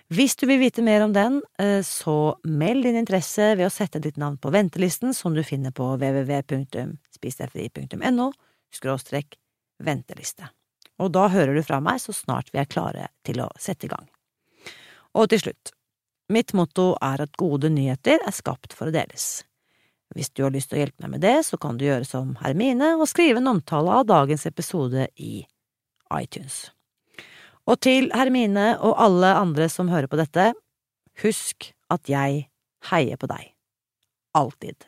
Hvis 0.09 0.39
du 0.41 0.47
vil 0.49 0.57
vite 0.63 0.81
mer 0.83 1.03
om 1.05 1.13
den, 1.13 1.43
eh, 1.59 1.83
så 1.85 2.39
meld 2.45 2.85
din 2.87 2.97
interesse 2.97 3.57
ved 3.57 3.67
å 3.67 3.71
sette 3.73 3.99
ditt 4.01 4.17
navn 4.17 4.39
på 4.41 4.51
ventelisten 4.51 5.15
som 5.15 5.35
du 5.37 5.43
finner 5.45 5.71
på 5.71 5.97
www.spisdegfri.no 6.01 8.33
skråstrek 8.73 9.37
venteliste. 9.85 10.49
Og 10.99 11.13
da 11.13 11.29
hører 11.29 11.55
du 11.55 11.63
fra 11.63 11.81
meg 11.85 12.01
så 12.01 12.13
snart 12.17 12.51
vi 12.55 12.59
er 12.63 12.65
klare 12.65 13.09
til 13.27 13.41
å 13.45 13.49
sette 13.61 13.87
i 13.87 13.89
gang. 13.93 14.09
Og 15.13 15.29
til 15.29 15.41
slutt, 15.43 15.73
mitt 16.33 16.53
motto 16.57 16.97
er 17.05 17.21
at 17.25 17.37
gode 17.37 17.69
nyheter 17.69 18.19
er 18.25 18.33
skapt 18.33 18.73
for 18.73 18.89
å 18.89 18.95
deles. 18.95 19.45
Hvis 20.17 20.31
du 20.33 20.43
har 20.47 20.53
lyst 20.55 20.71
til 20.73 20.79
å 20.79 20.81
hjelpe 20.87 21.03
meg 21.05 21.11
med 21.19 21.21
det, 21.21 21.45
så 21.45 21.61
kan 21.61 21.77
du 21.77 21.85
gjøre 21.85 22.09
som 22.09 22.33
Hermine 22.41 22.97
og 22.97 23.09
skrive 23.13 23.37
en 23.43 23.53
omtale 23.53 23.91
av 24.01 24.09
dagens 24.09 24.49
episode 24.49 25.05
i 25.21 25.45
iTunes. 26.17 26.73
Og 27.69 27.77
til 27.85 28.09
Hermine 28.16 28.79
og 28.81 28.97
alle 29.05 29.35
andre 29.37 29.69
som 29.69 29.91
hører 29.93 30.09
på 30.09 30.16
dette, 30.16 30.53
husk 31.21 31.71
at 31.93 32.09
jeg 32.09 32.47
heier 32.89 33.21
på 33.21 33.29
deg. 33.29 33.51
Alltid. 34.39 34.87